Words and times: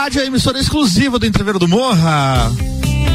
Rádio, 0.00 0.22
a 0.22 0.24
emissora 0.24 0.58
exclusiva 0.58 1.18
do 1.18 1.26
Entreveiro 1.26 1.58
do 1.58 1.68
Morra. 1.68 2.50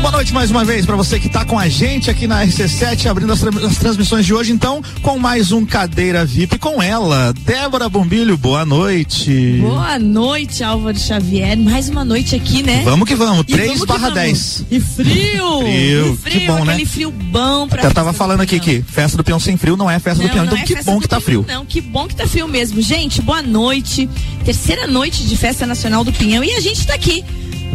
Boa 0.05 0.11
noite 0.11 0.31
mais 0.31 0.51
uma 0.51 0.63
vez 0.63 0.85
para 0.85 0.95
você 0.95 1.19
que 1.19 1.25
está 1.25 1.43
com 1.43 1.57
a 1.57 1.67
gente 1.67 2.11
aqui 2.11 2.27
na 2.27 2.45
RC7, 2.45 3.07
abrindo 3.07 3.33
as, 3.33 3.43
as, 3.43 3.77
transmissões 3.77 4.23
de 4.23 4.35
hoje, 4.35 4.51
então, 4.51 4.79
com 5.01 5.17
mais 5.17 5.51
um 5.51 5.65
Cadeira 5.65 6.23
VIP 6.23 6.59
com 6.59 6.79
ela, 6.81 7.33
Débora 7.33 7.89
Bombilho. 7.89 8.37
Boa 8.37 8.63
noite. 8.63 9.57
Boa 9.59 9.97
noite, 9.97 10.63
Álvaro 10.63 10.95
Xavier. 10.95 11.57
Mais 11.57 11.89
uma 11.89 12.05
noite 12.05 12.35
aqui, 12.35 12.61
né? 12.61 12.83
Vamos 12.85 13.07
que 13.07 13.15
vamos, 13.15 13.47
3 13.47 13.83
barra 13.83 14.11
10. 14.11 14.65
E 14.69 14.79
frio. 14.79 15.61
Frio. 15.65 16.13
E 16.13 16.17
frio, 16.17 16.39
que 16.39 16.45
bom, 16.45 16.57
aquele 16.57 16.83
né? 16.83 16.85
frio 16.85 17.11
bom 17.11 17.67
pra 17.67 17.83
Eu 17.83 17.91
tava 17.91 18.13
falando 18.13 18.41
aqui 18.41 18.59
que 18.59 18.83
festa 18.83 19.17
do 19.17 19.23
peão 19.23 19.39
sem 19.39 19.57
frio 19.57 19.75
não 19.75 19.89
é 19.89 19.97
festa 19.97 20.21
não, 20.21 20.29
do 20.29 20.33
peão, 20.33 20.45
então 20.45 20.57
é 20.57 20.61
que 20.61 20.83
bom 20.83 20.99
que 20.99 21.07
tá 21.07 21.19
frio. 21.19 21.43
Não, 21.47 21.65
que 21.65 21.81
bom 21.81 22.07
que 22.07 22.15
tá 22.15 22.27
frio 22.27 22.47
mesmo. 22.47 22.79
Gente, 22.79 23.23
boa 23.23 23.41
noite. 23.41 24.07
Terceira 24.45 24.85
noite 24.85 25.23
de 25.23 25.35
Festa 25.35 25.65
Nacional 25.65 26.03
do 26.03 26.13
Pinhão 26.13 26.43
e 26.43 26.53
a 26.53 26.59
gente 26.59 26.85
tá 26.85 26.93
aqui 26.93 27.25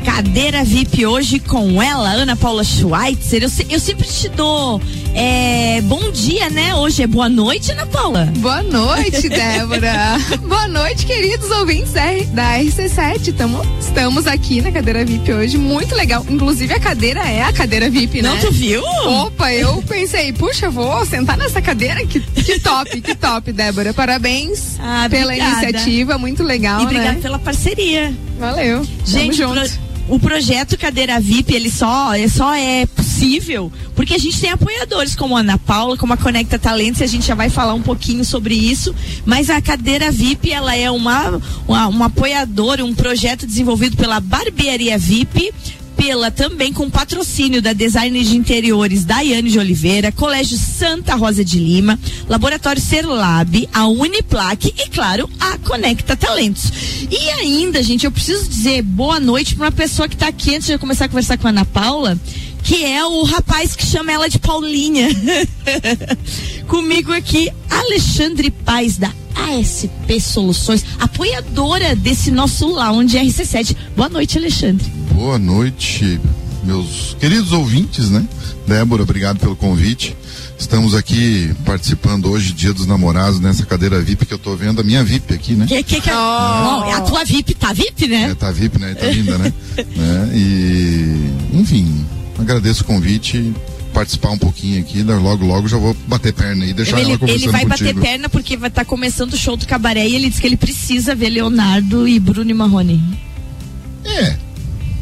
Cadeira 0.04 0.64
VIP 0.64 1.06
hoje 1.06 1.38
com 1.38 1.82
ela, 1.82 2.10
Ana 2.10 2.36
Paula 2.36 2.64
Schweitzer. 2.64 3.42
Eu, 3.42 3.50
eu 3.68 3.80
sempre 3.80 4.06
te 4.06 4.28
dou 4.28 4.80
é, 5.14 5.80
bom 5.82 6.10
dia, 6.10 6.48
né? 6.50 6.74
Hoje 6.74 7.02
é 7.02 7.06
boa 7.06 7.28
noite, 7.28 7.73
Ana 7.73 7.86
Paula. 7.86 8.32
Boa 8.36 8.62
noite, 8.62 9.28
Débora. 9.28 10.18
boa 10.46 10.68
noite, 10.68 11.04
queridos 11.04 11.50
ouvintes 11.50 11.92
da 11.92 12.59
RC7. 12.59 13.34
Tamo, 13.34 13.60
estamos 13.80 14.26
aqui 14.26 14.60
na 14.60 14.70
cadeira 14.70 15.04
VIP 15.04 15.32
hoje. 15.32 15.59
Muito 15.59 15.95
legal. 15.95 16.24
Inclusive, 16.28 16.73
a 16.73 16.80
cadeira 16.80 17.20
é 17.20 17.42
a 17.42 17.52
cadeira 17.52 17.90
VIP, 17.90 18.23
né? 18.23 18.30
Não, 18.30 18.38
tu 18.38 18.51
viu? 18.52 18.82
Opa, 18.82 19.52
eu 19.52 19.82
pensei, 19.82 20.32
puxa, 20.32 20.70
vou 20.70 21.04
sentar 21.04 21.37
nessa 21.37 21.60
cadeira. 21.60 22.06
Que, 22.06 22.20
que 22.20 22.60
top, 22.60 23.01
que 23.01 23.14
top, 23.14 23.52
Débora. 23.52 23.92
Parabéns 23.92 24.76
ah, 24.79 25.07
pela 25.10 25.37
iniciativa. 25.37 26.16
Muito 26.18 26.42
legal. 26.42 26.80
E 26.80 26.85
obrigada 26.85 27.12
né? 27.12 27.20
pela 27.20 27.38
parceria. 27.38 28.14
Valeu. 28.38 28.87
Gente, 29.04 29.38
Tamo 29.38 29.54
junto 29.54 29.90
o 30.11 30.19
projeto 30.19 30.77
Cadeira 30.77 31.21
VIP, 31.21 31.55
ele 31.55 31.71
só, 31.71 32.13
é, 32.13 32.29
só 32.29 32.55
é 32.55 32.85
possível 32.87 33.73
porque 33.95 34.15
a 34.15 34.19
gente 34.19 34.41
tem 34.41 34.51
apoiadores 34.51 35.15
como 35.15 35.37
a 35.37 35.41
Ana 35.41 35.59
Paula, 35.59 35.97
como 35.97 36.15
a 36.15 36.16
Conecta 36.16 36.59
Talentos, 36.59 37.03
e 37.03 37.05
a 37.05 37.07
gente 37.07 37.27
já 37.27 37.35
vai 37.35 37.51
falar 37.51 37.75
um 37.75 37.83
pouquinho 37.83 38.25
sobre 38.25 38.55
isso. 38.55 38.95
Mas 39.27 39.51
a 39.51 39.61
Cadeira 39.61 40.11
VIP, 40.11 40.51
ela 40.51 40.75
é 40.75 40.91
uma, 40.91 41.41
uma, 41.69 41.87
uma 41.88 42.07
apoiadora, 42.07 42.83
um 42.83 42.95
projeto 42.95 43.47
desenvolvido 43.47 43.99
pela 43.99 44.19
Barbearia 44.19 44.97
VIP, 44.97 45.53
pela 46.01 46.30
também 46.30 46.73
com 46.73 46.88
patrocínio 46.88 47.60
da 47.60 47.74
Design 47.74 48.24
de 48.24 48.34
Interiores 48.34 49.04
Daiane 49.04 49.51
de 49.51 49.59
Oliveira, 49.59 50.10
Colégio 50.10 50.57
Santa 50.57 51.15
Rosa 51.15 51.45
de 51.45 51.59
Lima, 51.59 52.01
Laboratório 52.26 52.80
Serlab, 52.80 53.68
a 53.70 53.87
Uniplaque 53.87 54.73
e, 54.79 54.88
claro, 54.88 55.29
a 55.38 55.59
Conecta 55.59 56.16
Talentos. 56.16 56.73
E 57.10 57.29
ainda, 57.32 57.82
gente, 57.82 58.07
eu 58.07 58.10
preciso 58.10 58.48
dizer 58.48 58.80
boa 58.80 59.20
noite 59.20 59.54
para 59.54 59.66
uma 59.66 59.73
pessoa 59.73 60.09
que 60.09 60.15
está 60.15 60.29
aqui 60.29 60.54
antes 60.54 60.68
de 60.68 60.73
eu 60.73 60.79
começar 60.79 61.04
a 61.04 61.09
conversar 61.09 61.37
com 61.37 61.46
a 61.46 61.51
Ana 61.51 61.66
Paula 61.66 62.18
que 62.62 62.85
é 62.85 63.04
o 63.04 63.23
rapaz 63.23 63.74
que 63.74 63.87
chama 63.87 64.12
ela 64.12 64.28
de 64.28 64.38
Paulinha. 64.38 65.09
Comigo 66.69 67.10
aqui, 67.10 67.50
Alexandre 67.70 68.50
Paz, 68.50 68.98
da 68.98 69.12
ASP 69.34 70.20
Soluções, 70.20 70.84
apoiadora 70.98 71.97
desse 71.97 72.31
nosso 72.31 72.66
lounge 72.66 73.19
RC7. 73.19 73.75
Boa 73.97 74.10
noite, 74.10 74.37
Alexandre. 74.37 75.00
Boa 75.21 75.38
noite, 75.38 76.19
meus 76.65 77.15
queridos 77.21 77.53
ouvintes, 77.53 78.09
né? 78.09 78.26
Débora, 78.66 79.03
obrigado 79.03 79.38
pelo 79.38 79.54
convite. 79.54 80.16
Estamos 80.59 80.94
aqui 80.94 81.54
participando 81.62 82.31
hoje, 82.31 82.54
Dia 82.54 82.72
dos 82.72 82.87
Namorados, 82.87 83.38
nessa 83.38 83.66
cadeira 83.66 84.00
VIP 84.00 84.25
que 84.25 84.32
eu 84.32 84.38
tô 84.38 84.56
vendo, 84.56 84.81
a 84.81 84.82
minha 84.82 85.04
VIP 85.04 85.34
aqui, 85.34 85.53
né? 85.53 85.66
Que, 85.66 85.82
que, 85.82 86.00
que, 86.00 86.10
oh. 86.10 86.15
Não, 86.15 86.87
é 86.87 86.94
a 86.94 87.03
tua 87.03 87.22
VIP, 87.22 87.54
tá 87.54 87.71
VIP, 87.71 88.09
né? 88.09 88.31
É, 88.31 88.34
tá 88.34 88.50
VIP, 88.50 88.78
né? 88.78 88.94
Tá 88.94 89.08
linda, 89.08 89.36
né? 89.36 89.53
é, 89.76 90.34
e, 90.34 91.31
enfim, 91.52 92.02
agradeço 92.38 92.82
o 92.82 92.87
convite 92.87 93.52
participar 93.92 94.31
um 94.31 94.38
pouquinho 94.38 94.81
aqui, 94.81 95.02
logo 95.02 95.44
logo 95.44 95.69
já 95.69 95.76
vou 95.76 95.94
bater 96.06 96.32
perna 96.32 96.64
e 96.64 96.72
deixar 96.72 96.98
ele, 96.98 97.10
ela 97.10 97.19
conversando 97.19 97.42
Ele 97.42 97.52
vai 97.52 97.66
contigo. 97.66 97.92
bater 97.92 98.00
perna 98.00 98.28
porque 98.31 98.56
vai 98.56 98.70
estar 98.70 98.84
tá 98.84 98.88
começando 98.88 99.34
o 99.34 99.37
show 99.37 99.54
do 99.54 99.66
cabaré 99.66 100.08
e 100.08 100.14
ele 100.14 100.31
disse 100.31 100.41
que 100.41 100.47
ele 100.47 100.56
precisa 100.56 101.14
ver 101.14 101.28
Leonardo 101.28 102.08
e 102.08 102.19
Bruno 102.19 102.50
e 102.50 102.54
Marrone. 102.54 103.02
É. 104.02 104.50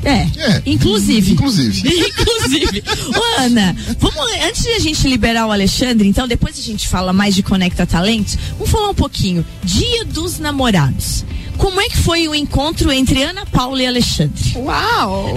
É, 0.05 0.29
é, 0.37 0.63
inclusive. 0.67 1.33
Inclusive. 1.33 1.83
inclusive. 1.89 2.83
Ô, 3.09 3.41
Ana, 3.41 3.77
vamos, 3.99 4.19
antes 4.47 4.63
de 4.63 4.71
a 4.71 4.79
gente 4.79 5.09
liberar 5.09 5.47
o 5.47 5.53
Alexandre, 5.53 6.07
então, 6.09 6.29
depois 6.29 6.59
a 6.59 6.63
gente 6.63 6.89
fala 6.89 7.13
mais 7.13 7.35
de 7.35 7.43
Conecta 7.43 7.87
Talentos, 7.87 8.39
vamos 8.53 8.71
falar 8.71 8.91
um 8.91 8.95
pouquinho. 8.95 9.45
Dia 9.65 10.05
dos 10.05 10.39
Namorados. 10.39 11.25
Como 11.59 11.81
é 11.81 11.89
que 11.89 11.99
foi 11.99 12.29
o 12.29 12.35
encontro 12.35 12.91
entre 12.91 13.23
Ana 13.23 13.45
Paula 13.45 13.83
e 13.83 13.87
Alexandre? 13.87 14.55
Uau! 14.57 15.35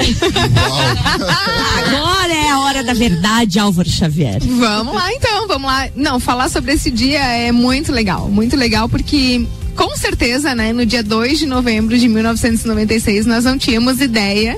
Agora 1.86 2.34
é 2.34 2.50
a 2.50 2.60
hora 2.60 2.84
da 2.84 2.94
verdade, 2.94 3.60
Álvaro 3.60 3.90
Xavier. 3.90 4.40
Vamos 4.40 4.94
lá 4.94 5.12
então, 5.12 5.48
vamos 5.48 5.70
lá. 5.70 5.90
Não, 5.96 6.20
falar 6.20 6.48
sobre 6.50 6.74
esse 6.74 6.92
dia 6.92 7.20
é 7.20 7.52
muito 7.52 7.92
legal, 7.92 8.30
muito 8.30 8.56
legal 8.56 8.88
porque 8.88 9.46
com 9.76 9.96
certeza, 9.98 10.54
né, 10.54 10.72
no 10.72 10.86
dia 10.86 11.02
2 11.02 11.40
de 11.40 11.46
novembro 11.46 11.98
de 11.98 12.08
1996 12.08 13.26
nós 13.26 13.44
não 13.44 13.58
tínhamos 13.58 14.00
ideia 14.00 14.58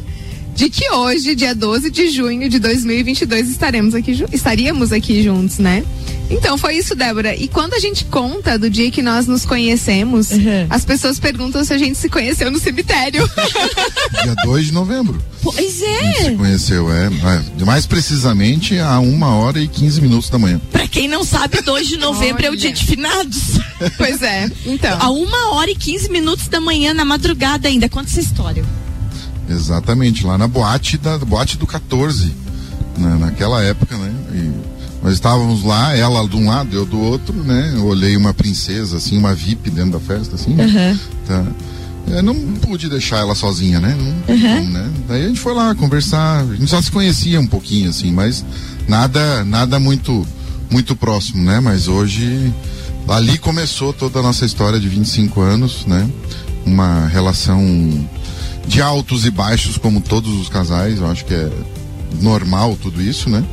de 0.56 0.69
que 0.69 0.90
hoje, 0.91 1.36
dia 1.36 1.56
12 1.56 1.90
de 1.90 2.09
junho 2.09 2.47
de 2.47 2.59
2022, 2.59 3.50
estaremos 3.50 3.96
aqui, 3.96 4.24
estaríamos 4.31 4.91
aqui 4.91 5.24
juntos, 5.24 5.58
né? 5.58 5.84
Então, 6.30 6.58
foi 6.58 6.78
isso, 6.78 6.96
Débora. 6.96 7.36
E 7.36 7.47
quando 7.47 7.74
a 7.74 7.80
gente 7.80 8.06
conta 8.06 8.58
do 8.58 8.69
dia 8.69 8.90
que 8.90 9.02
nós 9.02 9.28
nos 9.28 9.46
conhecemos, 9.46 10.31
uhum. 10.31 10.68
as 10.69 10.86
pessoas 10.86 11.19
perguntam 11.19 11.64
se 11.64 11.74
a 11.74 11.78
gente 11.78 11.97
se 11.97 12.09
conheceu 12.09 12.50
no 12.50 12.59
cemitério. 12.59 13.30
dia 14.24 14.36
2 14.44 14.68
de 14.68 14.74
novembro. 14.74 15.22
Pois 15.41 15.81
é. 15.81 16.00
A 16.00 16.03
gente 16.03 16.24
se 16.24 16.36
conheceu, 16.36 16.91
é. 16.91 17.09
Mais 17.66 17.85
precisamente 17.85 18.78
a 18.80 19.00
uma 19.00 19.35
hora 19.35 19.59
e 19.59 19.68
15 19.68 20.02
minutos 20.02 20.30
da 20.30 20.40
manhã. 20.40 20.59
Pra 20.72 20.88
quem 20.88 21.08
não 21.08 21.24
sabe, 21.24 21.62
2 21.62 21.88
de 21.88 21.97
novembro 21.97 22.44
Olha. 22.44 22.47
é 22.47 22.52
o 22.52 22.58
dia 22.58 22.72
de 22.72 22.85
finados. 22.85 23.59
Pois 23.97 24.22
é. 24.22 24.50
Então. 24.66 24.97
A 25.00 25.09
uma 25.09 25.56
hora 25.56 25.70
e 25.70 25.75
15 25.75 26.09
minutos 26.09 26.47
da 26.47 26.59
manhã, 26.59 26.94
na 26.94 27.03
madrugada 27.03 27.68
ainda. 27.68 27.90
Conta 27.90 28.09
essa 28.09 28.22
história. 28.22 28.64
Exatamente, 29.49 30.25
lá 30.25 30.37
na 30.37 30.47
boate 30.47 30.97
da 30.97 31.17
boate 31.17 31.57
do 31.57 31.67
14, 31.67 32.33
né, 32.97 33.17
naquela 33.19 33.61
época, 33.61 33.97
né? 33.97 34.13
E 34.33 35.03
nós 35.03 35.13
estávamos 35.13 35.63
lá, 35.63 35.95
ela 35.95 36.25
de 36.27 36.37
um 36.37 36.47
lado, 36.47 36.73
eu 36.73 36.85
do 36.85 36.97
outro, 36.97 37.35
né? 37.43 37.73
Eu 37.75 37.85
olhei 37.85 38.15
uma 38.15 38.33
princesa, 38.33 38.97
assim, 38.97 39.17
uma 39.17 39.35
VIP 39.35 39.69
dentro 39.69 39.91
da 39.91 39.99
festa, 39.99 40.35
assim. 40.35 40.51
Uhum. 40.51 40.97
Tá. 41.27 41.45
Eu 42.07 42.23
não 42.23 42.35
pude 42.55 42.89
deixar 42.89 43.17
ela 43.17 43.35
sozinha, 43.35 43.79
né? 43.81 43.97
Não, 43.97 44.35
uhum. 44.35 44.69
né? 44.69 44.89
Daí 45.07 45.25
a 45.25 45.27
gente 45.27 45.39
foi 45.39 45.53
lá 45.53 45.75
conversar, 45.75 46.41
a 46.41 46.55
gente 46.55 46.69
só 46.69 46.81
se 46.81 46.89
conhecia 46.89 47.39
um 47.39 47.47
pouquinho, 47.47 47.89
assim, 47.89 48.11
mas 48.11 48.45
nada, 48.87 49.43
nada 49.43 49.77
muito, 49.77 50.25
muito 50.69 50.95
próximo, 50.95 51.43
né? 51.43 51.59
Mas 51.59 51.89
hoje, 51.89 52.53
ali 53.07 53.37
começou 53.37 53.91
toda 53.91 54.19
a 54.19 54.21
nossa 54.21 54.45
história 54.45 54.79
de 54.79 54.87
25 54.87 55.41
anos, 55.41 55.85
né? 55.85 56.09
Uma 56.65 57.07
relação 57.07 57.59
de 58.68 58.81
altos 58.81 59.25
e 59.25 59.31
baixos, 59.31 59.78
como 59.78 60.01
todos 60.01 60.40
os 60.40 60.50
casais, 60.50 61.00
eu 61.00 61.07
acho 61.07 61.25
que 61.25 61.34
é 61.34 61.50
normal 62.22 62.78
tudo 62.81 63.01
isso, 63.01 63.29
né? 63.29 63.44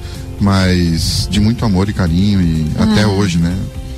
Mas 0.41 1.29
de 1.31 1.41
muito 1.41 1.65
amor 1.65 1.89
e 1.89 1.93
carinho 1.93 2.41
e 2.41 2.67
ah. 2.79 2.85
até 2.85 3.07
hoje, 3.07 3.39
né? 3.39 3.57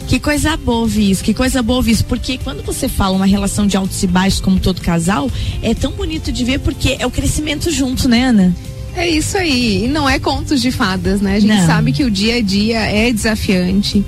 Que 0.09 0.19
coisa 0.19 0.56
boa 0.56 0.81
ouvir 0.81 1.11
isso, 1.11 1.25
que 1.25 1.33
coisa 1.33 1.62
boa 1.62 1.78
ouvir 1.78 1.93
isso, 1.93 2.05
porque 2.05 2.37
quando 2.39 2.62
você 2.62 2.89
fala 2.89 3.17
uma 3.17 3.27
relação 3.27 3.67
de 3.67 3.77
altos 3.77 4.03
e 4.03 4.06
baixos 4.06 4.41
como 4.41 4.59
todo 4.59 4.81
casal, 4.81 5.31
é 5.62 5.75
tão 5.75 5.93
bonito 5.93 6.31
de 6.33 6.45
ver 6.45 6.59
porque 6.59 6.97
é 6.99 7.06
o 7.06 7.11
crescimento 7.11 7.71
junto, 7.71 8.09
né, 8.09 8.25
Ana? 8.25 8.55
É 8.95 9.09
isso 9.09 9.39
aí, 9.39 9.84
e 9.84 9.89
não 9.89 10.09
é 10.09 10.19
contos 10.19 10.61
de 10.61 10.71
fadas, 10.71 11.21
né? 11.21 11.37
A 11.37 11.41
gente 11.41 11.56
não. 11.56 11.67
sabe 11.67 11.93
que 11.93 12.05
o 12.05 12.11
dia 12.11 12.37
a 12.37 12.43
dia 12.43 12.81
é 12.81 13.11
desafiante. 13.11 14.04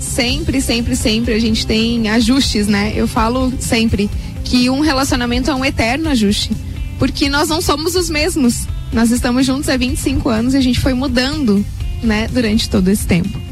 Sempre, 0.00 0.60
sempre, 0.60 0.96
sempre 0.96 1.34
a 1.34 1.38
gente 1.38 1.66
tem 1.66 2.08
ajustes, 2.10 2.66
né? 2.66 2.92
Eu 2.96 3.06
falo 3.06 3.52
sempre, 3.60 4.10
que 4.44 4.70
um 4.70 4.80
relacionamento 4.80 5.50
é 5.50 5.54
um 5.54 5.64
eterno 5.64 6.10
ajuste. 6.10 6.52
Porque 6.98 7.28
nós 7.28 7.48
não 7.48 7.60
somos 7.60 7.96
os 7.96 8.08
mesmos. 8.08 8.68
Nós 8.92 9.10
estamos 9.10 9.44
juntos 9.44 9.68
há 9.68 9.76
25 9.76 10.28
anos 10.28 10.54
e 10.54 10.56
a 10.56 10.60
gente 10.60 10.78
foi 10.78 10.94
mudando, 10.94 11.64
né, 12.02 12.28
durante 12.30 12.68
todo 12.68 12.88
esse 12.88 13.06
tempo. 13.06 13.44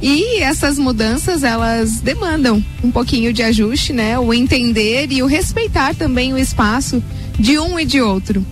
E 0.00 0.38
essas 0.38 0.78
mudanças, 0.78 1.42
elas 1.42 2.00
demandam 2.00 2.64
um 2.82 2.90
pouquinho 2.90 3.32
de 3.32 3.42
ajuste, 3.42 3.92
né? 3.92 4.16
O 4.18 4.32
entender 4.32 5.10
e 5.10 5.22
o 5.22 5.26
respeitar 5.26 5.94
também 5.94 6.32
o 6.32 6.38
espaço 6.38 7.02
de 7.38 7.58
um 7.58 7.78
e 7.80 7.84
de 7.84 8.00
outro. 8.00 8.46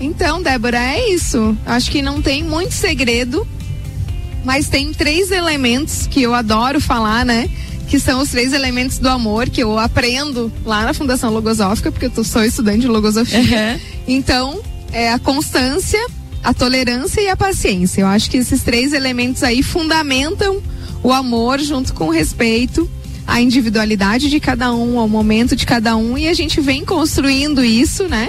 Então, 0.00 0.42
Débora, 0.42 0.78
é 0.78 1.10
isso. 1.10 1.56
Acho 1.66 1.90
que 1.90 2.00
não 2.00 2.22
tem 2.22 2.42
muito 2.42 2.72
segredo, 2.72 3.46
mas 4.44 4.68
tem 4.68 4.92
três 4.92 5.30
elementos 5.30 6.06
que 6.06 6.22
eu 6.22 6.34
adoro 6.34 6.80
falar, 6.80 7.26
né? 7.26 7.48
Que 7.88 8.00
são 8.00 8.20
os 8.20 8.30
três 8.30 8.52
elementos 8.52 8.98
do 8.98 9.08
amor 9.08 9.48
que 9.48 9.62
eu 9.62 9.78
aprendo 9.78 10.52
lá 10.64 10.84
na 10.84 10.92
Fundação 10.92 11.32
Logosófica, 11.32 11.92
porque 11.92 12.10
eu 12.14 12.24
sou 12.24 12.44
estudante 12.44 12.80
de 12.80 12.88
logosofia. 12.88 13.38
Uhum. 13.38 13.80
Então, 14.08 14.60
é 14.92 15.12
a 15.12 15.18
constância, 15.18 16.04
a 16.42 16.52
tolerância 16.52 17.20
e 17.20 17.28
a 17.28 17.36
paciência. 17.36 18.00
Eu 18.00 18.06
acho 18.06 18.30
que 18.30 18.38
esses 18.38 18.62
três 18.62 18.92
elementos 18.92 19.42
aí 19.42 19.62
fundamentam 19.62 20.60
o 21.02 21.12
amor 21.12 21.60
junto 21.60 21.94
com 21.94 22.08
o 22.08 22.10
respeito, 22.10 22.90
a 23.26 23.40
individualidade 23.40 24.28
de 24.28 24.40
cada 24.40 24.74
um, 24.74 24.98
ao 24.98 25.08
momento 25.08 25.54
de 25.54 25.66
cada 25.66 25.96
um, 25.96 26.18
e 26.18 26.28
a 26.28 26.34
gente 26.34 26.60
vem 26.60 26.84
construindo 26.84 27.64
isso, 27.64 28.08
né? 28.08 28.28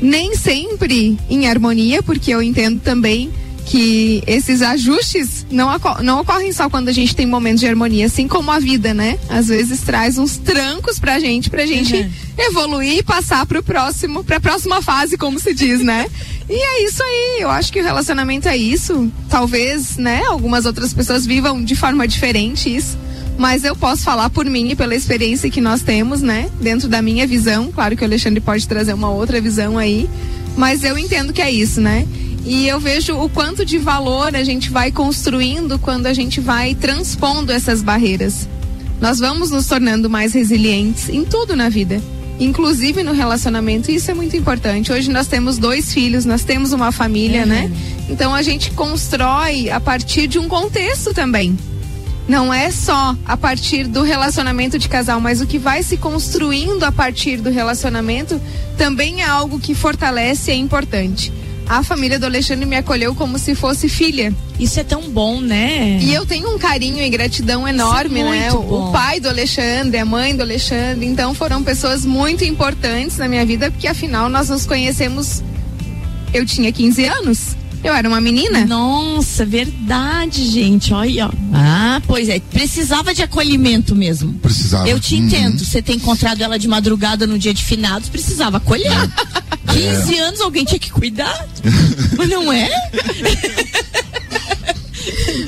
Nem 0.00 0.34
sempre 0.34 1.18
em 1.28 1.46
harmonia, 1.46 2.02
porque 2.02 2.30
eu 2.30 2.42
entendo 2.42 2.80
também 2.80 3.30
que 3.64 4.22
esses 4.26 4.62
ajustes 4.62 5.46
não, 5.50 5.68
não 6.02 6.20
ocorrem 6.20 6.52
só 6.52 6.68
quando 6.68 6.88
a 6.88 6.92
gente 6.92 7.16
tem 7.16 7.26
momentos 7.26 7.60
de 7.60 7.66
harmonia, 7.66 8.06
assim 8.06 8.28
como 8.28 8.50
a 8.50 8.58
vida, 8.58 8.92
né? 8.92 9.18
Às 9.28 9.48
vezes 9.48 9.80
traz 9.80 10.18
uns 10.18 10.36
trancos 10.36 10.98
pra 10.98 11.18
gente, 11.18 11.48
pra 11.48 11.66
gente 11.66 11.94
uhum. 11.94 12.10
evoluir 12.38 12.98
e 12.98 13.02
passar 13.02 13.46
pro 13.46 13.62
próximo, 13.62 14.22
pra 14.22 14.38
próxima 14.38 14.82
fase, 14.82 15.16
como 15.16 15.38
se 15.38 15.54
diz, 15.54 15.80
né? 15.80 16.06
E 16.46 16.52
é 16.52 16.84
isso 16.84 17.02
aí, 17.02 17.38
eu 17.40 17.48
acho 17.48 17.72
que 17.72 17.80
o 17.80 17.82
relacionamento 17.82 18.46
é 18.46 18.54
isso. 18.54 19.10
Talvez, 19.30 19.96
né, 19.96 20.22
algumas 20.26 20.66
outras 20.66 20.92
pessoas 20.92 21.24
vivam 21.24 21.64
de 21.64 21.74
forma 21.74 22.06
diferente 22.06 22.68
isso. 22.68 22.98
Mas 23.38 23.64
eu 23.64 23.74
posso 23.74 24.02
falar 24.02 24.28
por 24.28 24.44
mim 24.44 24.70
e 24.70 24.76
pela 24.76 24.94
experiência 24.94 25.50
que 25.50 25.60
nós 25.60 25.80
temos, 25.80 26.20
né? 26.20 26.50
Dentro 26.60 26.86
da 26.86 27.00
minha 27.00 27.26
visão. 27.26 27.72
Claro 27.72 27.96
que 27.96 28.02
o 28.02 28.06
Alexandre 28.06 28.40
pode 28.40 28.68
trazer 28.68 28.92
uma 28.92 29.10
outra 29.10 29.40
visão 29.40 29.78
aí. 29.78 30.08
Mas 30.56 30.84
eu 30.84 30.96
entendo 30.96 31.32
que 31.32 31.42
é 31.42 31.50
isso, 31.50 31.80
né? 31.80 32.06
E 32.46 32.68
eu 32.68 32.78
vejo 32.78 33.16
o 33.16 33.28
quanto 33.28 33.64
de 33.64 33.78
valor 33.78 34.36
a 34.36 34.44
gente 34.44 34.68
vai 34.68 34.92
construindo 34.92 35.78
quando 35.78 36.06
a 36.06 36.12
gente 36.12 36.40
vai 36.40 36.74
transpondo 36.74 37.50
essas 37.50 37.82
barreiras. 37.82 38.46
Nós 39.00 39.18
vamos 39.18 39.50
nos 39.50 39.66
tornando 39.66 40.10
mais 40.10 40.34
resilientes 40.34 41.08
em 41.08 41.24
tudo 41.24 41.56
na 41.56 41.70
vida, 41.70 42.02
inclusive 42.38 43.02
no 43.02 43.12
relacionamento. 43.12 43.90
Isso 43.90 44.10
é 44.10 44.14
muito 44.14 44.36
importante. 44.36 44.92
Hoje 44.92 45.10
nós 45.10 45.26
temos 45.26 45.56
dois 45.56 45.92
filhos, 45.92 46.26
nós 46.26 46.44
temos 46.44 46.72
uma 46.72 46.92
família, 46.92 47.46
né? 47.46 47.62
uhum. 47.62 47.68
né? 47.68 47.76
Então 48.10 48.34
a 48.34 48.42
gente 48.42 48.72
constrói 48.72 49.70
a 49.70 49.80
partir 49.80 50.26
de 50.26 50.38
um 50.38 50.46
contexto 50.46 51.14
também. 51.14 51.58
Não 52.28 52.52
é 52.52 52.70
só 52.70 53.16
a 53.24 53.36
partir 53.38 53.86
do 53.86 54.02
relacionamento 54.02 54.78
de 54.78 54.88
casal, 54.88 55.18
mas 55.18 55.40
o 55.40 55.46
que 55.46 55.58
vai 55.58 55.82
se 55.82 55.96
construindo 55.96 56.84
a 56.84 56.92
partir 56.92 57.38
do 57.38 57.50
relacionamento 57.50 58.40
também 58.76 59.22
é 59.22 59.24
algo 59.24 59.58
que 59.58 59.74
fortalece 59.74 60.50
e 60.50 60.54
é 60.54 60.56
importante 60.56 61.32
a 61.68 61.82
família 61.82 62.18
do 62.18 62.26
Alexandre 62.26 62.66
me 62.66 62.76
acolheu 62.76 63.14
como 63.14 63.38
se 63.38 63.54
fosse 63.54 63.88
filha. 63.88 64.34
Isso 64.58 64.78
é 64.78 64.84
tão 64.84 65.02
bom, 65.10 65.40
né? 65.40 65.98
E 66.00 66.12
eu 66.12 66.26
tenho 66.26 66.54
um 66.54 66.58
carinho 66.58 67.02
e 67.02 67.08
gratidão 67.08 67.66
enorme, 67.66 68.20
é 68.20 68.24
né? 68.24 68.52
O, 68.52 68.88
o, 68.88 68.92
pai 68.92 69.18
do 69.18 69.28
Alexandre, 69.28 69.98
a 69.98 70.04
mãe 70.04 70.36
do 70.36 70.42
Alexandre, 70.42 71.06
então 71.06 71.34
foram 71.34 71.62
pessoas 71.62 72.04
muito 72.04 72.44
importantes 72.44 73.16
na 73.18 73.28
minha 73.28 73.44
vida, 73.44 73.70
porque 73.70 73.88
afinal 73.88 74.28
nós 74.28 74.48
nos 74.48 74.66
conhecemos. 74.66 75.42
Eu 76.32 76.44
tinha 76.44 76.70
15 76.70 77.04
anos. 77.04 77.56
Eu 77.84 77.92
era 77.92 78.08
uma 78.08 78.18
menina? 78.18 78.64
Nossa, 78.64 79.44
verdade, 79.44 80.42
gente. 80.50 80.94
Olha. 80.94 81.30
Ah, 81.52 82.00
pois 82.06 82.30
é. 82.30 82.40
Precisava 82.40 83.12
de 83.12 83.22
acolhimento 83.22 83.94
mesmo. 83.94 84.32
Precisava. 84.34 84.88
Eu 84.88 84.98
te 84.98 85.16
entendo. 85.16 85.58
Uhum. 85.58 85.64
Você 85.64 85.82
ter 85.82 85.92
encontrado 85.92 86.42
ela 86.42 86.58
de 86.58 86.66
madrugada 86.66 87.26
no 87.26 87.38
dia 87.38 87.52
de 87.52 87.62
finados, 87.62 88.08
precisava 88.08 88.56
acolher. 88.56 88.90
É. 88.90 89.72
15 89.74 90.16
é. 90.16 90.18
anos 90.18 90.40
alguém 90.40 90.64
tinha 90.64 90.78
que 90.78 90.90
cuidar. 90.90 91.46
Mas 92.16 92.28
não 92.30 92.50
é? 92.50 92.70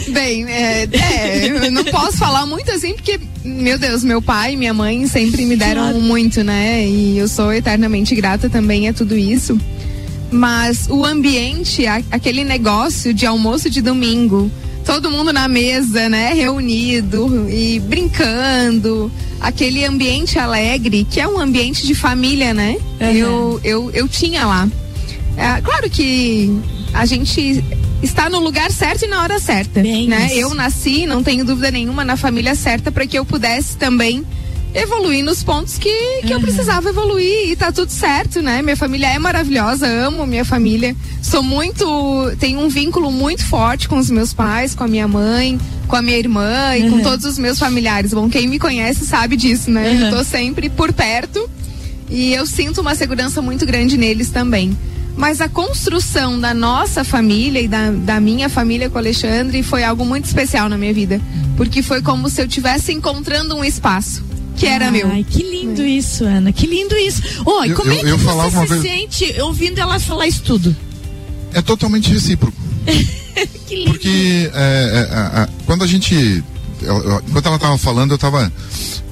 Bem, 0.08 0.44
é, 0.44 0.88
é, 0.92 1.46
eu 1.48 1.72
não 1.72 1.84
posso 1.84 2.18
falar 2.18 2.44
muito 2.44 2.70
assim, 2.70 2.92
porque, 2.92 3.18
meu 3.42 3.78
Deus, 3.78 4.04
meu 4.04 4.20
pai 4.20 4.52
e 4.52 4.56
minha 4.58 4.74
mãe 4.74 5.06
sempre 5.06 5.46
me 5.46 5.56
deram 5.56 5.84
claro. 5.84 6.00
muito, 6.02 6.44
né? 6.44 6.86
E 6.86 7.16
eu 7.16 7.28
sou 7.28 7.50
eternamente 7.50 8.14
grata 8.14 8.50
também 8.50 8.88
a 8.88 8.92
tudo 8.92 9.16
isso 9.16 9.58
mas 10.30 10.88
o 10.88 11.04
ambiente, 11.04 11.86
aquele 11.86 12.44
negócio 12.44 13.14
de 13.14 13.26
almoço 13.26 13.70
de 13.70 13.80
domingo, 13.80 14.50
todo 14.84 15.10
mundo 15.10 15.32
na 15.32 15.48
mesa, 15.48 16.08
né, 16.08 16.32
reunido 16.32 17.48
e 17.50 17.80
brincando, 17.80 19.10
aquele 19.40 19.84
ambiente 19.84 20.38
alegre, 20.38 21.06
que 21.10 21.20
é 21.20 21.26
um 21.26 21.38
ambiente 21.38 21.86
de 21.86 21.94
família, 21.94 22.54
né? 22.54 22.76
Uhum. 23.00 23.10
Eu, 23.10 23.60
eu, 23.64 23.90
eu 23.92 24.08
tinha 24.08 24.46
lá. 24.46 24.68
É, 25.36 25.60
claro 25.60 25.90
que 25.90 26.58
a 26.94 27.04
gente 27.04 27.62
está 28.02 28.30
no 28.30 28.38
lugar 28.40 28.70
certo 28.70 29.04
e 29.04 29.08
na 29.08 29.22
hora 29.22 29.38
certa, 29.38 29.82
Bem 29.82 30.08
né? 30.08 30.26
Isso. 30.26 30.38
Eu 30.38 30.54
nasci, 30.54 31.06
não 31.06 31.22
tenho 31.22 31.44
dúvida 31.44 31.70
nenhuma, 31.70 32.04
na 32.04 32.16
família 32.16 32.54
certa 32.54 32.90
para 32.90 33.06
que 33.06 33.18
eu 33.18 33.24
pudesse 33.24 33.76
também 33.76 34.24
evoluir 34.74 35.24
nos 35.24 35.42
pontos 35.42 35.78
que, 35.78 35.90
que 36.20 36.26
uhum. 36.26 36.32
eu 36.32 36.40
precisava 36.40 36.88
evoluir 36.88 37.50
e 37.50 37.56
tá 37.56 37.72
tudo 37.72 37.90
certo, 37.90 38.42
né? 38.42 38.62
Minha 38.62 38.76
família 38.76 39.06
é 39.06 39.18
maravilhosa, 39.18 39.86
amo 39.86 40.26
minha 40.26 40.44
família. 40.44 40.94
Sou 41.22 41.42
muito. 41.42 41.84
Tenho 42.38 42.60
um 42.60 42.68
vínculo 42.68 43.10
muito 43.10 43.44
forte 43.44 43.88
com 43.88 43.96
os 43.98 44.10
meus 44.10 44.34
pais, 44.34 44.74
com 44.74 44.84
a 44.84 44.88
minha 44.88 45.08
mãe, 45.08 45.58
com 45.88 45.96
a 45.96 46.02
minha 46.02 46.18
irmã 46.18 46.76
e 46.76 46.82
uhum. 46.82 46.90
com 46.90 47.00
todos 47.00 47.24
os 47.24 47.38
meus 47.38 47.58
familiares. 47.58 48.12
Bom, 48.12 48.28
quem 48.28 48.46
me 48.48 48.58
conhece 48.58 49.06
sabe 49.06 49.36
disso, 49.36 49.70
né? 49.70 49.90
Uhum. 49.90 50.00
Eu 50.06 50.16
tô 50.18 50.24
sempre 50.24 50.68
por 50.68 50.92
perto 50.92 51.48
e 52.10 52.34
eu 52.34 52.46
sinto 52.46 52.80
uma 52.80 52.94
segurança 52.94 53.40
muito 53.40 53.64
grande 53.64 53.96
neles 53.96 54.30
também. 54.30 54.76
Mas 55.16 55.40
a 55.40 55.48
construção 55.48 56.38
da 56.38 56.52
nossa 56.52 57.02
família 57.02 57.60
e 57.60 57.66
da, 57.66 57.90
da 57.90 58.20
minha 58.20 58.50
família 58.50 58.90
com 58.90 58.96
o 58.96 58.98
Alexandre 58.98 59.62
foi 59.62 59.82
algo 59.82 60.04
muito 60.04 60.26
especial 60.26 60.68
na 60.68 60.76
minha 60.76 60.92
vida. 60.92 61.18
Porque 61.56 61.82
foi 61.82 62.02
como 62.02 62.28
se 62.28 62.42
eu 62.42 62.46
estivesse 62.46 62.92
encontrando 62.92 63.56
um 63.56 63.64
espaço 63.64 64.25
que 64.56 64.66
era 64.66 64.86
Ai, 64.86 64.90
meu. 64.90 65.08
Ai, 65.08 65.24
que 65.28 65.42
lindo 65.42 65.82
é. 65.82 65.88
isso, 65.88 66.24
Ana. 66.24 66.52
Que 66.52 66.66
lindo 66.66 66.96
isso. 66.96 67.22
Oi, 67.44 67.72
como 67.74 67.92
eu, 67.92 67.98
é 67.98 68.00
que 68.00 68.08
eu 68.08 68.18
você 68.18 68.50
se 68.50 68.66
vez... 68.66 68.82
sente 68.82 69.40
ouvindo 69.42 69.78
ela 69.78 70.00
falar 70.00 70.26
isso 70.26 70.42
tudo? 70.42 70.74
É 71.52 71.62
totalmente 71.62 72.10
recíproco. 72.10 72.56
que 73.66 73.74
lindo. 73.74 73.90
Porque 73.90 74.50
é, 74.54 75.08
é, 75.10 75.42
é, 75.42 75.48
quando 75.64 75.84
a 75.84 75.86
gente. 75.86 76.42
Enquanto 77.28 77.46
ela 77.46 77.56
estava 77.56 77.78
falando, 77.78 78.10
eu 78.10 78.16
estava 78.16 78.52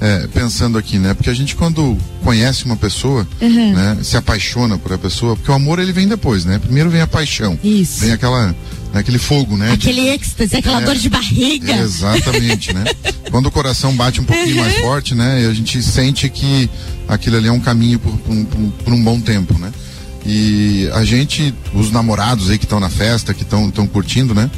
é, 0.00 0.26
pensando 0.28 0.76
aqui, 0.76 0.98
né? 0.98 1.14
Porque 1.14 1.30
a 1.30 1.34
gente 1.34 1.56
quando 1.56 1.96
conhece 2.22 2.64
uma 2.64 2.76
pessoa, 2.76 3.26
uhum. 3.40 3.72
né, 3.72 3.98
se 4.02 4.16
apaixona 4.16 4.76
por 4.78 4.92
a 4.92 4.98
pessoa, 4.98 5.36
porque 5.36 5.50
o 5.50 5.54
amor 5.54 5.78
ele 5.78 5.92
vem 5.92 6.06
depois, 6.06 6.44
né? 6.44 6.58
Primeiro 6.58 6.90
vem 6.90 7.00
a 7.00 7.06
paixão. 7.06 7.58
Isso. 7.62 8.00
Vem 8.00 8.12
aquela 8.12 8.48
né, 8.48 8.54
aquele 9.00 9.18
fogo, 9.18 9.56
né? 9.56 9.72
Aquele 9.72 10.02
de, 10.02 10.08
êxtase, 10.08 10.56
aquela 10.56 10.80
é, 10.80 10.84
dor 10.84 10.94
de 10.94 11.08
barriga. 11.08 11.76
Exatamente, 11.76 12.72
né? 12.72 12.84
Quando 13.30 13.46
o 13.46 13.50
coração 13.50 13.94
bate 13.94 14.20
um 14.20 14.24
pouquinho 14.24 14.56
uhum. 14.56 14.62
mais 14.62 14.78
forte, 14.78 15.14
né? 15.14 15.42
E 15.42 15.46
a 15.46 15.54
gente 15.54 15.82
sente 15.82 16.28
que 16.28 16.70
aquilo 17.08 17.36
ali 17.36 17.48
é 17.48 17.52
um 17.52 17.60
caminho 17.60 17.98
por, 17.98 18.16
por, 18.18 18.44
por, 18.44 18.72
por 18.84 18.92
um 18.92 19.02
bom 19.02 19.20
tempo, 19.20 19.58
né? 19.58 19.72
E 20.26 20.88
a 20.94 21.04
gente, 21.04 21.54
os 21.74 21.90
namorados 21.90 22.50
aí 22.50 22.56
que 22.56 22.64
estão 22.64 22.80
na 22.80 22.88
festa, 22.88 23.34
que 23.34 23.42
estão 23.42 23.86
curtindo, 23.86 24.34
né? 24.34 24.50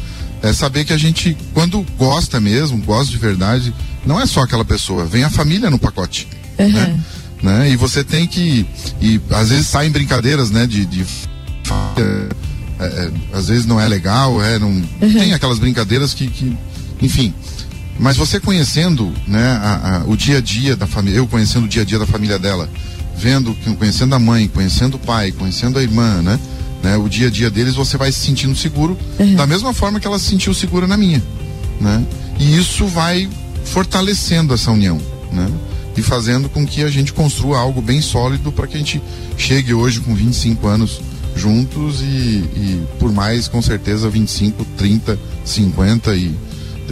É 0.47 0.53
saber 0.53 0.85
que 0.85 0.93
a 0.93 0.97
gente, 0.97 1.37
quando 1.53 1.85
gosta 1.99 2.41
mesmo, 2.41 2.79
gosta 2.79 3.11
de 3.11 3.19
verdade, 3.19 3.75
não 4.07 4.21
é 4.21 4.27
só 4.27 4.43
aquela 4.43 4.65
pessoa, 4.65 5.05
vem 5.05 5.25
a 5.25 5.31
família 5.31 5.69
no 5.69 5.79
pacote. 5.79 6.29
Uhum. 6.57 6.73
Né? 6.73 7.01
né? 7.43 7.71
E 7.71 7.77
você 7.77 8.05
tem 8.05 8.27
que. 8.29 8.65
E 9.01 9.21
às 9.31 9.49
vezes 9.49 9.67
saem 9.67 9.91
brincadeiras, 9.91 10.51
né? 10.51 10.65
De, 10.65 10.87
de 10.87 11.05
é, 11.99 12.85
é, 12.85 13.11
às 13.33 13.49
vezes 13.49 13.67
não 13.67 13.81
é 13.81 13.89
legal, 13.89 14.43
é, 14.43 14.59
não, 14.59 14.69
uhum. 14.69 14.85
tem 15.01 15.33
aquelas 15.33 15.59
brincadeiras 15.59 16.15
que, 16.15 16.29
que, 16.29 16.57
enfim. 17.03 17.35
Mas 17.99 18.17
você 18.17 18.39
conhecendo 18.39 19.13
né, 19.27 19.43
a, 19.43 19.97
a, 19.97 20.05
o 20.05 20.17
dia 20.17 20.39
a 20.39 20.41
dia 20.41 20.77
da 20.77 20.87
família, 20.87 21.19
eu 21.19 21.27
conhecendo 21.27 21.65
o 21.65 21.69
dia 21.69 21.83
a 21.83 21.85
dia 21.85 21.99
da 21.99 22.07
família 22.07 22.39
dela, 22.39 22.69
vendo, 23.17 23.57
conhecendo 23.79 24.15
a 24.15 24.19
mãe, 24.19 24.47
conhecendo 24.47 24.95
o 24.95 24.99
pai, 24.99 25.33
conhecendo 25.33 25.79
a 25.79 25.83
irmã, 25.83 26.23
né? 26.23 26.39
Né 26.87 26.97
o 26.97 27.09
dia 27.09 27.27
a 27.27 27.31
dia 27.31 27.51
deles, 27.51 27.75
você 27.75 27.97
vai 27.97 28.13
se 28.13 28.21
sentindo 28.21 28.55
seguro, 28.55 28.97
uhum. 29.19 29.35
da 29.35 29.45
mesma 29.45 29.75
forma 29.75 29.99
que 29.99 30.07
ela 30.07 30.21
se 30.21 30.27
sentiu 30.27 30.55
segura 30.55 30.87
na 30.87 30.97
minha. 30.97 31.21
Né? 31.81 32.07
E 32.39 32.57
isso 32.57 32.87
vai 32.87 33.29
fortalecendo 33.65 34.55
essa 34.55 34.71
união. 34.71 35.01
Né? 35.33 35.51
E 35.97 36.03
fazendo 36.03 36.49
com 36.49 36.65
que 36.65 36.85
a 36.85 36.89
gente 36.89 37.13
construa 37.13 37.59
algo 37.59 37.83
bem 37.83 38.01
sólido 38.01 38.53
para 38.53 38.69
que 38.69 38.77
a 38.77 38.79
gente 38.79 39.03
chegue 39.37 39.75
hoje 39.75 39.99
com 39.99 40.15
25 40.15 40.69
anos 40.69 41.01
juntos 41.35 42.01
e, 42.01 42.05
e 42.05 42.87
por 43.01 43.13
mais, 43.13 43.49
com 43.49 43.61
certeza, 43.61 44.09
25, 44.09 44.65
30, 44.77 45.19
50 45.45 46.15
e 46.15 46.35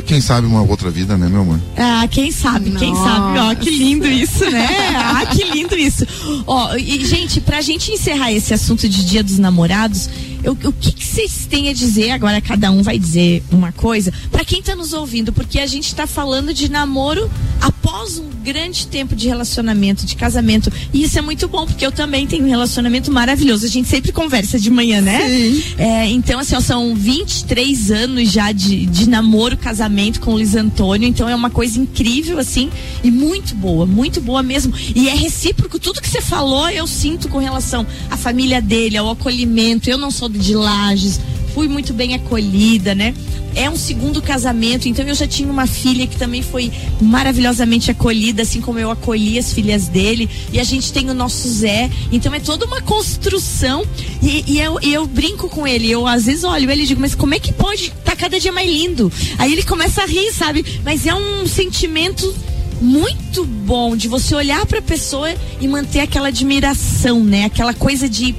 quem 0.03 0.21
sabe 0.21 0.47
uma 0.47 0.63
outra 0.63 0.91
vida, 0.91 1.17
né, 1.17 1.29
meu 1.29 1.43
amor? 1.43 1.61
Ah, 1.77 2.07
quem 2.11 2.31
sabe, 2.31 2.71
Nossa. 2.71 2.85
quem 2.85 2.95
sabe. 2.95 3.39
Ó, 3.39 3.55
que 3.55 3.71
lindo 3.71 4.07
isso, 4.07 4.51
né? 4.51 4.69
ah, 4.97 5.27
que 5.27 5.45
lindo 5.45 5.77
isso. 5.77 6.07
Ó, 6.47 6.77
e, 6.77 7.05
gente, 7.05 7.41
pra 7.41 7.61
gente 7.61 7.93
encerrar 7.93 8.33
esse 8.33 8.53
assunto 8.53 8.89
de 8.89 9.05
Dia 9.05 9.23
dos 9.23 9.39
Namorados, 9.39 10.09
eu, 10.45 10.53
o 10.53 10.73
que, 10.73 10.93
que 10.93 11.05
vocês 11.05 11.47
têm 11.47 11.71
a 11.71 11.73
dizer? 11.73 12.11
Agora 12.11 12.41
cada 12.41 12.71
um 12.71 12.83
vai 12.83 12.99
dizer 12.99 13.43
uma 13.51 13.73
coisa. 13.73 14.13
Para 14.31 14.45
quem 14.45 14.61
está 14.61 14.77
nos 14.77 14.93
ouvindo, 14.93 15.33
porque 15.33 15.59
a 15.59 15.67
gente 15.67 15.87
está 15.87 16.07
falando 16.07 16.53
de 16.53 16.71
namoro 16.71 17.31
após 17.61 18.19
um 18.19 18.29
grande 18.45 18.87
tempo 18.87 19.17
de 19.17 19.27
relacionamento, 19.27 20.05
de 20.05 20.15
casamento. 20.15 20.71
E 20.93 21.03
isso 21.03 21.19
é 21.19 21.23
muito 21.23 21.49
bom, 21.49 21.65
porque 21.65 21.85
eu 21.85 21.91
também 21.91 22.27
tenho 22.27 22.45
um 22.45 22.49
relacionamento 22.49 23.11
maravilhoso. 23.11 23.65
A 23.65 23.69
gente 23.69 23.89
sempre 23.89 24.13
conversa 24.13 24.59
de 24.59 24.71
manhã, 24.71 25.01
né? 25.01 25.27
Sim. 25.27 25.63
É, 25.79 26.07
então, 26.11 26.39
assim, 26.39 26.55
ó, 26.55 26.61
são 26.61 26.95
23 26.95 27.91
anos 27.91 28.31
já 28.31 28.53
de, 28.53 28.85
de 28.85 29.09
namoro, 29.09 29.57
casamento 29.57 30.21
com 30.21 30.33
o 30.33 30.35
Luiz 30.35 30.55
Antônio. 30.55 31.09
Então 31.09 31.27
é 31.29 31.35
uma 31.35 31.49
coisa 31.49 31.79
incrível, 31.79 32.39
assim, 32.39 32.71
e 33.03 33.11
muito 33.11 33.55
boa, 33.55 33.87
muito 33.87 34.21
boa 34.21 34.43
mesmo. 34.43 34.75
E 34.95 35.09
é 35.09 35.15
recíproco. 35.15 35.79
Tudo 35.79 36.03
que 36.03 36.09
você 36.09 36.21
falou, 36.21 36.69
eu 36.69 36.87
sinto 36.87 37.29
com 37.29 37.39
relação 37.39 37.87
à 38.11 38.17
família 38.17 38.61
dele, 38.61 38.99
ao 38.99 39.11
acolhimento. 39.11 39.89
Eu 39.89 39.97
não 39.97 40.11
sou 40.11 40.29
de 40.39 40.55
Lages, 40.55 41.21
fui 41.55 41.69
muito 41.69 41.93
bem 41.93 42.15
acolhida, 42.15 42.95
né? 42.95 43.15
é 43.55 43.71
um 43.71 43.77
segundo 43.77 44.21
casamento. 44.21 44.89
Então 44.89 45.07
eu 45.07 45.15
já 45.15 45.27
tinha 45.27 45.51
uma 45.51 45.67
filha 45.67 46.07
que 46.07 46.17
também 46.17 46.43
foi 46.43 46.71
maravilhosamente 47.01 47.91
acolhida, 47.91 48.43
assim 48.43 48.61
como 48.61 48.79
eu 48.79 48.91
acolhi 48.91 49.39
as 49.39 49.53
filhas 49.53 49.89
dele. 49.89 50.29
E 50.53 50.61
a 50.61 50.65
gente 50.65 50.93
tem 50.93 51.09
o 51.11 51.15
nosso 51.15 51.49
Zé. 51.49 51.91
Então 52.11 52.35
é 52.35 52.41
toda 52.41 52.67
uma 52.67 52.81
construção. 52.83 53.85
E, 54.23 54.45
e 54.47 54.61
eu, 54.61 54.79
e 54.83 54.93
eu 54.93 55.07
brinco 55.07 55.49
com 55.49 55.67
ele. 55.67 55.91
Eu 55.91 56.07
às 56.07 56.27
vezes 56.27 56.45
olho 56.45 56.71
ele 56.71 56.83
e 56.83 56.87
digo, 56.87 57.01
mas 57.01 57.15
como 57.15 57.35
é 57.35 57.39
que 57.39 57.53
pode? 57.53 57.93
Tá 58.05 58.17
cada 58.17 58.39
dia 58.39 58.53
mais 58.53 58.69
lindo. 58.69 59.13
Aí 59.39 59.53
ele 59.53 59.63
começa 59.63 60.03
a 60.03 60.07
rir, 60.07 60.33
sabe? 60.33 60.65
Mas 60.85 61.07
é 61.07 61.15
um 61.15 61.47
sentimento 61.47 62.35
muito 62.81 63.45
bom 63.45 63.97
de 63.97 64.09
você 64.09 64.35
olhar 64.35 64.67
para 64.67 64.81
a 64.81 64.83
pessoa 64.83 65.33
e 65.61 65.69
manter 65.69 66.01
aquela 66.01 66.29
admiração, 66.29 67.23
né? 67.23 67.45
Aquela 67.45 67.73
coisa 67.73 68.09
de, 68.09 68.35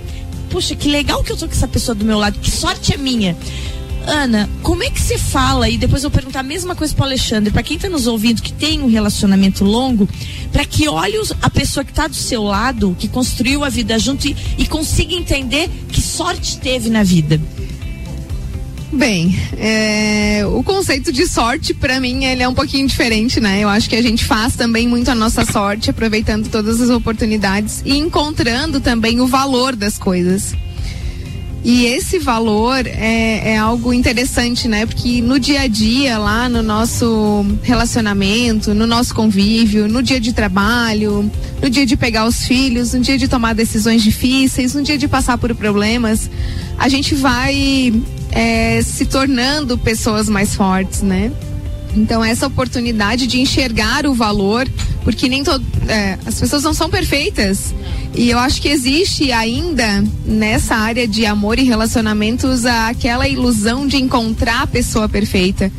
puxa, 0.45 0.75
que 0.75 0.87
legal 0.87 1.23
que 1.23 1.31
eu 1.31 1.37
tô 1.37 1.47
com 1.47 1.53
essa 1.53 1.67
pessoa 1.67 1.95
do 1.95 2.05
meu 2.05 2.17
lado, 2.17 2.39
que 2.39 2.51
sorte 2.51 2.93
é 2.93 2.97
minha. 2.97 3.35
Ana, 4.07 4.47
como 4.61 4.83
é 4.83 4.89
que 4.89 5.01
se 5.01 5.17
fala? 5.17 5.67
E 5.67 5.77
depois 5.77 6.03
eu 6.03 6.09
vou 6.09 6.15
perguntar 6.15 6.41
a 6.41 6.43
mesma 6.43 6.75
coisa 6.75 6.93
para 6.93 7.05
Alexandre, 7.05 7.51
para 7.51 7.63
quem 7.63 7.75
está 7.75 7.89
nos 7.89 8.05
ouvindo 8.05 8.41
que 8.41 8.53
tem 8.53 8.81
um 8.81 8.87
relacionamento 8.87 9.63
longo, 9.63 10.07
para 10.51 10.63
que 10.63 10.87
olhe 10.87 11.15
a 11.41 11.49
pessoa 11.49 11.83
que 11.83 11.91
está 11.91 12.07
do 12.07 12.15
seu 12.15 12.43
lado, 12.43 12.95
que 12.99 13.07
construiu 13.07 13.63
a 13.63 13.69
vida 13.69 13.97
junto 13.97 14.27
e, 14.27 14.35
e 14.59 14.67
consiga 14.67 15.15
entender 15.15 15.69
que 15.89 16.01
sorte 16.01 16.59
teve 16.59 16.89
na 16.89 17.03
vida. 17.03 17.41
Bem, 18.91 19.35
é, 19.57 20.45
o 20.45 20.63
conceito 20.63 21.11
de 21.11 21.27
sorte, 21.27 21.73
para 21.73 21.99
mim, 21.99 22.23
ele 22.23 22.43
é 22.43 22.47
um 22.47 22.53
pouquinho 22.53 22.87
diferente, 22.87 23.41
né? 23.41 23.59
Eu 23.61 23.67
acho 23.67 23.89
que 23.89 23.95
a 23.95 24.01
gente 24.01 24.23
faz 24.23 24.55
também 24.55 24.87
muito 24.87 25.09
a 25.09 25.15
nossa 25.15 25.43
sorte, 25.43 25.89
aproveitando 25.89 26.47
todas 26.49 26.79
as 26.79 26.89
oportunidades 26.89 27.81
e 27.83 27.97
encontrando 27.97 28.79
também 28.79 29.19
o 29.19 29.27
valor 29.27 29.75
das 29.75 29.97
coisas. 29.97 30.53
E 31.67 31.87
esse 31.87 32.19
valor 32.19 32.85
é, 32.85 33.53
é, 33.53 33.57
algo 33.57 33.91
interessante, 33.91 34.67
né? 34.67 34.85
Porque 34.85 35.19
no 35.19 35.39
dia 35.39 35.61
a 35.61 35.67
dia, 35.67 36.15
lá 36.19 36.47
no 36.47 36.61
nosso 36.61 37.43
relacionamento, 37.63 38.75
no 38.75 38.85
nosso 38.85 39.15
convívio, 39.15 39.87
no 39.87 40.03
dia 40.03 40.19
de 40.19 40.31
trabalho, 40.31 41.29
no 41.59 41.67
dia 41.67 41.83
de 41.83 41.97
pegar 41.97 42.27
os 42.27 42.45
filhos, 42.45 42.93
no 42.93 42.99
dia 42.99 43.17
de 43.17 43.27
tomar 43.27 43.55
decisões 43.55 44.03
difíceis, 44.03 44.75
no 44.75 44.83
dia 44.83 44.95
de 44.95 45.07
passar 45.07 45.39
por 45.39 45.55
problemas, 45.55 46.29
a 46.77 46.87
gente 46.87 47.15
vai 47.15 47.91
é, 48.35 48.81
se 48.81 49.05
tornando 49.05 49.77
pessoas 49.77 50.27
mais 50.27 50.53
fortes, 50.53 51.01
né? 51.01 51.31
Então 51.95 52.23
essa 52.23 52.45
oportunidade 52.45 53.25
de 53.25 53.39
enxergar 53.39 54.05
o 54.05 54.13
valor, 54.13 54.67
porque 55.03 55.29
nem 55.29 55.43
todo, 55.43 55.65
é, 55.87 56.19
as 56.25 56.37
pessoas 56.37 56.61
não 56.61 56.73
são 56.73 56.89
perfeitas 56.89 57.73
e 58.13 58.29
eu 58.29 58.37
acho 58.37 58.61
que 58.61 58.67
existe 58.67 59.31
ainda 59.31 60.03
nessa 60.25 60.75
área 60.75 61.07
de 61.07 61.25
amor 61.25 61.57
e 61.57 61.63
relacionamentos 61.63 62.65
aquela 62.65 63.27
ilusão 63.27 63.87
de 63.87 63.95
encontrar 63.95 64.63
a 64.63 64.67
pessoa 64.67 65.07
perfeita. 65.07 65.71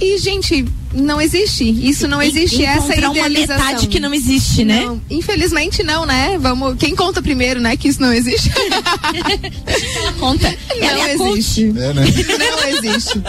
E 0.00 0.18
gente, 0.18 0.64
não 0.96 1.20
existe. 1.20 1.64
Isso 1.68 2.08
não 2.08 2.20
existe. 2.22 2.64
essa 2.64 2.94
idealização. 2.94 3.56
uma 3.56 3.66
metade 3.66 3.86
que 3.86 4.00
não 4.00 4.12
existe, 4.12 4.64
né? 4.64 4.86
Não, 4.86 5.00
infelizmente 5.10 5.82
não, 5.82 6.06
né? 6.06 6.38
Vamos. 6.38 6.76
Quem 6.78 6.96
conta 6.96 7.22
primeiro, 7.22 7.60
né? 7.60 7.76
Que 7.76 7.88
isso 7.88 8.00
não 8.00 8.12
existe. 8.12 8.50
ela 8.50 10.12
conta. 10.18 10.48
Não 10.48 10.88
ela 10.88 11.10
existe. 11.12 11.64
É, 11.64 11.92
né? 11.92 12.04
Não 12.38 12.68
existe. 12.68 13.22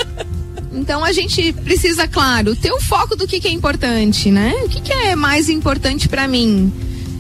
Então 0.74 1.04
a 1.04 1.12
gente 1.12 1.52
precisa, 1.54 2.08
claro, 2.08 2.56
ter 2.56 2.72
o 2.72 2.80
foco 2.80 3.16
do 3.16 3.28
que, 3.28 3.40
que 3.40 3.48
é 3.48 3.52
importante, 3.52 4.32
né? 4.32 4.54
O 4.64 4.70
que, 4.70 4.82
que 4.82 4.94
é 4.94 5.16
mais 5.16 5.50
importante 5.50 6.08
para 6.08 6.28
mim? 6.28 6.72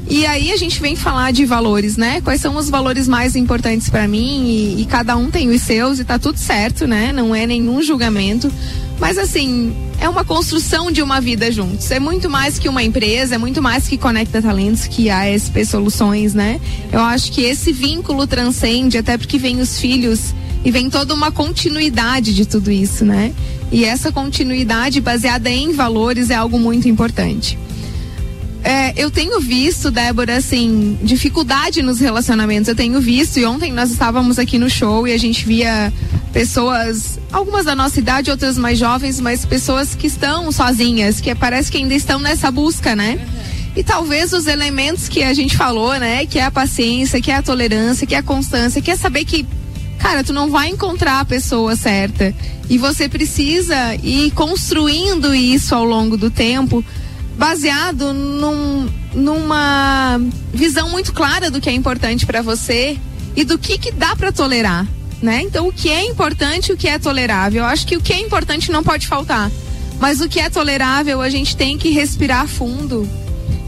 E 0.09 0.25
aí 0.25 0.51
a 0.51 0.57
gente 0.57 0.79
vem 0.79 0.95
falar 0.95 1.31
de 1.31 1.45
valores, 1.45 1.97
né? 1.97 2.21
Quais 2.21 2.39
são 2.39 2.55
os 2.55 2.69
valores 2.69 3.07
mais 3.07 3.35
importantes 3.35 3.89
para 3.89 4.07
mim? 4.07 4.47
E, 4.47 4.81
e, 4.81 4.85
cada 4.85 5.17
um 5.17 5.29
tem 5.29 5.49
os 5.49 5.61
seus 5.61 5.99
e 5.99 6.05
tá 6.05 6.17
tudo 6.17 6.37
certo, 6.37 6.87
né? 6.87 7.11
Não 7.11 7.35
é 7.35 7.45
nenhum 7.45 7.81
julgamento. 7.81 8.49
Mas 8.99 9.17
assim, 9.17 9.75
é 9.99 10.07
uma 10.07 10.23
construção 10.23 10.91
de 10.91 11.01
uma 11.01 11.19
vida 11.19 11.51
juntos. 11.51 11.91
É 11.91 11.99
muito 11.99 12.29
mais 12.29 12.57
que 12.57 12.69
uma 12.69 12.81
empresa, 12.81 13.35
é 13.35 13.37
muito 13.37 13.61
mais 13.61 13.87
que 13.87 13.97
Conecta 13.97 14.41
Talentos, 14.41 14.87
que 14.87 15.09
a 15.09 15.25
SP 15.27 15.65
Soluções, 15.65 16.33
né? 16.33 16.61
Eu 16.91 17.01
acho 17.01 17.31
que 17.31 17.41
esse 17.41 17.73
vínculo 17.73 18.25
transcende, 18.25 18.97
até 18.97 19.17
porque 19.17 19.37
vem 19.37 19.59
os 19.59 19.77
filhos 19.77 20.33
e 20.63 20.71
vem 20.71 20.89
toda 20.89 21.13
uma 21.13 21.31
continuidade 21.31 22.33
de 22.33 22.45
tudo 22.45 22.71
isso, 22.71 23.03
né? 23.03 23.33
E 23.71 23.83
essa 23.83 24.09
continuidade 24.09 25.01
baseada 25.01 25.49
em 25.49 25.73
valores 25.73 26.29
é 26.29 26.35
algo 26.35 26.57
muito 26.57 26.87
importante. 26.87 27.59
É, 28.63 28.93
eu 29.01 29.09
tenho 29.09 29.39
visto, 29.39 29.89
Débora, 29.91 30.37
assim, 30.37 30.97
dificuldade 31.01 31.81
nos 31.81 31.99
relacionamentos. 31.99 32.67
Eu 32.67 32.75
tenho 32.75 32.99
visto, 32.99 33.39
e 33.39 33.45
ontem 33.45 33.71
nós 33.71 33.91
estávamos 33.91 34.39
aqui 34.39 34.57
no 34.57 34.69
show 34.69 35.07
e 35.07 35.13
a 35.13 35.17
gente 35.17 35.45
via 35.45 35.93
pessoas, 36.33 37.19
algumas 37.31 37.65
da 37.65 37.75
nossa 37.75 37.99
idade, 37.99 38.31
outras 38.31 38.57
mais 38.57 38.77
jovens, 38.77 39.19
mas 39.19 39.45
pessoas 39.45 39.95
que 39.95 40.07
estão 40.07 40.51
sozinhas, 40.51 41.21
que 41.21 41.33
parece 41.35 41.71
que 41.71 41.77
ainda 41.77 41.93
estão 41.93 42.19
nessa 42.19 42.51
busca, 42.51 42.95
né? 42.95 43.19
E 43.75 43.83
talvez 43.83 44.33
os 44.33 44.47
elementos 44.47 45.07
que 45.07 45.23
a 45.23 45.33
gente 45.33 45.55
falou, 45.55 45.93
né? 45.99 46.25
Que 46.25 46.39
é 46.39 46.43
a 46.43 46.51
paciência, 46.51 47.21
que 47.21 47.31
é 47.31 47.35
a 47.35 47.43
tolerância, 47.43 48.07
que 48.07 48.15
é 48.15 48.17
a 48.17 48.23
constância, 48.23 48.81
que 48.81 48.89
é 48.89 48.95
saber 48.95 49.23
que 49.23 49.45
cara, 49.97 50.23
tu 50.23 50.31
não 50.31 50.49
vai 50.49 50.69
encontrar 50.69 51.19
a 51.19 51.25
pessoa 51.25 51.75
certa. 51.75 52.33
E 52.69 52.77
você 52.77 53.09
precisa 53.09 53.95
ir 54.03 54.31
construindo 54.31 55.33
isso 55.33 55.73
ao 55.73 55.83
longo 55.83 56.17
do 56.17 56.29
tempo, 56.29 56.83
baseado 57.37 58.13
num, 58.13 58.89
numa 59.13 60.19
visão 60.53 60.89
muito 60.89 61.13
clara 61.13 61.51
do 61.51 61.61
que 61.61 61.69
é 61.69 61.73
importante 61.73 62.25
para 62.25 62.41
você 62.41 62.97
e 63.35 63.43
do 63.43 63.57
que, 63.57 63.77
que 63.77 63.91
dá 63.91 64.15
para 64.15 64.31
tolerar. 64.31 64.87
Né? 65.21 65.41
Então, 65.43 65.67
o 65.67 65.73
que 65.73 65.89
é 65.89 66.03
importante 66.03 66.69
e 66.69 66.73
o 66.73 66.77
que 66.77 66.87
é 66.87 66.99
tolerável. 66.99 67.63
Eu 67.63 67.67
acho 67.67 67.85
que 67.87 67.95
o 67.95 68.01
que 68.01 68.13
é 68.13 68.19
importante 68.19 68.71
não 68.71 68.83
pode 68.83 69.07
faltar. 69.07 69.51
Mas 69.99 70.21
o 70.21 70.29
que 70.29 70.39
é 70.39 70.49
tolerável, 70.49 71.21
a 71.21 71.29
gente 71.29 71.55
tem 71.55 71.77
que 71.77 71.89
respirar 71.89 72.47
fundo 72.47 73.07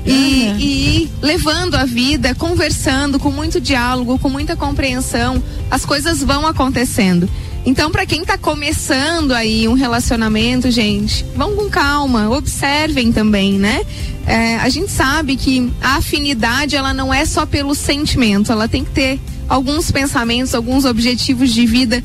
e, 0.06 0.12
e 0.60 1.04
ir 1.04 1.12
levando 1.22 1.76
a 1.76 1.86
vida, 1.86 2.36
conversando, 2.36 3.20
com 3.20 3.32
muito 3.32 3.60
diálogo, 3.60 4.20
com 4.20 4.30
muita 4.30 4.56
compreensão, 4.56 5.44
as 5.70 5.86
coisas 5.86 6.24
vão 6.24 6.46
acontecendo. 6.46 7.30
Então, 7.66 7.92
para 7.92 8.06
quem 8.06 8.22
está 8.22 8.38
começando 8.38 9.32
aí 9.34 9.68
um 9.68 9.74
relacionamento, 9.74 10.72
gente, 10.72 11.25
vão 11.36 11.56
com 11.56 11.70
calma, 11.70 12.30
observem 12.30 13.12
também, 13.12 13.54
né? 13.54 13.82
É, 14.25 14.56
a 14.58 14.70
gente 14.70 14.92
sabe 14.92 15.36
que 15.36 15.72
a 15.82 15.98
afinidade 15.98 16.75
ela 16.75 16.94
não 16.94 17.13
é 17.13 17.25
só 17.25 17.46
pelo 17.46 17.75
sentimento, 17.75 18.51
ela 18.51 18.68
tem 18.68 18.84
que 18.84 18.92
ter 18.92 19.20
alguns 19.48 19.92
pensamentos, 19.92 20.54
alguns 20.54 20.86
objetivos 20.86 21.51
de 21.51 21.66
vida 21.66 22.04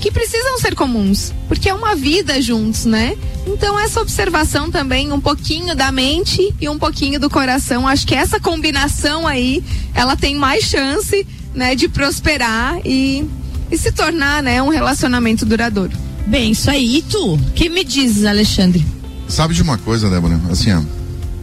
que 0.00 0.10
precisam 0.10 0.58
ser 0.58 0.74
comuns, 0.74 1.32
porque 1.48 1.68
é 1.68 1.74
uma 1.74 1.94
vida 1.94 2.40
juntos, 2.40 2.84
né? 2.84 3.16
Então 3.46 3.78
essa 3.78 4.00
observação 4.00 4.70
também, 4.70 5.12
um 5.12 5.20
pouquinho 5.20 5.74
da 5.74 5.90
mente 5.90 6.54
e 6.60 6.68
um 6.68 6.78
pouquinho 6.78 7.18
do 7.18 7.30
coração, 7.30 7.86
acho 7.86 8.06
que 8.06 8.14
essa 8.14 8.38
combinação 8.38 9.26
aí, 9.26 9.62
ela 9.94 10.16
tem 10.16 10.34
mais 10.34 10.64
chance, 10.64 11.26
né, 11.54 11.74
de 11.74 11.88
prosperar 11.88 12.78
e, 12.84 13.24
e 13.70 13.76
se 13.76 13.92
tornar, 13.92 14.42
né, 14.42 14.62
um 14.62 14.68
relacionamento 14.68 15.44
duradouro. 15.44 15.96
Bem, 16.26 16.52
isso 16.52 16.70
aí. 16.70 16.98
E 16.98 17.02
tu? 17.02 17.38
que 17.54 17.68
me 17.68 17.84
dizes, 17.84 18.24
Alexandre? 18.24 18.84
Sabe 19.28 19.54
de 19.54 19.62
uma 19.62 19.78
coisa, 19.78 20.10
Débora? 20.10 20.40
Assim, 20.50 20.70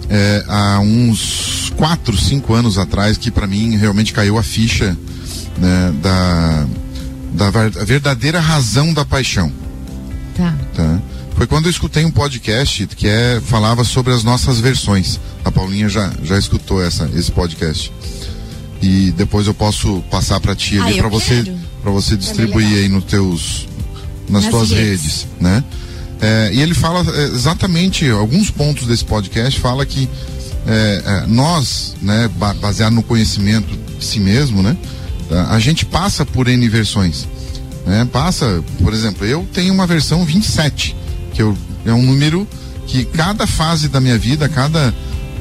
é, 0.10 0.44
há 0.48 0.80
uns 0.80 1.72
quatro, 1.78 2.18
cinco 2.18 2.54
anos 2.54 2.78
atrás 2.78 3.18
que 3.18 3.32
para 3.32 3.48
mim 3.48 3.76
realmente 3.78 4.14
caiu 4.14 4.38
a 4.38 4.44
ficha 4.44 4.98
né, 5.58 5.94
da 6.02 6.68
da 7.34 7.50
verdadeira 7.84 8.40
razão 8.40 8.94
da 8.94 9.04
paixão. 9.04 9.52
Tá. 10.36 10.56
tá. 10.76 11.02
Foi 11.36 11.48
quando 11.48 11.66
eu 11.66 11.72
escutei 11.72 12.06
um 12.06 12.12
podcast 12.12 12.86
que 12.88 13.08
é, 13.08 13.42
falava 13.44 13.84
sobre 13.84 14.14
as 14.14 14.24
nossas 14.24 14.60
versões. 14.60 15.20
A 15.44 15.52
Paulinha 15.52 15.90
já, 15.90 16.12
já 16.22 16.38
escutou 16.38 16.82
essa, 16.82 17.10
esse 17.16 17.32
podcast. 17.32 17.92
E 18.82 19.12
depois 19.12 19.48
eu 19.48 19.54
posso 19.54 20.04
passar 20.12 20.40
para 20.40 20.56
ti 20.56 20.78
ali 20.78 21.00
ah, 21.00 21.02
para 21.02 21.10
você 21.10 21.44
para 21.84 21.92
você 21.92 22.18
distribuir 22.18 22.78
aí 22.78 22.90
nos 22.90 23.04
teus 23.04 23.68
nas, 24.30 24.44
nas 24.44 24.52
tuas 24.52 24.72
redes, 24.72 24.88
redes 24.92 25.28
né? 25.40 25.64
É, 26.22 26.52
e 26.54 26.62
ele 26.62 26.74
fala 26.74 27.06
é, 27.14 27.24
exatamente 27.26 28.10
alguns 28.10 28.50
pontos 28.50 28.88
desse 28.88 29.04
podcast 29.04 29.60
fala 29.60 29.86
que 29.86 30.10
é, 30.66 31.04
é 31.06 31.28
nós, 31.28 31.96
né, 32.02 32.30
baseado 32.62 32.94
no 32.94 33.04
conhecimento 33.04 33.76
de 34.00 34.06
si 34.06 34.22
mesmo, 34.22 34.64
né, 34.64 34.78
a 35.50 35.60
gente 35.60 35.86
passa 35.86 36.26
por 36.26 36.48
N 36.48 36.68
versões. 36.70 37.28
Né? 37.86 38.08
Passa, 38.12 38.64
por 38.82 38.94
exemplo, 38.94 39.26
eu 39.26 39.46
tenho 39.54 39.74
uma 39.74 39.86
versão 39.86 40.24
27, 40.26 40.96
que 41.34 41.42
eu, 41.42 41.58
é 41.86 41.94
um 41.94 42.02
número 42.02 42.48
que 42.88 43.06
cada 43.06 43.46
fase 43.48 43.88
da 43.88 44.00
minha 44.00 44.18
vida, 44.18 44.48
cada 44.48 44.94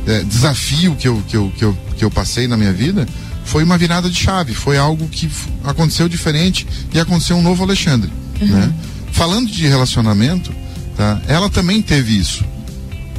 é, 0.06 0.24
desafio 0.24 0.96
que 0.96 1.06
eu, 1.06 1.22
que, 1.28 1.36
eu, 1.36 1.52
que, 1.56 1.64
eu, 1.64 1.78
que 1.96 2.04
eu 2.04 2.10
passei 2.10 2.48
na 2.48 2.56
minha 2.56 2.72
vida, 2.72 3.06
foi 3.44 3.64
uma 3.64 3.76
virada 3.76 4.08
de 4.08 4.16
chave, 4.16 4.54
foi 4.54 4.78
algo 4.78 5.08
que 5.08 5.30
aconteceu 5.64 6.08
diferente 6.08 6.66
e 6.92 6.98
aconteceu 6.98 7.36
um 7.36 7.42
novo 7.42 7.62
Alexandre. 7.62 8.10
Uhum. 8.40 8.46
Né? 8.48 8.72
Falando 9.12 9.50
de 9.50 9.66
relacionamento, 9.66 10.52
tá? 10.96 11.20
ela 11.28 11.50
também 11.50 11.82
teve 11.82 12.16
isso. 12.16 12.44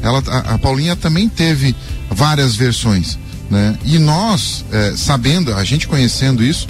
Ela, 0.01 0.23
a, 0.27 0.55
a 0.55 0.57
Paulinha 0.57 0.95
também 0.95 1.29
teve 1.29 1.75
várias 2.09 2.55
versões. 2.55 3.17
Né? 3.49 3.77
E 3.85 3.99
nós, 3.99 4.65
é, 4.71 4.93
sabendo, 4.95 5.53
a 5.53 5.63
gente 5.63 5.87
conhecendo 5.87 6.43
isso, 6.43 6.67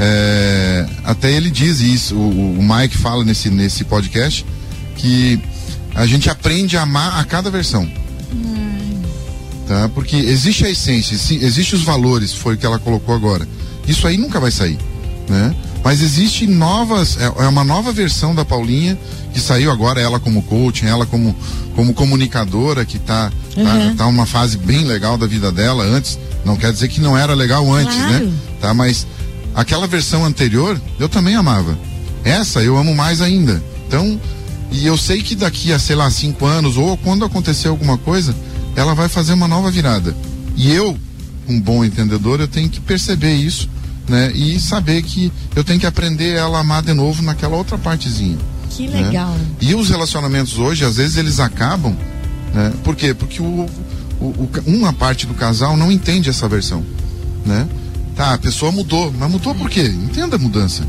É, 0.00 0.86
até 1.02 1.28
ele 1.32 1.50
diz 1.50 1.80
isso, 1.80 2.14
o, 2.14 2.60
o 2.60 2.62
Mike 2.62 2.96
fala 2.96 3.24
nesse, 3.24 3.50
nesse 3.50 3.82
podcast, 3.82 4.46
que 4.94 5.40
a 5.92 6.06
gente 6.06 6.30
aprende 6.30 6.76
a 6.76 6.82
amar 6.82 7.18
a 7.18 7.24
cada 7.24 7.50
versão. 7.50 7.82
Hum. 8.32 8.67
Tá? 9.68 9.86
Porque 9.94 10.16
existe 10.16 10.64
a 10.64 10.70
essência, 10.70 11.14
existe 11.14 11.74
os 11.74 11.82
valores, 11.82 12.32
foi 12.32 12.54
o 12.54 12.56
que 12.56 12.64
ela 12.64 12.78
colocou 12.78 13.14
agora. 13.14 13.46
Isso 13.86 14.06
aí 14.06 14.16
nunca 14.16 14.40
vai 14.40 14.50
sair, 14.50 14.78
né? 15.28 15.54
Mas 15.84 16.00
existe 16.00 16.46
novas, 16.46 17.18
é, 17.20 17.26
é 17.26 17.46
uma 17.46 17.62
nova 17.62 17.92
versão 17.92 18.34
da 18.34 18.46
Paulinha 18.46 18.98
que 19.32 19.38
saiu 19.38 19.70
agora, 19.70 20.00
ela 20.00 20.18
como 20.18 20.42
coach, 20.42 20.86
ela 20.86 21.04
como, 21.04 21.36
como 21.76 21.92
comunicadora, 21.92 22.82
que 22.86 22.96
está 22.96 23.30
tá, 23.54 23.60
uhum. 23.60 23.90
tá, 23.90 23.94
tá 23.98 24.06
uma 24.06 24.24
fase 24.24 24.56
bem 24.56 24.84
legal 24.84 25.18
da 25.18 25.26
vida 25.26 25.52
dela. 25.52 25.84
Antes, 25.84 26.18
não 26.46 26.56
quer 26.56 26.72
dizer 26.72 26.88
que 26.88 26.98
não 26.98 27.16
era 27.16 27.34
legal 27.34 27.70
antes, 27.70 27.94
né? 27.94 28.08
claro. 28.08 28.24
né? 28.24 28.32
Tá, 28.62 28.72
mas 28.72 29.06
aquela 29.54 29.86
versão 29.86 30.24
anterior 30.24 30.80
eu 30.98 31.10
também 31.10 31.34
amava. 31.34 31.78
Essa 32.24 32.62
eu 32.62 32.78
amo 32.78 32.94
mais 32.94 33.20
ainda. 33.20 33.62
Então, 33.86 34.18
e 34.72 34.86
eu 34.86 34.96
sei 34.96 35.22
que 35.22 35.34
daqui 35.34 35.74
a, 35.74 35.78
sei 35.78 35.94
lá, 35.94 36.10
cinco 36.10 36.46
anos, 36.46 36.78
ou 36.78 36.96
quando 36.96 37.22
acontecer 37.22 37.68
alguma 37.68 37.98
coisa, 37.98 38.34
ela 38.76 38.94
vai 38.94 39.08
fazer 39.08 39.32
uma 39.32 39.48
nova 39.48 39.70
virada. 39.70 40.14
E 40.56 40.72
eu, 40.72 40.96
um 41.48 41.60
bom 41.60 41.84
entendedor, 41.84 42.40
eu 42.40 42.48
tenho 42.48 42.68
que 42.68 42.80
perceber 42.80 43.34
isso, 43.34 43.68
né? 44.08 44.32
E 44.32 44.58
saber 44.58 45.02
que 45.02 45.32
eu 45.54 45.62
tenho 45.62 45.78
que 45.78 45.86
aprender 45.86 46.36
ela 46.36 46.58
a 46.58 46.60
amar 46.60 46.82
de 46.82 46.92
novo 46.92 47.22
naquela 47.22 47.56
outra 47.56 47.78
partezinha. 47.78 48.38
Que 48.70 48.88
né? 48.88 49.02
legal. 49.02 49.30
Né? 49.30 49.46
E 49.60 49.74
os 49.74 49.88
relacionamentos 49.88 50.58
hoje, 50.58 50.84
às 50.84 50.96
vezes, 50.96 51.16
eles 51.16 51.40
acabam, 51.40 51.96
né? 52.54 52.72
Por 52.82 52.96
quê? 52.96 53.14
Porque 53.14 53.40
o, 53.40 53.66
o, 54.20 54.24
o, 54.24 54.50
uma 54.66 54.92
parte 54.92 55.26
do 55.26 55.34
casal 55.34 55.76
não 55.76 55.92
entende 55.92 56.28
essa 56.28 56.48
versão, 56.48 56.84
né? 57.44 57.68
Tá, 58.16 58.34
a 58.34 58.38
pessoa 58.38 58.72
mudou, 58.72 59.14
mas 59.16 59.30
mudou 59.30 59.54
por 59.54 59.70
quê? 59.70 59.82
Entenda 59.82 60.36
a 60.36 60.38
mudança. 60.38 60.82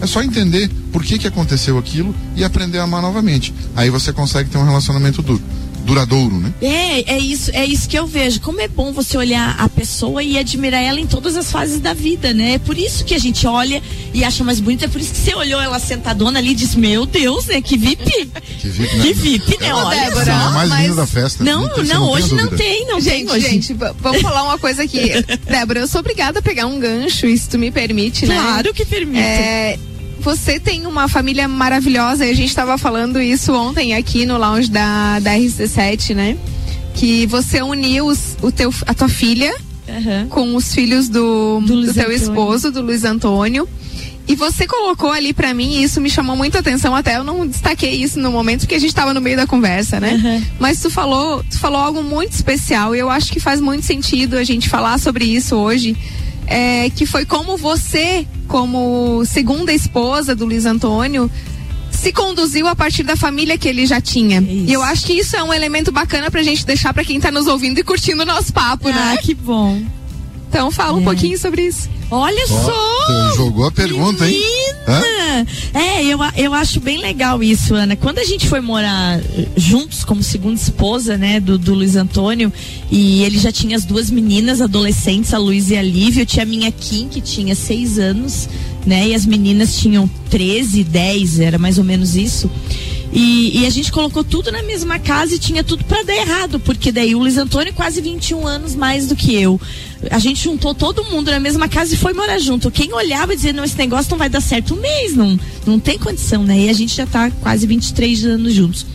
É 0.00 0.06
só 0.06 0.22
entender 0.22 0.70
por 0.92 1.02
que, 1.02 1.18
que 1.18 1.26
aconteceu 1.26 1.78
aquilo 1.78 2.14
e 2.36 2.44
aprender 2.44 2.78
a 2.78 2.84
amar 2.84 3.02
novamente. 3.02 3.52
Aí 3.74 3.90
você 3.90 4.12
consegue 4.12 4.50
ter 4.50 4.58
um 4.58 4.64
relacionamento 4.64 5.22
duro 5.22 5.42
duradouro, 5.86 6.38
né? 6.38 6.52
É, 6.60 7.14
é 7.14 7.18
isso, 7.18 7.50
é 7.54 7.64
isso 7.64 7.88
que 7.88 7.98
eu 7.98 8.06
vejo. 8.06 8.40
Como 8.40 8.60
é 8.60 8.68
bom 8.68 8.92
você 8.92 9.16
olhar 9.16 9.56
a 9.58 9.68
pessoa 9.68 10.22
e 10.22 10.36
admirar 10.38 10.82
ela 10.82 11.00
em 11.00 11.06
todas 11.06 11.36
as 11.36 11.50
fases 11.50 11.80
da 11.80 11.94
vida, 11.94 12.34
né? 12.34 12.54
É 12.54 12.58
por 12.58 12.76
isso 12.76 13.04
que 13.04 13.14
a 13.14 13.18
gente 13.18 13.46
olha 13.46 13.82
e 14.12 14.24
acha 14.24 14.42
mais 14.42 14.60
bonita. 14.60 14.86
É 14.86 14.88
por 14.88 15.00
isso 15.00 15.12
que 15.12 15.18
você 15.18 15.34
olhou 15.34 15.60
ela 15.60 15.78
sentadona 15.78 16.38
ali 16.38 16.50
e 16.50 16.54
disse: 16.54 16.78
Meu 16.78 17.06
Deus, 17.06 17.46
né? 17.46 17.62
Que 17.62 17.76
VIP! 17.76 18.28
que 18.60 18.68
VIP, 18.68 18.96
né? 18.96 19.02
Que 19.02 19.12
VIP, 19.14 19.60
né? 19.60 19.74
Olha, 19.74 20.00
Débora, 20.04 20.34
a 20.34 20.50
mais 20.50 20.72
linda 20.72 20.94
da 20.94 21.06
festa. 21.06 21.44
Não, 21.44 21.68
não, 21.68 21.84
não 21.84 22.10
hoje 22.10 22.34
não 22.34 22.48
tem, 22.48 22.86
não 22.86 23.00
gente, 23.00 23.26
tem 23.26 23.30
hoje. 23.30 23.48
Gente, 23.48 23.74
vamos 23.74 24.20
falar 24.20 24.42
uma 24.42 24.58
coisa 24.58 24.82
aqui. 24.82 25.10
Débora, 25.48 25.80
eu 25.80 25.86
sou 25.86 26.00
obrigada 26.00 26.40
a 26.40 26.42
pegar 26.42 26.66
um 26.66 26.80
gancho, 26.80 27.26
se 27.36 27.48
tu 27.48 27.58
me 27.58 27.70
permite, 27.70 28.26
né? 28.26 28.34
Claro 28.34 28.74
que 28.74 28.84
permite. 28.84 29.20
É, 29.20 29.78
você 30.26 30.58
tem 30.58 30.88
uma 30.88 31.06
família 31.06 31.46
maravilhosa 31.46 32.26
e 32.26 32.30
a 32.30 32.34
gente 32.34 32.48
estava 32.48 32.76
falando 32.76 33.22
isso 33.22 33.54
ontem 33.54 33.94
aqui 33.94 34.26
no 34.26 34.36
lounge 34.36 34.68
da, 34.68 35.20
da 35.20 35.30
RC7, 35.30 36.16
né? 36.16 36.36
Que 36.96 37.28
você 37.28 37.62
uniu 37.62 38.06
os, 38.06 38.36
o 38.42 38.50
teu, 38.50 38.74
a 38.88 38.92
tua 38.92 39.08
filha 39.08 39.54
uhum. 39.86 40.28
com 40.28 40.56
os 40.56 40.74
filhos 40.74 41.08
do, 41.08 41.60
do, 41.60 41.86
do 41.86 41.94
teu 41.94 42.10
esposo, 42.10 42.72
do 42.72 42.82
Luiz 42.82 43.04
Antônio. 43.04 43.68
E 44.26 44.34
você 44.34 44.66
colocou 44.66 45.12
ali 45.12 45.32
para 45.32 45.54
mim, 45.54 45.76
e 45.76 45.84
isso 45.84 46.00
me 46.00 46.10
chamou 46.10 46.34
muita 46.34 46.58
atenção, 46.58 46.92
até 46.92 47.18
eu 47.18 47.22
não 47.22 47.46
destaquei 47.46 47.92
isso 47.92 48.18
no 48.18 48.32
momento, 48.32 48.62
porque 48.62 48.74
a 48.74 48.80
gente 48.80 48.90
estava 48.90 49.14
no 49.14 49.20
meio 49.20 49.36
da 49.36 49.46
conversa, 49.46 50.00
né? 50.00 50.14
Uhum. 50.14 50.44
Mas 50.58 50.80
tu 50.80 50.90
falou, 50.90 51.44
tu 51.48 51.56
falou 51.60 51.80
algo 51.80 52.02
muito 52.02 52.32
especial 52.32 52.96
e 52.96 52.98
eu 52.98 53.08
acho 53.08 53.30
que 53.30 53.38
faz 53.38 53.60
muito 53.60 53.86
sentido 53.86 54.36
a 54.36 54.42
gente 54.42 54.68
falar 54.68 54.98
sobre 54.98 55.24
isso 55.24 55.54
hoje 55.54 55.96
é, 56.46 56.90
que 56.90 57.06
foi 57.06 57.24
como 57.24 57.56
você, 57.56 58.26
como 58.48 59.24
segunda 59.24 59.72
esposa 59.72 60.34
do 60.34 60.44
Luiz 60.44 60.64
Antônio, 60.64 61.30
se 61.90 62.12
conduziu 62.12 62.68
a 62.68 62.76
partir 62.76 63.02
da 63.02 63.16
família 63.16 63.58
que 63.58 63.68
ele 63.68 63.86
já 63.86 64.00
tinha. 64.00 64.40
Isso. 64.40 64.70
E 64.70 64.72
eu 64.72 64.82
acho 64.82 65.06
que 65.06 65.12
isso 65.14 65.34
é 65.36 65.42
um 65.42 65.52
elemento 65.52 65.90
bacana 65.90 66.30
pra 66.30 66.42
gente 66.42 66.64
deixar 66.64 66.92
para 66.94 67.04
quem 67.04 67.18
tá 67.18 67.30
nos 67.30 67.46
ouvindo 67.46 67.78
e 67.78 67.82
curtindo 67.82 68.22
o 68.22 68.26
nosso 68.26 68.52
papo, 68.52 68.88
ah, 68.88 68.92
né? 68.92 69.16
Ah, 69.18 69.22
que 69.22 69.34
bom. 69.34 69.82
Então 70.48 70.70
fala 70.70 70.98
é. 70.98 71.00
um 71.00 71.04
pouquinho 71.04 71.38
sobre 71.38 71.62
isso. 71.62 71.88
Olha 72.10 72.44
oh, 72.44 72.64
só! 72.64 73.36
Jogou 73.36 73.66
a 73.66 73.72
pergunta, 73.72 74.24
menina. 74.24 74.44
hein? 74.44 74.66
É, 75.74 76.04
eu, 76.04 76.18
eu 76.36 76.54
acho 76.54 76.80
bem 76.80 76.98
legal 76.98 77.42
isso, 77.42 77.74
Ana. 77.74 77.96
Quando 77.96 78.18
a 78.18 78.24
gente 78.24 78.48
foi 78.48 78.60
morar 78.60 79.18
eh, 79.18 79.48
juntos 79.56 80.04
como 80.04 80.22
segunda 80.22 80.54
esposa, 80.54 81.16
né, 81.18 81.40
do, 81.40 81.58
do 81.58 81.74
Luiz 81.74 81.96
Antônio, 81.96 82.52
e 82.90 83.22
ele 83.22 83.38
já 83.38 83.50
tinha 83.50 83.76
as 83.76 83.84
duas 83.84 84.10
meninas 84.10 84.60
adolescentes, 84.60 85.34
a 85.34 85.38
Luiz 85.38 85.68
e 85.70 85.76
a 85.76 85.82
Lívia, 85.82 86.22
eu 86.22 86.26
tinha 86.26 86.44
a 86.44 86.46
minha 86.46 86.70
Kim, 86.70 87.08
que 87.08 87.20
tinha 87.20 87.54
seis 87.54 87.98
anos, 87.98 88.48
né, 88.86 89.08
e 89.08 89.14
as 89.14 89.26
meninas 89.26 89.76
tinham 89.76 90.08
13, 90.30 90.84
10, 90.84 91.40
era 91.40 91.58
mais 91.58 91.76
ou 91.76 91.84
menos 91.84 92.14
isso. 92.14 92.50
E, 93.12 93.60
e, 93.60 93.66
a 93.66 93.70
gente 93.70 93.90
colocou 93.90 94.22
tudo 94.22 94.52
na 94.52 94.62
mesma 94.62 94.98
casa 94.98 95.34
e 95.34 95.38
tinha 95.38 95.64
tudo 95.64 95.84
para 95.84 96.02
dar 96.02 96.14
errado, 96.14 96.60
porque 96.60 96.92
daí 96.92 97.14
o 97.14 97.20
Luiz 97.20 97.38
Antônio 97.38 97.72
quase 97.72 98.00
21 98.00 98.46
anos 98.46 98.74
mais 98.74 99.06
do 99.06 99.16
que 99.16 99.34
eu. 99.34 99.60
A 100.10 100.18
gente 100.18 100.44
juntou 100.44 100.74
todo 100.74 101.04
mundo 101.04 101.30
na 101.30 101.40
mesma 101.40 101.68
casa 101.68 101.94
e 101.94 101.96
foi 101.96 102.12
morar 102.12 102.38
junto. 102.38 102.70
Quem 102.70 102.92
olhava 102.92 103.32
e 103.32 103.36
dizia, 103.36 103.52
não, 103.52 103.64
esse 103.64 103.78
negócio 103.78 104.10
não 104.10 104.18
vai 104.18 104.28
dar 104.28 104.40
certo 104.40 104.74
um 104.74 104.80
mês, 104.80 105.14
não, 105.14 105.38
não 105.66 105.78
tem 105.78 105.98
condição, 105.98 106.42
né? 106.44 106.58
E 106.58 106.68
a 106.68 106.72
gente 106.72 106.94
já 106.94 107.06
tá 107.06 107.30
quase 107.30 107.66
23 107.66 108.24
anos 108.24 108.52
juntos 108.52 108.86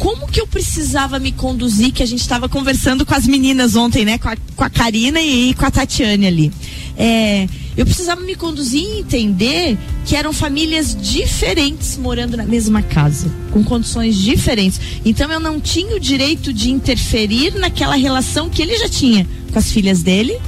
como 0.00 0.26
que 0.26 0.40
eu 0.40 0.46
precisava 0.46 1.18
me 1.18 1.30
conduzir, 1.30 1.92
que 1.92 2.02
a 2.02 2.06
gente 2.06 2.22
estava 2.22 2.48
conversando 2.48 3.04
com 3.04 3.14
as 3.14 3.26
meninas 3.26 3.76
ontem, 3.76 4.02
né? 4.02 4.16
Com 4.16 4.30
a, 4.30 4.36
com 4.56 4.64
a 4.64 4.70
Karina 4.70 5.20
e 5.20 5.52
com 5.52 5.66
a 5.66 5.70
Tatiane 5.70 6.26
ali. 6.26 6.52
É, 6.96 7.46
eu 7.76 7.86
precisava 7.86 8.20
me 8.20 8.34
conduzir 8.34 8.82
e 8.82 9.00
entender 9.00 9.78
que 10.04 10.16
eram 10.16 10.32
famílias 10.32 10.94
diferentes 10.94 11.96
morando 11.96 12.36
na 12.36 12.44
mesma 12.44 12.82
casa, 12.82 13.30
com 13.52 13.62
condições 13.64 14.16
diferentes. 14.16 14.80
Então 15.04 15.30
eu 15.30 15.40
não 15.40 15.60
tinha 15.60 15.96
o 15.96 16.00
direito 16.00 16.52
de 16.52 16.70
interferir 16.70 17.54
naquela 17.54 17.94
relação 17.94 18.50
que 18.50 18.60
ele 18.60 18.76
já 18.76 18.88
tinha 18.88 19.26
com 19.52 19.58
as 19.58 19.72
filhas 19.72 20.02
dele, 20.02 20.38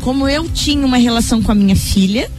como 0.00 0.28
eu 0.28 0.48
tinha 0.48 0.84
uma 0.86 0.96
relação 0.96 1.42
com 1.42 1.52
a 1.52 1.54
minha 1.54 1.76
filha 1.76 2.30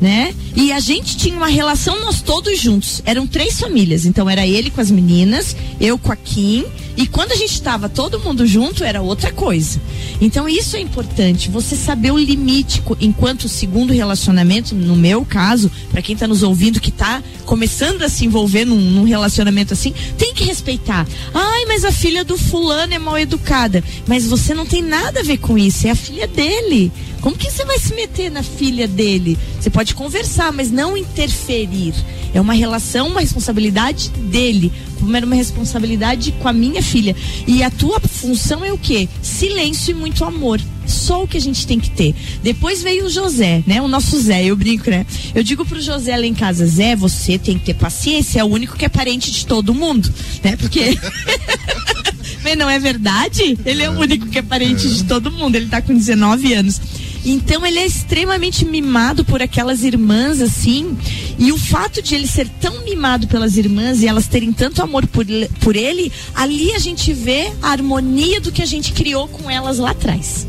né? 0.00 0.34
E 0.54 0.72
a 0.72 0.80
gente 0.80 1.16
tinha 1.16 1.36
uma 1.36 1.46
relação 1.48 2.00
nós 2.00 2.20
todos 2.20 2.58
juntos. 2.60 3.02
Eram 3.04 3.26
três 3.26 3.58
famílias, 3.58 4.04
então 4.04 4.28
era 4.28 4.46
ele 4.46 4.70
com 4.70 4.80
as 4.80 4.90
meninas, 4.90 5.56
eu 5.80 5.98
com 5.98 6.12
a 6.12 6.16
Kim, 6.16 6.64
e 6.96 7.06
quando 7.06 7.32
a 7.32 7.36
gente 7.36 7.52
estava 7.52 7.88
todo 7.88 8.20
mundo 8.20 8.46
junto 8.46 8.84
era 8.84 9.02
outra 9.02 9.32
coisa. 9.32 9.80
Então 10.20 10.48
isso 10.48 10.76
é 10.76 10.80
importante, 10.80 11.50
você 11.50 11.76
saber 11.76 12.10
o 12.10 12.18
limite 12.18 12.82
enquanto 13.00 13.48
segundo 13.48 13.92
relacionamento, 13.92 14.74
no 14.74 14.96
meu 14.96 15.24
caso, 15.24 15.70
para 15.90 16.02
quem 16.02 16.14
está 16.14 16.26
nos 16.26 16.42
ouvindo 16.42 16.80
que 16.80 16.90
está 16.90 17.22
começando 17.44 18.02
a 18.02 18.08
se 18.08 18.24
envolver 18.24 18.64
num, 18.64 18.80
num, 18.80 19.04
relacionamento 19.04 19.72
assim, 19.72 19.94
tem 20.18 20.34
que 20.34 20.44
respeitar. 20.44 21.06
Ai, 21.32 21.64
mas 21.66 21.84
a 21.84 21.92
filha 21.92 22.24
do 22.24 22.36
fulano 22.36 22.94
é 22.94 22.98
mal 22.98 23.18
educada, 23.18 23.82
mas 24.06 24.26
você 24.26 24.54
não 24.54 24.66
tem 24.66 24.82
nada 24.82 25.20
a 25.20 25.22
ver 25.22 25.38
com 25.38 25.56
isso, 25.56 25.86
é 25.86 25.90
a 25.90 25.96
filha 25.96 26.26
dele. 26.26 26.92
Como 27.20 27.36
que 27.36 27.50
você 27.50 27.64
vai 27.64 27.78
se 27.78 27.94
meter 27.94 28.30
na 28.30 28.42
filha 28.42 28.86
dele? 28.86 29.38
Você 29.60 29.70
pode 29.70 29.94
conversar, 29.94 30.52
mas 30.52 30.70
não 30.70 30.96
interferir. 30.96 31.94
É 32.32 32.40
uma 32.40 32.52
relação, 32.52 33.08
uma 33.08 33.20
responsabilidade 33.20 34.10
dele, 34.10 34.70
como 35.00 35.16
era 35.16 35.24
uma 35.24 35.34
responsabilidade 35.34 36.32
com 36.32 36.48
a 36.48 36.52
minha 36.52 36.82
filha. 36.82 37.16
E 37.46 37.62
a 37.62 37.70
tua 37.70 37.98
função 37.98 38.64
é 38.64 38.72
o 38.72 38.78
quê? 38.78 39.08
Silêncio 39.22 39.95
muito 39.96 40.24
amor. 40.24 40.60
Só 40.86 41.24
o 41.24 41.28
que 41.28 41.36
a 41.36 41.40
gente 41.40 41.66
tem 41.66 41.80
que 41.80 41.90
ter. 41.90 42.14
Depois 42.42 42.82
veio 42.82 43.06
o 43.06 43.10
José, 43.10 43.62
né? 43.66 43.82
O 43.82 43.88
nosso 43.88 44.20
Zé, 44.20 44.44
eu 44.44 44.56
brinco, 44.56 44.88
né? 44.90 45.04
Eu 45.34 45.42
digo 45.42 45.64
pro 45.64 45.80
José 45.80 46.16
lá 46.16 46.26
em 46.26 46.34
casa, 46.34 46.66
Zé, 46.66 46.94
você 46.94 47.38
tem 47.38 47.58
que 47.58 47.64
ter 47.66 47.74
paciência, 47.74 48.40
é 48.40 48.44
o 48.44 48.48
único 48.48 48.76
que 48.76 48.84
é 48.84 48.88
parente 48.88 49.30
de 49.30 49.46
todo 49.46 49.74
mundo, 49.74 50.12
né? 50.44 50.56
Porque. 50.56 50.96
Mas 52.42 52.56
não 52.56 52.70
é 52.70 52.78
verdade? 52.78 53.58
Ele 53.64 53.82
é 53.82 53.90
o 53.90 53.98
único 53.98 54.26
que 54.28 54.38
é 54.38 54.42
parente 54.42 54.88
de 54.88 55.02
todo 55.04 55.32
mundo. 55.32 55.56
Ele 55.56 55.66
tá 55.66 55.82
com 55.82 55.92
19 55.92 56.54
anos. 56.54 56.80
Então 57.28 57.66
ele 57.66 57.80
é 57.80 57.84
extremamente 57.84 58.64
mimado 58.64 59.24
por 59.24 59.42
aquelas 59.42 59.82
irmãs 59.82 60.40
assim. 60.40 60.96
E 61.38 61.50
o 61.50 61.58
fato 61.58 62.00
de 62.00 62.14
ele 62.14 62.26
ser 62.26 62.48
tão 62.60 62.84
mimado 62.84 63.26
pelas 63.26 63.56
irmãs 63.56 64.00
e 64.00 64.06
elas 64.06 64.28
terem 64.28 64.52
tanto 64.52 64.80
amor 64.80 65.06
por, 65.08 65.26
por 65.60 65.74
ele, 65.74 66.12
ali 66.34 66.72
a 66.72 66.78
gente 66.78 67.12
vê 67.12 67.52
a 67.60 67.70
harmonia 67.70 68.40
do 68.40 68.52
que 68.52 68.62
a 68.62 68.66
gente 68.66 68.92
criou 68.92 69.26
com 69.26 69.50
elas 69.50 69.78
lá 69.78 69.90
atrás. 69.90 70.46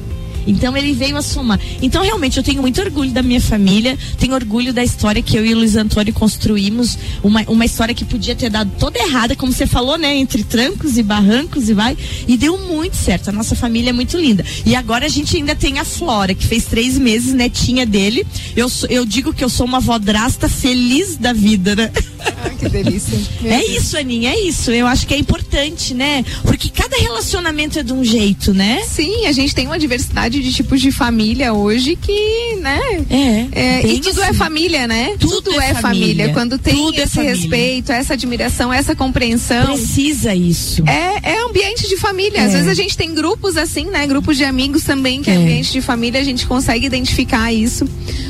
Então 0.47 0.75
ele 0.75 0.93
veio 0.93 1.17
a 1.17 1.21
somar. 1.21 1.59
Então 1.81 2.01
realmente 2.01 2.37
eu 2.37 2.43
tenho 2.43 2.61
muito 2.61 2.81
orgulho 2.81 3.11
da 3.11 3.21
minha 3.21 3.41
família, 3.41 3.97
tenho 4.17 4.33
orgulho 4.33 4.73
da 4.73 4.83
história 4.83 5.21
que 5.21 5.37
eu 5.37 5.45
e 5.45 5.53
o 5.53 5.57
Luiz 5.57 5.75
Antônio 5.75 6.13
construímos, 6.13 6.97
uma, 7.23 7.41
uma 7.47 7.65
história 7.65 7.93
que 7.93 8.05
podia 8.05 8.35
ter 8.35 8.49
dado 8.49 8.71
toda 8.79 8.97
errada, 8.97 9.35
como 9.35 9.51
você 9.51 9.67
falou, 9.67 9.97
né, 9.97 10.15
entre 10.15 10.43
trancos 10.43 10.97
e 10.97 11.03
barrancos 11.03 11.69
e 11.69 11.73
vai, 11.73 11.97
e 12.27 12.37
deu 12.37 12.57
muito 12.57 12.95
certo. 12.95 13.29
A 13.29 13.33
nossa 13.33 13.55
família 13.55 13.89
é 13.89 13.93
muito 13.93 14.17
linda. 14.17 14.43
E 14.65 14.75
agora 14.75 15.05
a 15.05 15.09
gente 15.09 15.35
ainda 15.35 15.55
tem 15.55 15.79
a 15.79 15.85
Flora, 15.85 16.33
que 16.33 16.45
fez 16.45 16.65
três 16.65 16.97
meses, 16.97 17.33
netinha 17.33 17.85
dele. 17.85 18.25
Eu, 18.55 18.71
eu 18.89 19.05
digo 19.05 19.33
que 19.33 19.43
eu 19.43 19.49
sou 19.49 19.65
uma 19.65 19.79
vodrasta 19.79 20.47
feliz 20.47 21.17
da 21.17 21.33
vida, 21.33 21.75
né? 21.75 21.91
Ah, 22.19 22.49
que 22.49 22.69
delícia. 22.69 23.17
É 23.47 23.65
isso, 23.65 23.97
Aninha, 23.97 24.31
é 24.31 24.39
isso. 24.39 24.71
Eu 24.71 24.85
acho 24.87 25.07
que 25.07 25.13
é 25.13 25.17
importante, 25.17 25.93
né? 25.93 26.23
Porque 26.43 26.69
cada 26.69 26.97
relacionamento 26.97 27.79
é 27.79 27.83
de 27.83 27.93
um 27.93 28.03
jeito, 28.03 28.53
né? 28.53 28.83
Sim, 28.83 29.25
a 29.25 29.31
gente 29.31 29.55
tem 29.55 29.65
uma 29.65 29.79
diversidade 29.79 30.41
de 30.41 30.53
tipos 30.53 30.81
de 30.81 30.91
família 30.91 31.53
hoje 31.53 31.95
que, 31.95 32.55
né? 32.57 32.79
É. 33.09 33.47
é 33.51 33.87
e 33.87 33.99
tudo 33.99 34.21
é 34.21 34.25
assim. 34.25 34.31
é 34.31 34.33
família, 34.33 34.87
né? 34.87 35.15
Tudo, 35.19 35.41
tudo 35.41 35.61
é, 35.61 35.69
é 35.69 35.73
família. 35.75 35.81
família. 35.81 36.33
Quando 36.33 36.57
tem 36.57 36.75
tudo 36.75 36.99
é 36.99 37.03
esse 37.03 37.19
é 37.19 37.23
respeito, 37.23 37.91
essa 37.91 38.13
admiração, 38.13 38.73
essa 38.73 38.95
compreensão. 38.95 39.65
Precisa 39.65 40.35
isso. 40.35 40.83
É, 40.87 41.33
é 41.33 41.39
ambiente 41.39 41.87
de 41.87 41.97
família. 41.97 42.43
Às 42.43 42.53
é. 42.53 42.57
vezes 42.57 42.67
a 42.67 42.73
gente 42.73 42.97
tem 42.97 43.13
grupos 43.13 43.55
assim, 43.55 43.85
né? 43.85 44.05
Grupos 44.07 44.37
de 44.37 44.43
amigos 44.43 44.83
também, 44.83 45.21
que 45.21 45.29
é 45.29 45.35
ambiente 45.35 45.71
de 45.71 45.81
família, 45.81 46.19
a 46.19 46.23
gente 46.23 46.45
consegue 46.45 46.85
identificar 46.85 47.51
isso. 47.53 47.87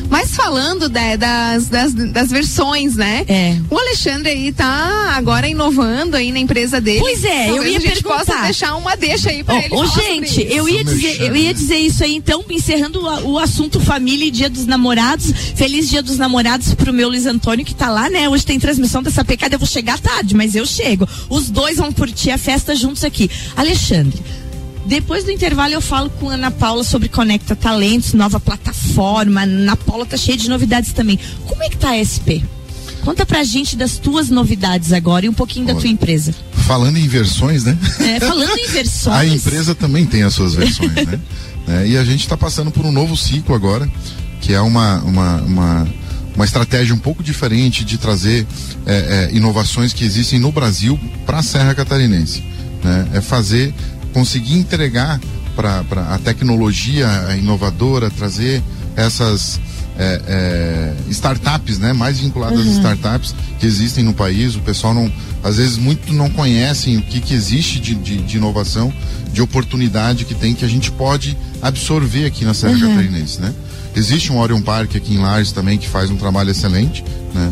Mas 0.09 0.35
falando 0.35 0.89
das, 0.89 1.67
das, 1.67 1.93
das, 1.93 2.29
versões, 2.29 2.95
né? 2.95 3.25
É. 3.27 3.57
O 3.69 3.77
Alexandre 3.77 4.29
aí 4.29 4.51
tá 4.51 5.13
agora 5.15 5.47
inovando 5.47 6.15
aí 6.15 6.31
na 6.31 6.39
empresa 6.39 6.79
dele. 6.79 6.99
Pois 6.99 7.23
é, 7.23 7.47
Talvez 7.47 7.57
eu 7.57 7.63
ia 7.63 7.77
a 7.77 7.81
gente 7.81 8.03
perguntar. 8.03 8.25
possa 8.25 8.41
deixar 8.43 8.75
uma 8.75 8.95
deixa 8.95 9.29
aí 9.29 9.43
pra 9.43 9.55
oh, 9.55 9.57
ele. 9.57 9.75
Ô, 9.75 9.85
gente, 9.85 10.41
eu 10.49 10.67
ia, 10.69 10.83
dizer, 10.83 11.21
eu 11.21 11.35
ia 11.35 11.53
dizer 11.53 11.77
isso 11.77 12.03
aí, 12.03 12.15
então, 12.15 12.43
encerrando 12.49 13.01
o, 13.01 13.31
o, 13.31 13.39
assunto 13.39 13.79
família 13.79 14.27
e 14.27 14.31
dia 14.31 14.49
dos 14.49 14.65
namorados. 14.65 15.31
Feliz 15.55 15.89
dia 15.89 16.01
dos 16.01 16.17
namorados 16.17 16.73
pro 16.73 16.93
meu 16.93 17.09
Luiz 17.09 17.25
Antônio, 17.25 17.65
que 17.65 17.75
tá 17.75 17.89
lá, 17.89 18.09
né? 18.09 18.29
Hoje 18.29 18.45
tem 18.45 18.59
transmissão 18.59 19.03
dessa 19.03 19.23
pecada, 19.25 19.55
eu 19.55 19.59
vou 19.59 19.67
chegar 19.67 19.99
tarde, 19.99 20.35
mas 20.35 20.55
eu 20.55 20.65
chego. 20.65 21.07
Os 21.29 21.49
dois 21.49 21.77
vão 21.77 21.91
curtir 21.91 22.31
a 22.31 22.37
festa 22.37 22.75
juntos 22.75 23.03
aqui. 23.03 23.29
Alexandre. 23.55 24.21
Depois 24.87 25.25
do 25.25 25.31
intervalo 25.31 25.73
eu 25.73 25.81
falo 25.81 26.09
com 26.09 26.29
a 26.29 26.35
Ana 26.35 26.49
Paula 26.49 26.81
sobre 26.81 27.09
Conecta 27.09 27.55
Talentos, 27.57 28.13
nova 28.13 28.39
plataforma. 28.39 29.41
Ana 29.41 29.75
Paula 29.75 30.05
tá 30.05 30.15
cheia 30.15 30.37
de 30.37 30.49
novidades 30.49 30.93
também. 30.93 31.19
Como 31.45 31.61
é 31.61 31.69
que 31.69 31.75
tá 31.75 31.91
a 31.91 31.99
SP? 31.99 32.39
Conta 33.03 33.25
pra 33.25 33.43
gente 33.43 33.75
das 33.75 33.97
tuas 33.97 34.29
novidades 34.29 34.93
agora 34.93 35.25
e 35.25 35.29
um 35.29 35.33
pouquinho 35.33 35.65
da 35.65 35.75
tua 35.75 35.89
empresa. 35.89 36.33
Falando 36.65 36.97
em 36.97 37.07
versões, 37.07 37.65
né? 37.65 37.77
É, 37.99 38.19
falando 38.19 38.57
em 38.57 38.67
versões. 38.71 39.15
a 39.15 39.25
empresa 39.25 39.75
também 39.75 40.05
tem 40.05 40.23
as 40.23 40.33
suas 40.33 40.55
versões, 40.55 40.93
né? 40.93 41.19
É, 41.69 41.85
e 41.85 41.97
a 41.97 42.03
gente 42.05 42.21
está 42.21 42.37
passando 42.37 42.71
por 42.71 42.85
um 42.85 42.93
novo 42.93 43.17
ciclo 43.17 43.53
agora, 43.53 43.91
que 44.39 44.53
é 44.53 44.61
uma, 44.61 44.99
uma, 45.01 45.41
uma, 45.41 45.87
uma 46.33 46.45
estratégia 46.45 46.95
um 46.95 46.97
pouco 46.97 47.21
diferente 47.21 47.83
de 47.83 47.97
trazer 47.97 48.47
é, 48.85 49.29
é, 49.33 49.35
inovações 49.35 49.91
que 49.91 50.05
existem 50.05 50.39
no 50.39 50.49
Brasil 50.49 50.97
para 51.25 51.39
a 51.39 51.43
Serra 51.43 51.75
Catarinense. 51.75 52.41
Né? 52.81 53.09
É 53.15 53.21
fazer 53.21 53.73
conseguir 54.13 54.55
entregar 54.55 55.19
para 55.55 55.81
a 56.13 56.19
tecnologia 56.19 57.07
inovadora, 57.37 58.09
trazer 58.11 58.61
essas 58.95 59.59
é, 59.97 60.21
é, 60.27 61.11
startups, 61.11 61.79
né, 61.79 61.93
mais 61.93 62.19
vinculadas 62.19 62.59
uhum. 62.59 62.71
às 62.71 62.77
startups 62.77 63.35
que 63.59 63.65
existem 63.65 64.03
no 64.03 64.13
país. 64.13 64.55
O 64.55 64.59
pessoal 64.59 64.93
não, 64.93 65.11
às 65.43 65.57
vezes 65.57 65.77
muito 65.77 66.13
não 66.13 66.29
conhecem 66.29 66.97
o 66.97 67.01
que, 67.01 67.19
que 67.19 67.33
existe 67.33 67.79
de, 67.79 67.95
de, 67.95 68.17
de 68.17 68.37
inovação, 68.37 68.93
de 69.33 69.41
oportunidade 69.41 70.25
que 70.25 70.35
tem 70.35 70.53
que 70.53 70.63
a 70.63 70.67
gente 70.67 70.91
pode 70.91 71.35
absorver 71.61 72.25
aqui 72.25 72.45
na 72.45 72.53
Serra 72.53 72.73
uhum. 72.73 72.95
Catarinense, 72.95 73.41
né? 73.41 73.53
Existe 73.95 74.31
um 74.31 74.39
Orion 74.39 74.61
Park 74.61 74.95
aqui 74.95 75.15
em 75.15 75.17
Lares 75.17 75.51
também 75.51 75.77
que 75.77 75.89
faz 75.89 76.11
um 76.11 76.17
trabalho 76.17 76.51
excelente, 76.51 77.03
né? 77.33 77.51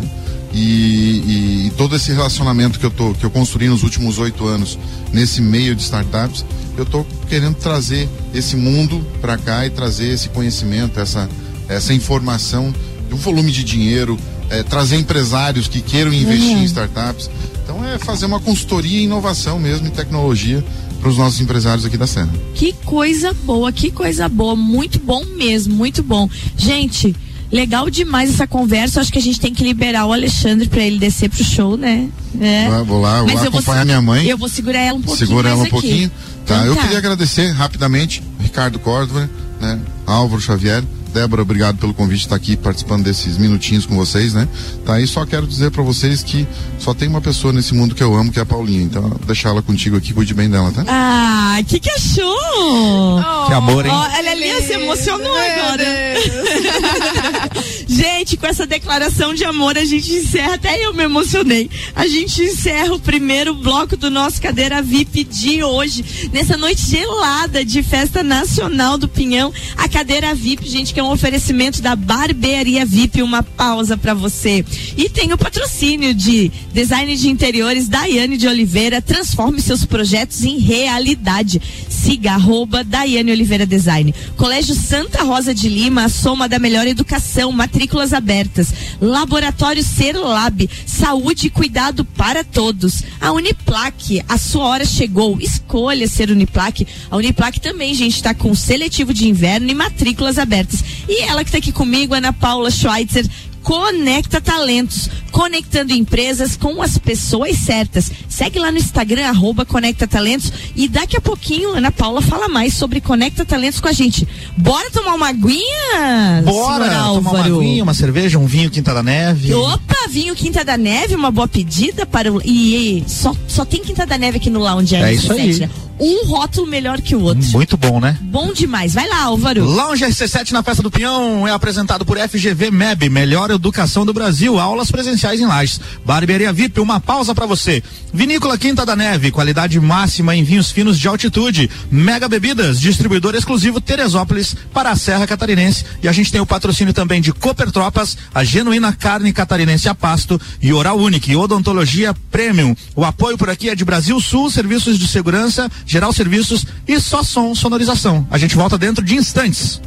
E, 0.55 0.57
e, 0.57 1.67
e, 1.67 1.71
todo 1.71 1.97
esse 1.97 2.13
relacionamento 2.13 2.79
que 2.79 2.85
eu, 2.85 2.91
tô, 2.91 3.13
que 3.13 3.25
eu 3.25 3.29
construí 3.29 3.67
nos 3.67 3.83
últimos 3.83 4.17
oito 4.19 4.47
anos 4.47 4.79
nesse 5.11 5.41
meio 5.41 5.75
de 5.75 5.81
startups, 5.81 6.45
eu 6.77 6.83
estou 6.83 7.05
querendo 7.27 7.55
trazer 7.55 8.07
esse 8.33 8.55
mundo 8.55 9.05
para 9.19 9.37
cá 9.37 9.65
e 9.65 9.69
trazer 9.69 10.07
esse 10.07 10.29
conhecimento, 10.29 10.97
essa, 10.97 11.29
essa 11.67 11.93
informação, 11.93 12.73
um 13.11 13.17
volume 13.17 13.51
de 13.51 13.65
dinheiro, 13.65 14.17
é, 14.49 14.63
trazer 14.63 14.95
empresários 14.95 15.67
que 15.67 15.81
queiram 15.81 16.13
investir 16.13 16.55
uhum. 16.55 16.61
em 16.61 16.65
startups. 16.65 17.29
Então 17.61 17.83
é 17.85 17.99
fazer 17.99 18.25
uma 18.25 18.39
consultoria 18.39 19.01
em 19.01 19.03
inovação 19.03 19.59
mesmo, 19.59 19.87
em 19.87 19.91
tecnologia 19.91 20.63
para 21.01 21.09
os 21.09 21.17
nossos 21.17 21.41
empresários 21.41 21.85
aqui 21.85 21.97
da 21.97 22.07
Serra. 22.07 22.31
Que 22.53 22.71
coisa 22.85 23.33
boa, 23.33 23.73
que 23.73 23.91
coisa 23.91 24.29
boa, 24.29 24.55
muito 24.55 24.99
bom 24.99 25.23
mesmo, 25.35 25.75
muito 25.75 26.01
bom. 26.01 26.29
Gente, 26.55 27.13
Legal 27.55 27.89
demais 27.89 28.31
essa 28.31 28.45
conversa. 28.45 28.99
Acho 28.99 29.13
que 29.13 29.17
a 29.17 29.21
gente 29.21 29.39
tem 29.39 29.53
que 29.53 29.63
liberar 29.63 30.05
o 30.05 30.11
Alexandre 30.11 30.67
para 30.67 30.83
ele 30.83 30.99
descer 30.99 31.29
pro 31.29 31.41
show, 31.41 31.77
né? 31.77 32.09
É. 32.41 32.67
Vou 32.83 32.99
lá, 32.99 33.19
vou 33.19 33.27
Mas 33.27 33.35
lá 33.35 33.47
acompanhar 33.47 33.77
vou, 33.77 33.85
minha 33.85 34.01
mãe. 34.01 34.27
Eu 34.27 34.37
vou 34.37 34.49
segurar 34.49 34.79
ela 34.79 34.97
um 34.97 35.01
pouquinho. 35.01 35.27
Segura 35.27 35.49
ela 35.49 35.59
um 35.59 35.61
aqui. 35.61 35.71
pouquinho. 35.71 36.11
Tá, 36.45 36.55
então, 36.57 36.65
eu 36.65 36.75
tá. 36.75 36.81
queria 36.81 36.97
agradecer 36.97 37.49
rapidamente 37.51 38.21
Ricardo 38.41 38.77
Córdoba, 38.77 39.29
né? 39.61 39.79
Álvaro 40.05 40.41
Xavier, 40.41 40.83
Débora, 41.15 41.43
obrigado 41.43 41.77
pelo 41.77 41.93
convite 41.93 42.17
de 42.17 42.25
estar 42.25 42.35
aqui 42.35 42.57
participando 42.57 43.05
desses 43.05 43.37
minutinhos 43.37 43.85
com 43.85 43.95
vocês, 43.95 44.33
né? 44.33 44.49
Tá, 44.85 44.99
e 44.99 45.07
só 45.07 45.25
quero 45.25 45.47
dizer 45.47 45.71
para 45.71 45.81
vocês 45.81 46.21
que 46.21 46.45
só 46.77 46.93
tem 46.93 47.07
uma 47.07 47.21
pessoa 47.21 47.53
nesse 47.53 47.73
mundo 47.73 47.95
que 47.95 48.03
eu 48.03 48.13
amo, 48.13 48.33
que 48.33 48.37
é 48.37 48.41
a 48.41 48.45
Paulinha. 48.45 48.83
Então, 48.83 49.09
deixar 49.25 49.49
ela 49.49 49.61
contigo 49.61 49.95
aqui, 49.95 50.13
cuide 50.13 50.33
bem 50.33 50.49
dela, 50.49 50.73
tá? 50.73 50.83
Ah, 50.89 51.57
que 51.65 51.79
que 51.79 51.89
achou? 51.89 52.35
Oh, 52.57 53.47
que 53.47 53.53
amor, 53.53 53.85
hein? 53.85 53.93
Oh, 53.95 54.17
ela 54.17 54.31
ali 54.31 54.61
se 54.61 54.73
emocionou 54.73 55.37
agora. 55.37 55.85
gente, 57.95 58.35
com 58.35 58.45
essa 58.45 58.67
declaração 58.67 59.33
de 59.33 59.45
amor, 59.45 59.77
a 59.77 59.85
gente 59.85 60.11
encerra, 60.11 60.55
até 60.55 60.85
eu 60.85 60.93
me 60.93 61.03
emocionei. 61.03 61.69
A 61.95 62.05
gente 62.07 62.41
encerra 62.41 62.93
o 62.93 62.99
primeiro 62.99 63.55
bloco 63.55 63.95
do 63.95 64.11
nosso 64.11 64.41
Cadeira 64.41 64.81
VIP 64.81 65.23
de 65.23 65.63
hoje, 65.63 66.29
nessa 66.33 66.57
noite 66.57 66.85
gelada 66.85 67.63
de 67.63 67.81
festa 67.81 68.21
nacional 68.21 68.97
do 68.97 69.07
Pinhão. 69.07 69.53
A 69.77 69.87
Cadeira 69.87 70.35
VIP, 70.35 70.67
gente, 70.69 70.93
que 70.93 70.99
é 70.99 71.03
um 71.03 71.11
oferecimento 71.11 71.81
da 71.81 71.95
Barbearia 71.95 72.85
VIP, 72.85 73.21
uma 73.21 73.41
pausa 73.41 73.95
para 73.95 74.13
você. 74.13 74.65
E 74.97 75.07
tem 75.07 75.31
o 75.31 75.37
patrocínio 75.37 76.13
de 76.13 76.51
design 76.73 77.15
de 77.15 77.29
interiores 77.29 77.87
Daiane 77.87 78.35
de 78.35 78.47
Oliveira, 78.47 79.01
transforme 79.01 79.61
seus 79.61 79.85
projetos 79.85 80.43
em 80.43 80.57
realidade. 80.57 81.61
Siga 81.89 82.33
arroba 82.33 82.83
Daiane 82.83 83.31
Oliveira 83.31 83.65
Design. 83.65 84.13
Colégio 84.35 84.75
Santa 84.75 85.23
Rosa 85.23 85.55
de 85.55 85.69
Lima, 85.69 86.03
a 86.03 86.09
soma 86.09 86.49
da 86.49 86.59
melhor 86.59 86.85
educação, 86.85 87.51
matrículas 87.85 88.13
abertas. 88.13 88.73
Laboratório 88.99 89.83
Ser 89.83 90.15
Lab, 90.15 90.67
saúde 90.85 91.47
e 91.47 91.49
cuidado 91.49 92.03
para 92.03 92.43
todos. 92.43 93.03
A 93.21 93.31
Uniplaque, 93.31 94.23
a 94.27 94.37
sua 94.37 94.65
hora 94.65 94.85
chegou. 94.85 95.39
Escolha 95.39 96.07
ser 96.07 96.31
Uniplaque. 96.31 96.87
A 97.09 97.17
Uniplaque 97.17 97.61
também, 97.61 97.93
gente, 97.93 98.15
está 98.15 98.33
com 98.33 98.53
seletivo 98.55 99.13
de 99.13 99.27
inverno 99.27 99.69
e 99.69 99.75
matrículas 99.75 100.39
abertas. 100.39 100.83
E 101.07 101.23
ela 101.23 101.43
que 101.43 101.49
está 101.49 101.59
aqui 101.59 101.71
comigo, 101.71 102.15
Ana 102.15 102.33
Paula 102.33 102.71
Schweitzer, 102.71 103.25
Conecta 103.61 104.39
Talentos, 104.39 105.09
conectando 105.35 105.91
empresas 105.91 106.55
com 106.55 106.81
as 106.81 106.97
pessoas 106.97 107.57
certas. 107.57 108.09
Segue 108.29 108.57
lá 108.57 108.71
no 108.71 108.77
Instagram, 108.77 109.27
arroba 109.27 109.65
Conecta 109.65 110.07
Talentos. 110.07 110.49
E 110.73 110.87
daqui 110.87 111.17
a 111.17 111.19
pouquinho, 111.19 111.75
Ana 111.75 111.91
Paula 111.91 112.21
fala 112.21 112.47
mais 112.47 112.73
sobre 112.73 113.01
Conecta 113.01 113.43
Talentos 113.43 113.81
com 113.81 113.89
a 113.89 113.91
gente. 113.91 114.25
Bora 114.55 114.89
tomar 114.91 115.13
uma 115.13 115.27
aguinha? 115.27 116.41
Bora 116.45 116.89
tomar 116.89 117.31
uma 117.31 117.39
aguinha, 117.41 117.83
uma 117.83 117.93
cerveja, 117.93 118.39
um 118.39 118.45
vinho 118.45 118.71
Quinta 118.71 118.93
da 118.93 119.03
Neve. 119.03 119.53
Opa, 119.53 120.07
vinho 120.09 120.33
Quinta 120.35 120.63
da 120.63 120.77
Neve, 120.77 121.15
uma 121.15 121.31
boa 121.31 121.49
pedida 121.49 122.05
para 122.05 122.31
o. 122.31 122.41
E, 122.41 122.99
e 122.99 123.03
só, 123.05 123.35
só 123.45 123.65
tem 123.65 123.83
Quinta 123.83 124.05
da 124.05 124.17
Neve 124.17 124.37
aqui 124.37 124.49
no 124.49 124.61
Lounge. 124.61 124.95
É 124.95 125.13
isso 125.13 125.33
aí. 125.33 125.59
Né? 125.59 125.69
um 125.99 126.25
rótulo 126.25 126.67
melhor 126.67 127.01
que 127.01 127.15
o 127.15 127.21
outro. 127.21 127.47
Muito 127.51 127.77
bom, 127.77 127.99
né? 127.99 128.17
Bom 128.21 128.51
demais. 128.51 128.93
Vai 128.93 129.07
lá, 129.07 129.23
Álvaro. 129.23 129.63
Lounge 129.63 130.05
RC7 130.05 130.51
na 130.51 130.61
Festa 130.61 130.83
do 130.83 130.91
Pinhão 130.91 131.47
é 131.47 131.51
apresentado 131.51 132.05
por 132.05 132.17
FGV 132.17 132.71
MEB, 132.71 133.09
Melhor 133.09 133.49
Educação 133.51 134.05
do 134.05 134.13
Brasil, 134.13 134.59
aulas 134.59 134.91
presenciais 134.91 135.24
em. 135.33 135.79
Barbearia 136.05 136.51
VIP, 136.53 136.79
uma 136.79 136.99
pausa 136.99 137.33
para 137.33 137.45
você. 137.45 137.81
Vinícola 138.13 138.57
Quinta 138.57 138.85
da 138.85 138.95
Neve, 138.95 139.31
qualidade 139.31 139.79
máxima 139.79 140.35
em 140.35 140.43
vinhos 140.43 140.71
finos 140.71 140.99
de 140.99 141.07
altitude. 141.07 141.69
Mega 141.89 142.27
Bebidas, 142.27 142.79
distribuidor 142.79 143.35
exclusivo 143.35 143.81
Teresópolis 143.81 144.55
para 144.73 144.91
a 144.91 144.95
Serra 144.95 145.27
Catarinense. 145.27 145.85
E 146.03 146.07
a 146.07 146.11
gente 146.11 146.31
tem 146.31 146.41
o 146.41 146.45
patrocínio 146.45 146.93
também 146.93 147.21
de 147.21 147.33
Cooper 147.33 147.71
Tropas, 147.71 148.17
a 148.33 148.43
genuína 148.43 148.93
carne 148.93 149.33
catarinense 149.33 149.89
a 149.89 149.95
pasto 149.95 150.39
e 150.61 150.71
Oral 150.71 150.97
Unique, 150.97 151.35
Odontologia 151.35 152.13
Premium. 152.31 152.75
O 152.95 153.03
apoio 153.03 153.37
por 153.37 153.49
aqui 153.49 153.69
é 153.69 153.75
de 153.75 153.85
Brasil 153.85 154.19
Sul, 154.19 154.49
Serviços 154.49 154.99
de 154.99 155.07
Segurança 155.07 155.69
Geral 155.85 156.13
Serviços 156.13 156.65
e 156.87 156.99
só 156.99 157.23
som, 157.23 157.53
sonorização. 157.55 158.27
A 158.29 158.37
gente 158.37 158.55
volta 158.55 158.77
dentro 158.77 159.03
de 159.03 159.15
instantes. 159.15 159.81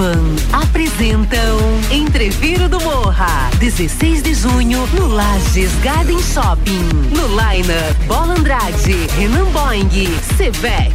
Uniavan 0.00 0.34
apresentam 0.50 1.58
Entreviro 1.90 2.70
do 2.70 2.80
Morra, 2.80 3.50
16 3.58 4.22
de 4.22 4.34
junho 4.34 4.86
no 4.94 5.06
Lages 5.06 5.70
Garden 5.82 6.18
Shopping. 6.18 6.88
No 7.14 7.26
Liner, 7.26 7.94
Bola 8.06 8.32
Andrade, 8.32 9.06
Renan 9.18 9.44
Boing, 9.52 9.90
Sevec, 10.36 10.94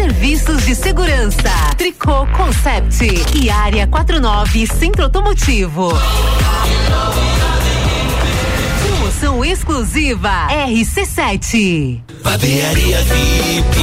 Serviços 0.00 0.64
de 0.64 0.74
Segurança, 0.74 1.52
Tricô 1.76 2.26
Concept 2.28 3.04
e 3.38 3.50
Área 3.50 3.86
49 3.86 4.66
Centro 4.66 5.04
Automotivo. 5.04 5.92
Promoção 8.80 9.44
exclusiva 9.44 10.48
RC7. 10.48 12.00
Barbearia 12.22 12.98
VIP, 13.02 13.74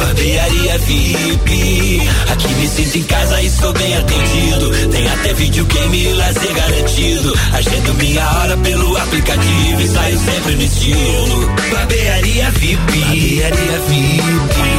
barbearia 0.00 0.78
VIP. 0.78 2.02
Aqui 2.32 2.48
me 2.48 2.66
sinto 2.66 2.98
em 2.98 3.02
casa 3.04 3.40
e 3.40 3.50
sou 3.50 3.72
bem 3.72 3.96
atendido. 3.96 4.90
Tem 4.90 5.08
até 5.08 5.32
videogame 5.34 6.08
e 6.08 6.12
lazer 6.14 6.54
garantido. 6.54 7.32
Agendo 7.52 7.94
minha 7.94 8.28
hora 8.32 8.56
pelo 8.56 8.96
aplicativo 8.96 9.80
e 9.80 9.86
saio 9.86 10.18
sempre 10.18 10.56
no 10.56 10.62
estilo. 10.62 11.46
Barbearia 11.70 12.50
VIP, 12.50 12.76
barbearia 12.76 13.78
VIP, 13.88 14.73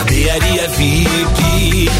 barbearia 0.00 0.66
VIP. 0.68 1.90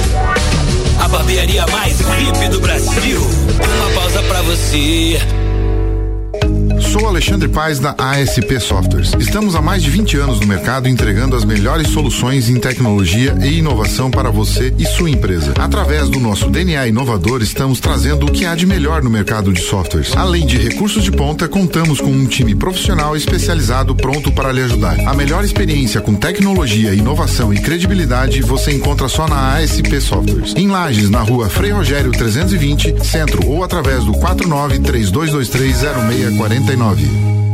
A 1.01 1.09
barbearia 1.09 1.67
mais 1.71 2.01
VIP 2.01 2.49
do 2.49 2.61
Brasil. 2.61 3.21
Uma 3.21 3.91
pausa 3.95 4.23
pra 4.23 4.41
você. 4.43 5.19
Sou 6.91 7.07
Alexandre 7.07 7.49
Paes 7.49 7.79
da 7.79 7.95
ASP 7.97 8.59
Softwares. 8.59 9.13
Estamos 9.21 9.55
há 9.55 9.63
mais 9.63 9.81
de 9.81 9.89
20 9.89 10.17
anos 10.17 10.41
no 10.41 10.47
mercado 10.49 10.89
entregando 10.89 11.37
as 11.37 11.45
melhores 11.45 11.87
soluções 11.87 12.49
em 12.49 12.59
tecnologia 12.59 13.33
e 13.41 13.59
inovação 13.59 14.11
para 14.11 14.29
você 14.29 14.75
e 14.77 14.85
sua 14.85 15.09
empresa. 15.09 15.55
Através 15.57 16.09
do 16.09 16.19
nosso 16.19 16.51
DNA 16.51 16.89
inovador, 16.89 17.43
estamos 17.43 17.79
trazendo 17.79 18.27
o 18.27 18.33
que 18.33 18.45
há 18.45 18.57
de 18.57 18.67
melhor 18.67 19.05
no 19.05 19.09
mercado 19.09 19.53
de 19.53 19.61
softwares. 19.61 20.17
Além 20.17 20.45
de 20.45 20.59
recursos 20.59 21.05
de 21.05 21.13
ponta, 21.13 21.47
contamos 21.47 22.01
com 22.01 22.11
um 22.11 22.27
time 22.27 22.57
profissional 22.57 23.17
especializado 23.17 23.95
pronto 23.95 24.33
para 24.33 24.51
lhe 24.51 24.63
ajudar. 24.63 24.99
A 25.07 25.15
melhor 25.15 25.45
experiência 25.45 26.01
com 26.01 26.17
tecnologia, 26.17 26.93
inovação 26.93 27.55
e 27.55 27.61
credibilidade 27.61 28.43
você 28.43 28.73
encontra 28.73 29.07
só 29.07 29.29
na 29.29 29.59
ASP 29.59 30.01
Softwares. 30.01 30.57
Em 30.57 30.67
Lages, 30.67 31.09
na 31.09 31.21
rua 31.21 31.49
Frei 31.49 31.71
Rogério 31.71 32.11
320, 32.11 33.07
centro 33.07 33.47
ou 33.47 33.63
através 33.63 34.03
do 34.03 34.13
49 34.13 34.81
3223 34.81 35.77
0649. 35.77 36.80
49. 36.81 37.50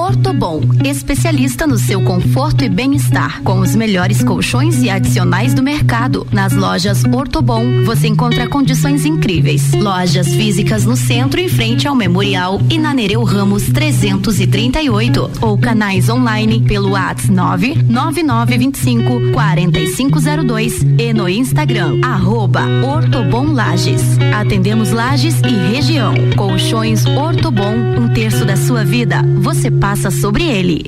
Ortobon, 0.00 0.62
especialista 0.82 1.66
no 1.66 1.76
seu 1.76 2.02
conforto 2.02 2.64
e 2.64 2.70
bem-estar, 2.70 3.42
com 3.42 3.60
os 3.60 3.76
melhores 3.76 4.24
colchões 4.24 4.82
e 4.82 4.88
adicionais 4.88 5.52
do 5.52 5.62
mercado. 5.62 6.26
Nas 6.32 6.54
lojas 6.54 7.04
Ortobon, 7.04 7.84
você 7.84 8.08
encontra 8.08 8.48
condições 8.48 9.04
incríveis. 9.04 9.74
Lojas 9.74 10.28
físicas 10.28 10.86
no 10.86 10.96
centro, 10.96 11.38
em 11.38 11.50
frente 11.50 11.86
ao 11.86 11.94
Memorial 11.94 12.62
e 12.70 12.78
na 12.78 12.94
Nereu 12.94 13.22
Ramos 13.22 13.64
338. 13.64 15.30
Ou 15.42 15.58
canais 15.58 16.08
online 16.08 16.62
pelo 16.62 16.92
WhatsApp 16.92 17.84
99925 17.86 19.32
4502 19.32 20.82
e 20.98 21.12
no 21.12 21.28
Instagram, 21.28 22.00
arroba 22.02 22.62
Lages. 23.52 24.02
Atendemos 24.34 24.90
Lages 24.90 25.40
e 25.40 25.74
região. 25.74 26.14
Colchões 26.36 27.04
Ortobon, 27.04 27.74
um 27.98 28.08
terço 28.08 28.46
da 28.46 28.56
sua 28.56 28.84
vida. 28.84 29.22
Você 29.38 29.70
passa 29.90 30.08
sobre 30.08 30.44
ele. 30.44 30.84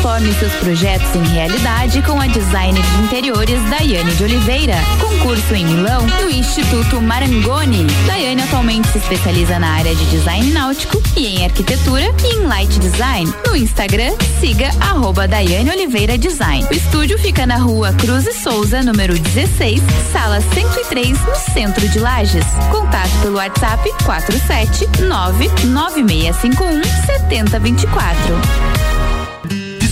Transforme 0.00 0.32
seus 0.32 0.54
projetos 0.54 1.14
em 1.14 1.22
realidade 1.24 2.00
com 2.00 2.18
a 2.18 2.26
designer 2.26 2.82
de 2.82 3.02
interiores 3.02 3.62
Daiane 3.68 4.10
de 4.14 4.24
Oliveira. 4.24 4.76
Concurso 4.98 5.54
em 5.54 5.66
Milão 5.66 6.06
no 6.22 6.30
Instituto 6.30 7.02
Marangoni. 7.02 7.86
Daiane 8.06 8.40
atualmente 8.40 8.88
se 8.88 8.96
especializa 8.96 9.58
na 9.58 9.68
área 9.68 9.94
de 9.94 10.02
design 10.06 10.52
náutico 10.52 11.02
e 11.14 11.26
em 11.26 11.44
arquitetura 11.44 12.06
e 12.24 12.36
em 12.36 12.46
light 12.46 12.78
design. 12.78 13.30
No 13.46 13.54
Instagram, 13.54 14.14
siga 14.40 14.70
arroba 14.80 15.28
Daiane 15.28 15.68
Oliveira 15.68 16.16
Design. 16.16 16.66
O 16.70 16.74
estúdio 16.74 17.18
fica 17.18 17.44
na 17.44 17.58
rua 17.58 17.92
Cruz 17.92 18.26
e 18.26 18.32
Souza, 18.32 18.82
número 18.82 19.18
16, 19.18 19.82
sala 20.10 20.40
103, 20.40 21.10
no 21.10 21.36
centro 21.52 21.86
de 21.86 21.98
Lages. 21.98 22.46
Contato 22.70 23.12
pelo 23.20 23.36
WhatsApp 23.36 23.86
4799651 24.06 26.82
7024. 27.04 28.89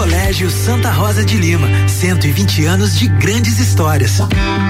Colégio 0.00 0.50
Santa 0.50 0.90
Rosa 0.90 1.22
de 1.22 1.36
Lima, 1.36 1.68
120 1.86 2.64
anos 2.64 2.98
de 2.98 3.06
grandes 3.06 3.58
histórias. 3.58 4.18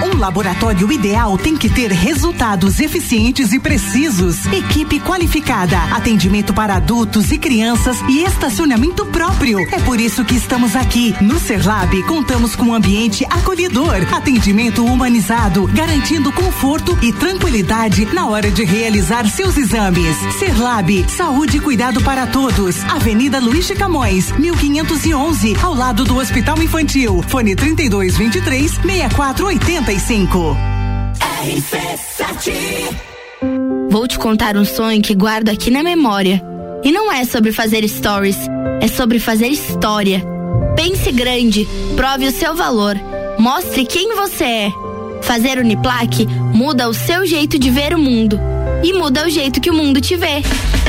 Um 0.05 0.19
laboratório 0.19 0.91
ideal 0.91 1.39
tem 1.39 1.57
que 1.57 1.69
ter 1.69 1.93
resultados 1.93 2.81
eficientes 2.81 3.53
e 3.53 3.61
precisos, 3.61 4.45
equipe 4.47 4.99
qualificada, 4.99 5.79
atendimento 5.95 6.53
para 6.53 6.75
adultos 6.75 7.31
e 7.31 7.39
crianças 7.39 8.01
e 8.09 8.25
estacionamento 8.25 9.07
próprio. 9.07 9.61
É 9.73 9.79
por 9.79 10.01
isso 10.01 10.25
que 10.25 10.35
estamos 10.35 10.75
aqui. 10.75 11.15
No 11.21 11.39
Serlab, 11.39 12.03
contamos 12.09 12.57
com 12.57 12.65
um 12.65 12.75
ambiente 12.75 13.25
acolhedor, 13.27 14.13
atendimento 14.13 14.85
humanizado, 14.85 15.69
garantindo 15.69 16.33
conforto 16.33 16.99
e 17.01 17.13
tranquilidade 17.13 18.05
na 18.07 18.27
hora 18.27 18.51
de 18.51 18.65
realizar 18.65 19.29
seus 19.29 19.57
exames. 19.57 20.17
Serlab, 20.41 21.09
saúde 21.09 21.59
e 21.59 21.61
cuidado 21.61 22.01
para 22.01 22.27
todos. 22.27 22.83
Avenida 22.87 23.39
Luiz 23.39 23.69
de 23.69 23.77
Camões, 23.77 24.33
1511, 24.33 25.20
ao 25.63 25.75
lado 25.75 26.03
do 26.05 26.17
Hospital 26.17 26.63
Infantil. 26.63 27.23
Fone 27.29 27.55
3223 27.55 28.73
6485. 28.73 30.57
Vou 33.91 34.09
te 34.09 34.19
contar 34.19 34.57
um 34.57 34.65
sonho 34.65 35.03
que 35.03 35.15
guardo 35.15 35.51
aqui 35.51 35.71
na 35.71 35.83
memória. 35.83 36.43
E 36.83 36.91
não 36.91 37.13
é 37.13 37.27
sobre 37.27 37.53
fazer 37.53 37.87
stories, 37.87 38.39
é 38.81 38.89
sobre 38.89 39.19
fazer 39.19 39.49
história. 39.49 40.25
Pense 40.75 41.13
grande, 41.13 41.69
prove 41.95 42.27
o 42.27 42.33
seu 42.33 42.55
valor, 42.55 42.97
mostre 43.39 43.85
quem 43.85 44.17
você 44.17 44.45
é. 44.45 44.73
Fazer 45.21 45.59
Uniplaque 45.59 46.27
muda 46.55 46.89
o 46.89 46.95
seu 46.95 47.27
jeito 47.27 47.59
de 47.59 47.69
ver 47.69 47.93
o 47.93 47.99
mundo 47.99 48.41
e 48.83 48.95
muda 48.95 49.27
o 49.27 49.29
jeito 49.29 49.61
que 49.61 49.71
o 49.71 49.75
mundo 49.75 50.01
te 50.01 50.17
vê. 50.17 50.43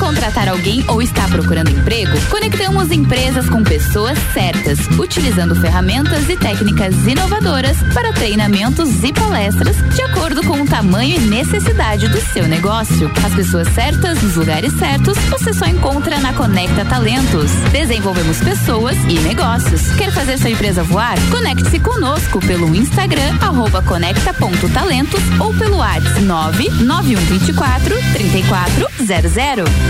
contratar 0.00 0.48
alguém 0.48 0.82
ou 0.88 1.02
está 1.02 1.28
procurando 1.28 1.70
emprego? 1.70 2.10
Conectamos 2.30 2.90
empresas 2.90 3.48
com 3.48 3.62
pessoas 3.62 4.18
certas, 4.32 4.78
utilizando 4.98 5.54
ferramentas 5.54 6.28
e 6.28 6.36
técnicas 6.36 6.94
inovadoras 7.06 7.76
para 7.94 8.12
treinamentos 8.12 9.04
e 9.04 9.12
palestras 9.12 9.76
de 9.94 10.02
acordo 10.02 10.42
com 10.44 10.62
o 10.62 10.66
tamanho 10.66 11.16
e 11.16 11.20
necessidade 11.20 12.08
do 12.08 12.20
seu 12.32 12.48
negócio. 12.48 13.12
As 13.24 13.34
pessoas 13.34 13.68
certas 13.74 14.20
nos 14.22 14.36
lugares 14.36 14.72
certos 14.72 15.18
você 15.28 15.52
só 15.52 15.66
encontra 15.66 16.18
na 16.18 16.32
Conecta 16.32 16.84
Talentos. 16.84 17.52
Desenvolvemos 17.70 18.38
pessoas 18.38 18.96
e 19.08 19.18
negócios. 19.20 19.92
Quer 19.92 20.10
fazer 20.10 20.38
sua 20.38 20.50
empresa 20.50 20.82
voar? 20.82 21.18
Conecte-se 21.30 21.78
conosco 21.78 22.40
pelo 22.40 22.74
Instagram 22.74 23.38
conecta.talentos 23.90 25.20
ou 25.38 25.52
pelo 25.54 25.76
WhatsApp 25.76 26.20
99124 26.22 27.96
3400. 28.12 29.89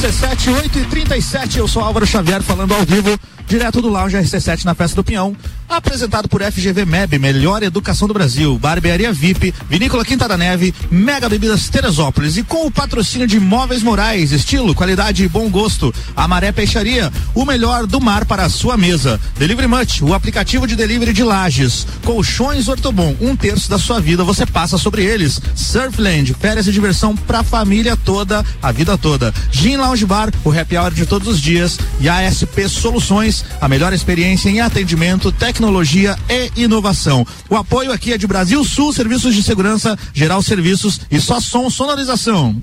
RC7, 0.00 0.54
8 0.54 0.78
e 0.78 0.84
37 0.86 1.58
eu 1.58 1.68
sou 1.68 1.82
Álvaro 1.82 2.06
Xavier 2.06 2.40
falando 2.42 2.72
ao 2.72 2.82
vivo, 2.84 3.18
direto 3.46 3.82
do 3.82 3.88
Lounge 3.88 4.16
RC7 4.16 4.64
na 4.64 4.74
Festa 4.74 4.96
do 4.96 5.04
Pinhão. 5.04 5.36
Apresentado 5.70 6.28
por 6.28 6.42
FGV 6.42 6.84
MEB, 6.84 7.16
melhor 7.16 7.62
educação 7.62 8.08
do 8.08 8.12
Brasil, 8.12 8.58
Barbearia 8.58 9.12
VIP, 9.12 9.54
Vinícola 9.68 10.04
Quinta 10.04 10.26
da 10.26 10.36
Neve, 10.36 10.74
Mega 10.90 11.28
Bebidas 11.28 11.68
Teresópolis 11.68 12.36
e 12.36 12.42
com 12.42 12.66
o 12.66 12.72
patrocínio 12.72 13.24
de 13.24 13.38
Móveis 13.38 13.80
Morais, 13.80 14.32
estilo, 14.32 14.74
qualidade 14.74 15.22
e 15.22 15.28
bom 15.28 15.48
gosto. 15.48 15.94
Amaré 16.16 16.50
Peixaria, 16.50 17.12
o 17.36 17.44
melhor 17.44 17.86
do 17.86 18.00
mar 18.00 18.24
para 18.24 18.46
a 18.46 18.48
sua 18.48 18.76
mesa. 18.76 19.20
Delivery 19.38 19.68
Much, 19.68 20.02
o 20.02 20.12
aplicativo 20.12 20.66
de 20.66 20.74
delivery 20.74 21.12
de 21.12 21.22
lajes. 21.22 21.86
Colchões 22.04 22.66
Ortobon, 22.66 23.14
um 23.20 23.36
terço 23.36 23.70
da 23.70 23.78
sua 23.78 24.00
vida 24.00 24.24
você 24.24 24.44
passa 24.44 24.76
sobre 24.76 25.04
eles. 25.04 25.40
Surfland, 25.54 26.34
férias 26.34 26.66
e 26.66 26.72
diversão 26.72 27.14
pra 27.14 27.44
família 27.44 27.96
toda, 27.96 28.44
a 28.60 28.72
vida 28.72 28.98
toda. 28.98 29.32
Gin 29.52 29.76
Lounge 29.76 30.04
Bar, 30.04 30.32
o 30.44 30.50
happy 30.50 30.76
hour 30.76 30.92
de 30.92 31.06
todos 31.06 31.28
os 31.28 31.40
dias. 31.40 31.78
E 32.00 32.08
ASP 32.08 32.68
Soluções, 32.68 33.44
a 33.60 33.68
melhor 33.68 33.92
experiência 33.92 34.48
em 34.48 34.60
atendimento, 34.60 35.30
tecnologia 35.60 36.16
e 36.26 36.62
inovação. 36.62 37.26
O 37.50 37.54
apoio 37.54 37.92
aqui 37.92 38.14
é 38.14 38.18
de 38.18 38.26
Brasil 38.26 38.64
Sul 38.64 38.94
Serviços 38.94 39.34
de 39.34 39.42
Segurança, 39.42 39.96
Geral 40.14 40.42
Serviços 40.42 41.02
e 41.10 41.20
só 41.20 41.38
som 41.38 41.68
sonorização. 41.68 42.62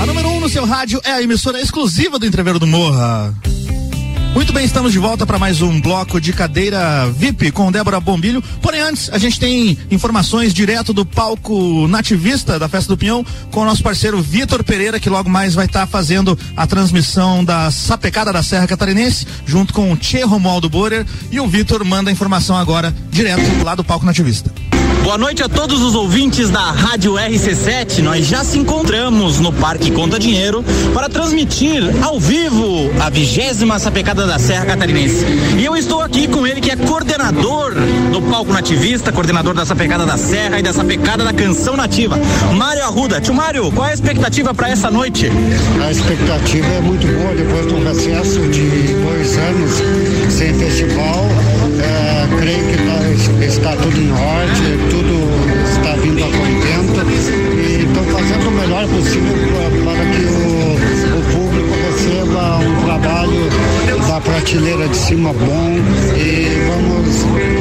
A 0.00 0.06
número 0.06 0.28
1 0.28 0.36
um 0.36 0.40
no 0.40 0.48
seu 0.48 0.64
rádio 0.64 0.98
é 1.04 1.12
a 1.12 1.22
emissora 1.22 1.60
exclusiva 1.60 2.18
do 2.18 2.24
Entreveiro 2.24 2.58
do 2.58 2.66
Morra. 2.66 3.34
Bem, 4.62 4.66
estamos 4.68 4.92
de 4.92 4.98
volta 5.00 5.26
para 5.26 5.40
mais 5.40 5.60
um 5.60 5.80
bloco 5.80 6.20
de 6.20 6.32
cadeira 6.32 7.10
VIP 7.10 7.50
com 7.50 7.72
Débora 7.72 7.98
Bombilho. 7.98 8.40
Porém, 8.62 8.80
antes, 8.80 9.10
a 9.10 9.18
gente 9.18 9.40
tem 9.40 9.76
informações 9.90 10.54
direto 10.54 10.92
do 10.92 11.04
palco 11.04 11.88
nativista 11.88 12.60
da 12.60 12.68
Festa 12.68 12.92
do 12.92 12.96
Pinhão 12.96 13.26
com 13.50 13.62
o 13.62 13.64
nosso 13.64 13.82
parceiro 13.82 14.22
Vitor 14.22 14.62
Pereira, 14.62 15.00
que 15.00 15.10
logo 15.10 15.28
mais 15.28 15.52
vai 15.52 15.66
estar 15.66 15.80
tá 15.80 15.86
fazendo 15.88 16.38
a 16.56 16.64
transmissão 16.64 17.44
da 17.44 17.72
Sapecada 17.72 18.32
da 18.32 18.40
Serra 18.40 18.68
Catarinense, 18.68 19.26
junto 19.44 19.74
com 19.74 19.92
o 19.92 19.96
Tchê 19.96 20.22
Romualdo 20.22 20.70
Borer. 20.70 21.04
E 21.32 21.40
o 21.40 21.48
Vitor 21.48 21.84
manda 21.84 22.08
a 22.08 22.12
informação 22.12 22.56
agora 22.56 22.94
direto 23.10 23.64
lá 23.64 23.74
do 23.74 23.82
palco 23.82 24.06
nativista. 24.06 24.54
Boa 25.02 25.18
noite 25.18 25.42
a 25.42 25.48
todos 25.48 25.82
os 25.82 25.96
ouvintes 25.96 26.48
da 26.48 26.70
Rádio 26.70 27.14
RC7. 27.14 28.02
Nós 28.02 28.24
já 28.24 28.44
se 28.44 28.56
encontramos 28.56 29.40
no 29.40 29.52
Parque 29.52 29.90
Conta 29.90 30.16
Dinheiro 30.16 30.64
para 30.94 31.08
transmitir 31.08 31.82
ao 32.04 32.20
vivo 32.20 32.88
a 33.00 33.10
vigésima 33.10 33.80
sapecada 33.80 34.26
da 34.28 34.38
Serra 34.38 34.64
Catarinense. 34.64 35.26
E 35.58 35.64
eu 35.64 35.76
estou 35.76 36.00
aqui 36.02 36.28
com 36.28 36.46
ele 36.46 36.60
que 36.60 36.70
é 36.70 36.76
coordenador 36.76 37.74
do 38.12 38.22
Palco 38.22 38.52
Nativista, 38.52 39.10
coordenador 39.10 39.54
da 39.54 39.66
sapecada 39.66 40.06
da 40.06 40.16
Serra 40.16 40.60
e 40.60 40.62
da 40.62 40.72
sapecada 40.72 41.24
da 41.24 41.32
Canção 41.32 41.76
Nativa, 41.76 42.16
Mário 42.54 42.84
Arruda. 42.84 43.20
Tio 43.20 43.34
Mário, 43.34 43.72
qual 43.72 43.88
é 43.88 43.90
a 43.90 43.94
expectativa 43.94 44.54
para 44.54 44.70
essa 44.70 44.88
noite? 44.88 45.28
A 45.84 45.90
expectativa 45.90 46.66
é 46.66 46.80
muito 46.80 47.08
boa 47.08 47.34
depois 47.34 47.66
de 47.66 47.74
um 47.74 47.84
recesso 47.84 48.40
de 48.48 48.94
dois 48.94 49.36
anos 49.36 50.32
sem 50.32 50.54
festival. 50.54 51.26
Creio 52.38 52.64
que 52.66 52.76
tá, 52.76 53.44
está 53.44 53.76
tudo 53.76 54.00
em 54.00 54.12
ordem, 54.12 54.78
tudo 54.90 55.12
está 55.70 55.92
vindo 55.96 56.22
a 56.22 56.26
contento 56.26 57.02
e 57.10 57.84
estão 57.84 58.04
fazendo 58.04 58.48
o 58.48 58.52
melhor 58.52 58.86
possível 58.86 59.34
para, 59.84 60.04
que 60.06 60.24
o, 60.24 61.18
o, 61.18 61.22
público 61.32 61.74
receba 61.90 62.58
um 62.58 62.84
trabalho 62.84 63.48
da 64.08 64.20
prateleira 64.20 64.88
de 64.88 64.96
cima 64.96 65.32
bom 65.32 65.78
e 66.16 66.48
vamos 66.68 67.16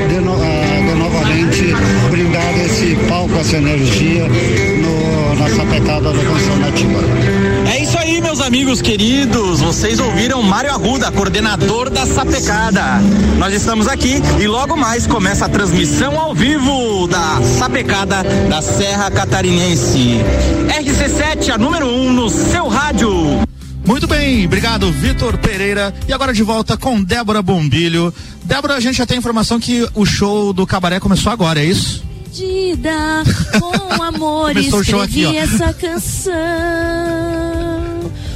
de, 0.10 0.19
no, 0.19 0.34
uh, 0.34 0.88
de 0.88 0.95
novamente 1.00 1.76
brindar 2.10 2.54
esse 2.63 2.95
palco, 3.08 3.36
essa 3.39 3.58
energia 3.58 4.28
no, 4.28 5.36
na 5.39 5.50
sapecada 5.50 6.12
da 6.12 6.24
canção 6.24 6.58
nativa. 6.58 7.41
É 7.72 7.82
isso 7.82 7.98
aí, 7.98 8.20
meus 8.20 8.42
amigos 8.42 8.82
queridos. 8.82 9.62
Vocês 9.62 9.98
ouviram 9.98 10.44
Mário 10.44 10.72
Arruda, 10.72 11.10
coordenador 11.10 11.90
da 11.90 12.06
Sapecada. 12.06 13.00
Nós 13.38 13.54
estamos 13.54 13.88
aqui 13.88 14.16
e 14.42 14.46
logo 14.46 14.76
mais 14.76 15.08
começa 15.08 15.46
a 15.46 15.50
transmissão 15.50 16.20
ao 16.20 16.36
vivo 16.36 17.08
da 17.08 17.42
Sapecada 17.58 18.24
da 18.50 18.62
Serra 18.62 19.10
Catarinense. 19.10 20.18
RC7, 20.68 21.54
a 21.54 21.58
número 21.58 21.88
1 21.88 22.08
um 22.08 22.12
no 22.12 22.30
seu 22.30 22.68
rádio. 22.68 23.10
Muito 23.86 24.06
bem, 24.06 24.46
obrigado, 24.46 24.92
Vitor 24.92 25.38
Pereira. 25.38 25.94
E 26.10 26.12
agora 26.12 26.34
de 26.34 26.44
volta 26.44 26.76
com 26.76 27.02
Débora 27.02 27.42
Bombilho. 27.42 28.14
Débora, 28.44 28.76
a 28.76 28.80
gente 28.82 28.98
já 28.98 29.06
tem 29.06 29.18
informação 29.18 29.62
que 29.62 29.88
o 29.96 30.06
show 30.06 30.52
do 30.52 30.68
Cabaré 30.68 31.00
começou 31.00 31.32
agora, 31.32 31.62
é 31.62 31.66
isso? 31.66 32.04
Perdida, 32.32 33.24
com 33.60 34.04
amor, 34.04 34.56
escrevi 34.58 35.26
aqui, 35.26 35.38
essa 35.38 35.74
canção. 35.74 37.41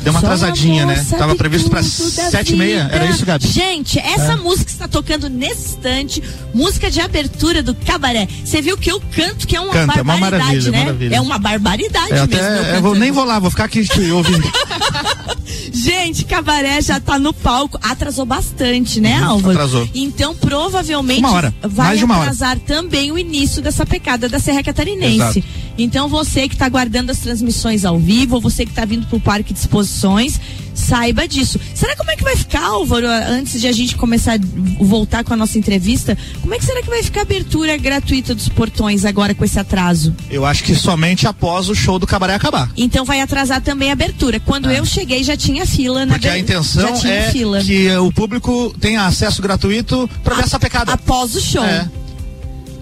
Deu 0.05 0.13
uma 0.13 0.19
atrasadinha, 0.19 0.85
né? 0.85 1.05
Tava 1.17 1.35
previsto 1.35 1.69
para 1.69 1.81
sete 1.83 2.53
e 2.53 2.55
meia, 2.55 2.87
era 2.91 3.05
isso, 3.05 3.25
Gabi? 3.25 3.47
Gente, 3.47 3.99
essa 3.99 4.33
é. 4.33 4.35
música 4.35 4.69
está 4.71 4.87
tocando 4.87 5.27
nesse 5.29 5.65
instante, 5.69 6.23
música 6.53 6.89
de 6.91 7.01
abertura 7.01 7.63
do 7.63 7.73
cabaré. 7.73 8.27
Você 8.43 8.61
viu 8.61 8.77
que 8.77 8.91
eu 8.91 9.01
canto, 9.11 9.47
que 9.47 9.55
é 9.55 9.59
uma 9.59 9.73
Canta, 9.73 10.03
barbaridade, 10.03 10.05
é 10.07 10.13
uma 10.13 10.17
maravilha, 10.19 10.71
né? 10.71 10.79
Maravilha. 10.79 11.15
É 11.15 11.21
uma 11.21 11.37
barbaridade 11.39 12.11
é, 12.11 12.27
mesmo. 12.27 12.33
Até, 12.35 12.77
eu 12.77 12.81
vou, 12.81 12.95
nem 12.95 13.11
vou 13.11 13.23
lá, 13.25 13.39
vou 13.39 13.49
ficar 13.49 13.65
aqui 13.65 13.83
ouvindo. 14.13 14.47
Gente, 15.73 16.23
cabaré 16.25 16.81
já 16.81 16.99
tá 16.99 17.19
no 17.19 17.33
palco. 17.33 17.79
Atrasou 17.81 18.25
bastante, 18.25 18.99
né, 19.01 19.19
Uhum, 19.21 19.29
Álvaro? 19.29 19.51
atrasou. 19.51 19.89
Então, 19.93 20.35
provavelmente 20.35 21.21
vai 21.21 21.51
mais 21.87 21.99
de 21.99 22.05
uma 22.05 22.15
hora. 22.15 22.23
atrasar 22.31 22.59
também 22.59 23.11
o 23.11 23.17
início 23.17 23.61
dessa 23.61 23.85
pecada 23.85 24.29
da 24.29 24.39
Serra 24.39 24.63
Catarinense. 24.63 25.39
Exato. 25.39 25.43
Então, 25.77 26.07
você 26.07 26.47
que 26.47 26.55
tá 26.55 26.65
aguardando 26.65 27.11
as 27.11 27.19
transmissões 27.19 27.83
ao 27.85 27.99
vivo, 27.99 28.35
ou 28.35 28.41
você 28.41 28.65
que 28.65 28.73
tá 28.73 28.85
vindo 28.85 29.07
pro 29.07 29.19
Parque 29.19 29.53
de 29.53 29.59
Exposições, 29.59 30.39
saiba 30.73 31.27
disso. 31.27 31.59
Será 31.73 31.95
como 31.95 32.11
é 32.11 32.15
que 32.15 32.23
vai 32.23 32.35
ficar, 32.35 32.63
Álvaro, 32.63 33.07
antes 33.07 33.59
de 33.59 33.67
a 33.67 33.71
gente 33.71 33.95
começar 33.95 34.35
a 34.35 34.83
voltar 34.83 35.23
com 35.23 35.33
a 35.33 35.37
nossa 35.37 35.57
entrevista? 35.57 36.17
Como 36.41 36.53
é 36.53 36.57
que 36.57 36.65
será 36.65 36.81
que 36.81 36.89
vai 36.89 37.01
ficar 37.01 37.21
a 37.21 37.23
abertura 37.23 37.77
gratuita 37.77 38.35
dos 38.35 38.49
portões 38.49 39.05
agora 39.05 39.33
com 39.33 39.43
esse 39.43 39.59
atraso? 39.59 40.15
Eu 40.29 40.45
acho 40.45 40.63
que 40.63 40.75
somente 40.75 41.27
após 41.27 41.69
o 41.69 41.75
show 41.75 41.97
do 41.97 42.05
Cabaré 42.05 42.35
acabar. 42.35 42.69
Então 42.77 43.05
vai 43.05 43.21
atrasar 43.21 43.61
também 43.61 43.89
a 43.89 43.93
abertura. 43.93 44.39
Quando 44.39 44.69
eu 44.69 44.85
cheguei 44.85 45.23
já 45.23 45.37
tinha 45.37 45.65
fila 45.65 46.05
na 46.05 46.13
Porque 46.13 46.27
a 46.27 46.37
intenção 46.37 46.95
é 47.05 47.31
fila. 47.31 47.61
que 47.63 47.89
o 47.97 48.11
público 48.11 48.73
tenha 48.79 49.05
acesso 49.05 49.41
gratuito 49.41 50.09
para 50.23 50.35
ver 50.35 50.43
essa 50.43 50.59
pecada. 50.59 50.93
Após 50.93 51.35
o 51.35 51.41
show. 51.41 51.63
É. 51.63 51.87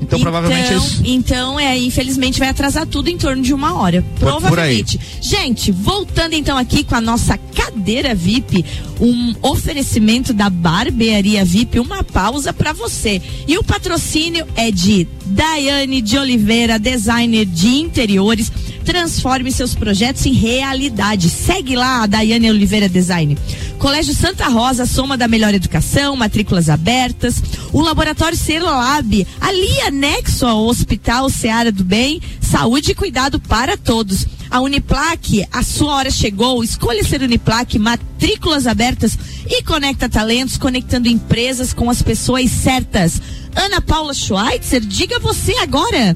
Então, 0.03 0.19
provavelmente 0.19 0.61
é 0.61 0.73
então, 0.73 0.85
isso. 0.85 1.01
Então, 1.05 1.59
é, 1.59 1.77
infelizmente 1.77 2.39
vai 2.39 2.49
atrasar 2.49 2.85
tudo 2.85 3.09
em 3.09 3.17
torno 3.17 3.41
de 3.41 3.53
uma 3.53 3.73
hora. 3.79 4.03
Provavelmente. 4.19 4.99
Gente, 5.21 5.71
voltando 5.71 6.33
então 6.33 6.57
aqui 6.57 6.83
com 6.83 6.95
a 6.95 7.01
nossa 7.01 7.37
cadeira 7.37 8.13
VIP, 8.13 8.65
um 8.99 9.33
oferecimento 9.41 10.33
da 10.33 10.49
Barbearia 10.49 11.43
VIP, 11.43 11.79
uma 11.79 12.03
pausa 12.03 12.53
para 12.53 12.73
você. 12.73 13.21
E 13.47 13.57
o 13.57 13.63
patrocínio 13.63 14.45
é 14.55 14.71
de 14.71 15.07
Daiane 15.25 16.01
de 16.01 16.17
Oliveira, 16.17 16.77
designer 16.77 17.45
de 17.45 17.69
interiores. 17.69 18.51
Transforme 18.83 19.51
seus 19.51 19.73
projetos 19.73 20.25
em 20.25 20.33
realidade. 20.33 21.29
Segue 21.29 21.75
lá 21.75 22.03
a 22.03 22.05
Daiane 22.05 22.49
Oliveira 22.49 22.89
Design. 22.89 23.37
Colégio 23.79 24.13
Santa 24.13 24.47
Rosa, 24.47 24.85
soma 24.85 25.17
da 25.17 25.27
melhor 25.27 25.53
educação, 25.53 26.15
matrículas 26.15 26.69
abertas. 26.69 27.41
O 27.71 27.81
Laboratório 27.81 28.37
Celolab, 28.37 29.27
ali 29.41 29.81
anexo 29.81 30.45
ao 30.45 30.65
Hospital 30.65 31.29
Seara 31.29 31.71
do 31.71 31.83
Bem, 31.83 32.21
saúde 32.39 32.91
e 32.91 32.95
cuidado 32.95 33.39
para 33.39 33.75
todos. 33.75 34.25
A 34.49 34.61
Uniplaque, 34.61 35.47
a 35.51 35.63
sua 35.63 35.95
hora 35.95 36.11
chegou. 36.11 36.63
Escolha 36.63 37.03
ser 37.03 37.21
Uniplaque, 37.21 37.79
matrículas 37.79 38.67
abertas 38.67 39.17
e 39.47 39.63
conecta 39.63 40.07
talentos, 40.07 40.57
conectando 40.57 41.09
empresas 41.09 41.73
com 41.73 41.89
as 41.89 42.01
pessoas 42.01 42.51
certas. 42.51 43.21
Ana 43.55 43.81
Paula 43.81 44.13
Schweitzer, 44.13 44.81
diga 44.81 45.19
você 45.19 45.53
agora. 45.57 46.15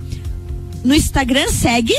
No 0.84 0.93
Instagram 0.93 1.49
segue 1.49 1.95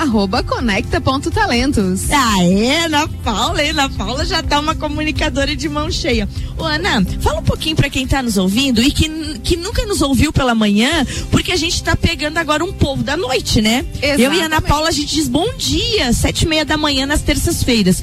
Arroba 0.00 0.42
conecta.talentos. 0.42 2.10
Ah, 2.10 2.42
é, 2.42 2.86
Ana 2.86 3.06
Paula? 3.06 3.60
Ana 3.60 3.86
Paula 3.90 4.24
já 4.24 4.42
tá 4.42 4.58
uma 4.58 4.74
comunicadora 4.74 5.54
de 5.54 5.68
mão 5.68 5.90
cheia. 5.90 6.26
Ô, 6.56 6.64
Ana, 6.64 7.04
fala 7.20 7.40
um 7.40 7.42
pouquinho 7.42 7.76
pra 7.76 7.90
quem 7.90 8.06
tá 8.06 8.22
nos 8.22 8.38
ouvindo 8.38 8.80
e 8.80 8.90
que, 8.90 9.38
que 9.40 9.56
nunca 9.58 9.84
nos 9.84 10.00
ouviu 10.00 10.32
pela 10.32 10.54
manhã, 10.54 11.06
porque 11.30 11.52
a 11.52 11.56
gente 11.56 11.82
tá 11.82 11.94
pegando 11.94 12.38
agora 12.38 12.64
um 12.64 12.72
povo 12.72 13.02
da 13.02 13.14
noite, 13.14 13.60
né? 13.60 13.84
Eu 14.00 14.18
e 14.18 14.24
Ana 14.24 14.36
Exatamente. 14.36 14.68
Paula, 14.68 14.88
a 14.88 14.92
gente 14.92 15.14
diz 15.14 15.28
bom 15.28 15.54
dia, 15.58 16.14
sete 16.14 16.46
e 16.46 16.48
meia 16.48 16.64
da 16.64 16.78
manhã 16.78 17.04
nas 17.04 17.20
terças-feiras. 17.20 18.02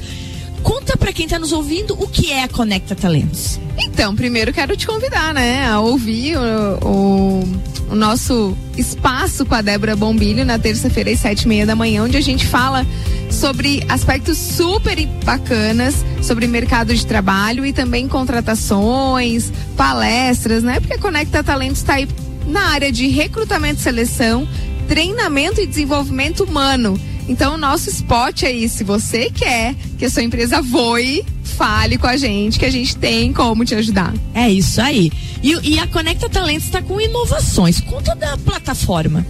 Conta 0.62 0.96
pra 0.96 1.12
quem 1.12 1.26
tá 1.26 1.36
nos 1.36 1.50
ouvindo 1.50 2.00
o 2.00 2.06
que 2.06 2.30
é 2.30 2.44
a 2.44 2.48
Conecta 2.48 2.94
Talentos. 2.94 3.58
Então, 3.76 4.14
primeiro 4.14 4.52
quero 4.52 4.76
te 4.76 4.86
convidar, 4.86 5.34
né, 5.34 5.66
a 5.66 5.80
ouvir 5.80 6.36
o, 6.36 6.86
o, 6.86 7.60
o 7.90 7.94
nosso 7.94 8.56
espaço 8.76 9.46
com 9.46 9.54
a 9.54 9.62
Débora 9.62 9.96
Bombilho 9.96 10.44
na 10.44 10.58
terça-feira 10.58 11.10
às 11.10 11.20
sete 11.20 11.42
e 11.42 11.48
meia 11.48 11.66
da 11.66 11.74
manhã, 11.74 12.04
onde 12.04 12.16
a 12.16 12.20
gente 12.20 12.46
fala 12.46 12.86
sobre 13.30 13.84
aspectos 13.88 14.36
super 14.36 14.96
bacanas 15.24 16.04
sobre 16.22 16.46
mercado 16.46 16.94
de 16.94 17.06
trabalho 17.06 17.64
e 17.64 17.72
também 17.72 18.08
contratações, 18.08 19.52
palestras, 19.76 20.62
né? 20.62 20.80
Porque 20.80 20.94
a 20.94 20.98
Conecta 20.98 21.42
Talentos 21.42 21.78
está 21.78 21.94
aí 21.94 22.08
na 22.46 22.70
área 22.70 22.90
de 22.90 23.08
recrutamento 23.08 23.80
e 23.80 23.82
seleção, 23.82 24.48
treinamento 24.88 25.60
e 25.60 25.66
desenvolvimento 25.66 26.44
humano. 26.44 26.98
Então, 27.28 27.54
o 27.54 27.58
nosso 27.58 27.90
spot 27.90 28.44
aí, 28.44 28.68
se 28.68 28.82
você 28.82 29.30
quer 29.30 29.74
que 29.98 30.04
a 30.06 30.10
sua 30.10 30.22
empresa 30.22 30.62
voe, 30.62 31.24
fale 31.44 31.98
com 31.98 32.06
a 32.06 32.16
gente, 32.16 32.58
que 32.58 32.64
a 32.64 32.70
gente 32.70 32.96
tem 32.96 33.32
como 33.32 33.64
te 33.64 33.74
ajudar. 33.74 34.14
É 34.32 34.48
isso 34.48 34.80
aí. 34.80 35.12
E, 35.42 35.74
e 35.74 35.78
a 35.78 35.86
Conecta 35.86 36.28
Talentos 36.28 36.64
está 36.64 36.80
com 36.80 37.00
inovações. 37.00 37.80
Conta 37.80 38.14
da 38.14 38.36
plataforma. 38.38 39.26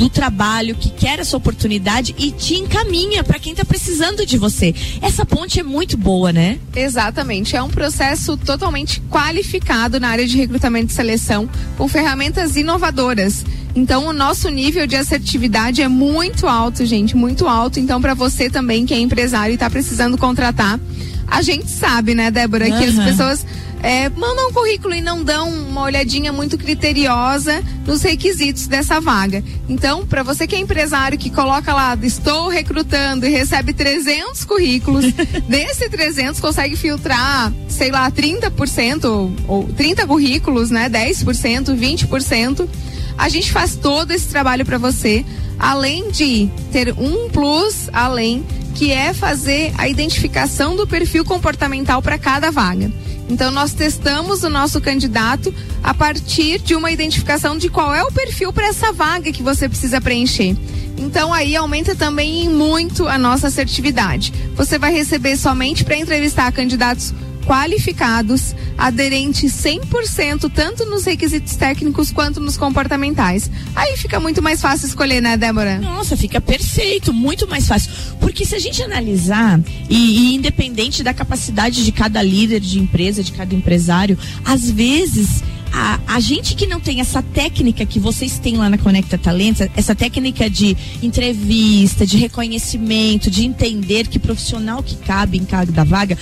do 0.00 0.08
trabalho, 0.08 0.74
que 0.74 0.88
quer 0.88 1.18
essa 1.18 1.36
oportunidade 1.36 2.14
e 2.16 2.30
te 2.30 2.54
encaminha 2.54 3.22
para 3.22 3.38
quem 3.38 3.52
está 3.52 3.66
precisando 3.66 4.24
de 4.24 4.38
você. 4.38 4.74
Essa 5.02 5.26
ponte 5.26 5.60
é 5.60 5.62
muito 5.62 5.94
boa, 5.98 6.32
né? 6.32 6.58
Exatamente. 6.74 7.54
É 7.54 7.62
um 7.62 7.68
processo 7.68 8.34
totalmente 8.38 8.98
qualificado 9.10 10.00
na 10.00 10.08
área 10.08 10.26
de 10.26 10.38
recrutamento 10.38 10.90
e 10.90 10.96
seleção, 10.96 11.46
com 11.76 11.86
ferramentas 11.86 12.56
inovadoras. 12.56 13.44
Então, 13.76 14.06
o 14.06 14.12
nosso 14.14 14.48
nível 14.48 14.86
de 14.86 14.96
assertividade 14.96 15.82
é 15.82 15.88
muito 15.88 16.48
alto, 16.48 16.86
gente, 16.86 17.14
muito 17.14 17.46
alto. 17.46 17.78
Então, 17.78 18.00
para 18.00 18.14
você 18.14 18.48
também 18.48 18.86
que 18.86 18.94
é 18.94 18.98
empresário 18.98 19.52
e 19.52 19.54
está 19.54 19.68
precisando 19.68 20.16
contratar, 20.16 20.80
a 21.26 21.42
gente 21.42 21.70
sabe, 21.70 22.14
né, 22.14 22.30
Débora, 22.30 22.68
uhum. 22.68 22.78
que 22.78 22.84
as 22.86 22.94
pessoas 22.94 23.46
é, 23.82 24.08
mandam 24.10 24.48
um 24.48 24.52
currículo 24.52 24.94
e 24.94 25.00
não 25.00 25.24
dão 25.24 25.48
uma 25.48 25.82
olhadinha 25.82 26.32
muito 26.32 26.58
criteriosa 26.58 27.62
nos 27.86 28.02
requisitos 28.02 28.66
dessa 28.66 29.00
vaga. 29.00 29.42
Então, 29.68 30.06
para 30.06 30.22
você 30.22 30.46
que 30.46 30.54
é 30.54 30.58
empresário 30.58 31.18
que 31.18 31.30
coloca 31.30 31.72
lá, 31.72 31.96
estou 32.02 32.48
recrutando 32.48 33.26
e 33.26 33.30
recebe 33.30 33.72
300 33.72 34.44
currículos, 34.44 35.06
desse 35.48 35.88
300 35.88 36.40
consegue 36.40 36.76
filtrar, 36.76 37.52
sei 37.68 37.90
lá, 37.90 38.10
30% 38.10 39.04
ou, 39.04 39.32
ou 39.48 39.64
30 39.72 40.06
currículos, 40.06 40.70
né, 40.70 40.88
10%, 40.88 41.74
20%. 41.74 42.68
A 43.16 43.28
gente 43.28 43.52
faz 43.52 43.76
todo 43.76 44.12
esse 44.12 44.28
trabalho 44.28 44.64
para 44.64 44.78
você, 44.78 45.24
além 45.58 46.10
de 46.10 46.48
ter 46.72 46.94
um 46.98 47.28
plus 47.28 47.88
além 47.92 48.44
que 48.74 48.92
é 48.92 49.12
fazer 49.12 49.72
a 49.76 49.88
identificação 49.88 50.76
do 50.76 50.86
perfil 50.86 51.24
comportamental 51.24 52.00
para 52.00 52.18
cada 52.18 52.50
vaga. 52.50 52.90
Então 53.28 53.50
nós 53.50 53.72
testamos 53.72 54.42
o 54.42 54.50
nosso 54.50 54.80
candidato 54.80 55.54
a 55.82 55.94
partir 55.94 56.60
de 56.60 56.74
uma 56.74 56.90
identificação 56.90 57.56
de 57.56 57.68
qual 57.68 57.94
é 57.94 58.02
o 58.02 58.10
perfil 58.10 58.52
para 58.52 58.66
essa 58.66 58.92
vaga 58.92 59.30
que 59.30 59.42
você 59.42 59.68
precisa 59.68 60.00
preencher. 60.00 60.56
Então 60.98 61.32
aí 61.32 61.54
aumenta 61.54 61.94
também 61.94 62.48
muito 62.48 63.06
a 63.06 63.16
nossa 63.16 63.46
assertividade. 63.46 64.32
Você 64.56 64.78
vai 64.78 64.92
receber 64.92 65.36
somente 65.36 65.84
para 65.84 65.96
entrevistar 65.96 66.52
candidatos 66.52 67.14
qualificados, 67.46 68.54
aderentes 68.76 69.52
100%, 69.52 70.50
tanto 70.52 70.84
nos 70.86 71.04
requisitos 71.04 71.56
técnicos 71.56 72.10
quanto 72.10 72.40
nos 72.40 72.56
comportamentais. 72.56 73.50
Aí 73.74 73.96
fica 73.96 74.20
muito 74.20 74.42
mais 74.42 74.60
fácil 74.60 74.86
escolher, 74.86 75.20
né, 75.20 75.36
Débora? 75.36 75.78
Nossa, 75.78 76.16
fica 76.16 76.40
perfeito, 76.40 77.12
muito 77.12 77.48
mais 77.48 77.66
fácil. 77.66 77.90
Porque 78.20 78.44
se 78.44 78.54
a 78.54 78.58
gente 78.58 78.82
analisar, 78.82 79.60
e, 79.88 79.96
e 79.96 80.34
independente 80.34 81.02
da 81.02 81.12
capacidade 81.12 81.84
de 81.84 81.92
cada 81.92 82.22
líder 82.22 82.60
de 82.60 82.78
empresa, 82.78 83.22
de 83.22 83.32
cada 83.32 83.54
empresário, 83.54 84.18
às 84.44 84.70
vezes 84.70 85.42
a, 85.72 86.00
a, 86.06 86.20
gente 86.20 86.54
que 86.54 86.66
não 86.66 86.80
tem 86.80 87.00
essa 87.00 87.22
técnica 87.22 87.86
que 87.86 87.98
vocês 87.98 88.38
têm 88.38 88.56
lá 88.56 88.68
na 88.68 88.76
Conecta 88.76 89.16
Talentos, 89.16 89.66
essa 89.76 89.94
técnica 89.94 90.50
de 90.50 90.76
entrevista, 91.02 92.04
de 92.04 92.16
reconhecimento, 92.16 93.30
de 93.30 93.44
entender 93.44 94.08
que 94.08 94.18
profissional 94.18 94.82
que 94.82 94.96
cabe 94.96 95.38
em 95.38 95.44
cada 95.44 95.84
vaga, 95.84 96.18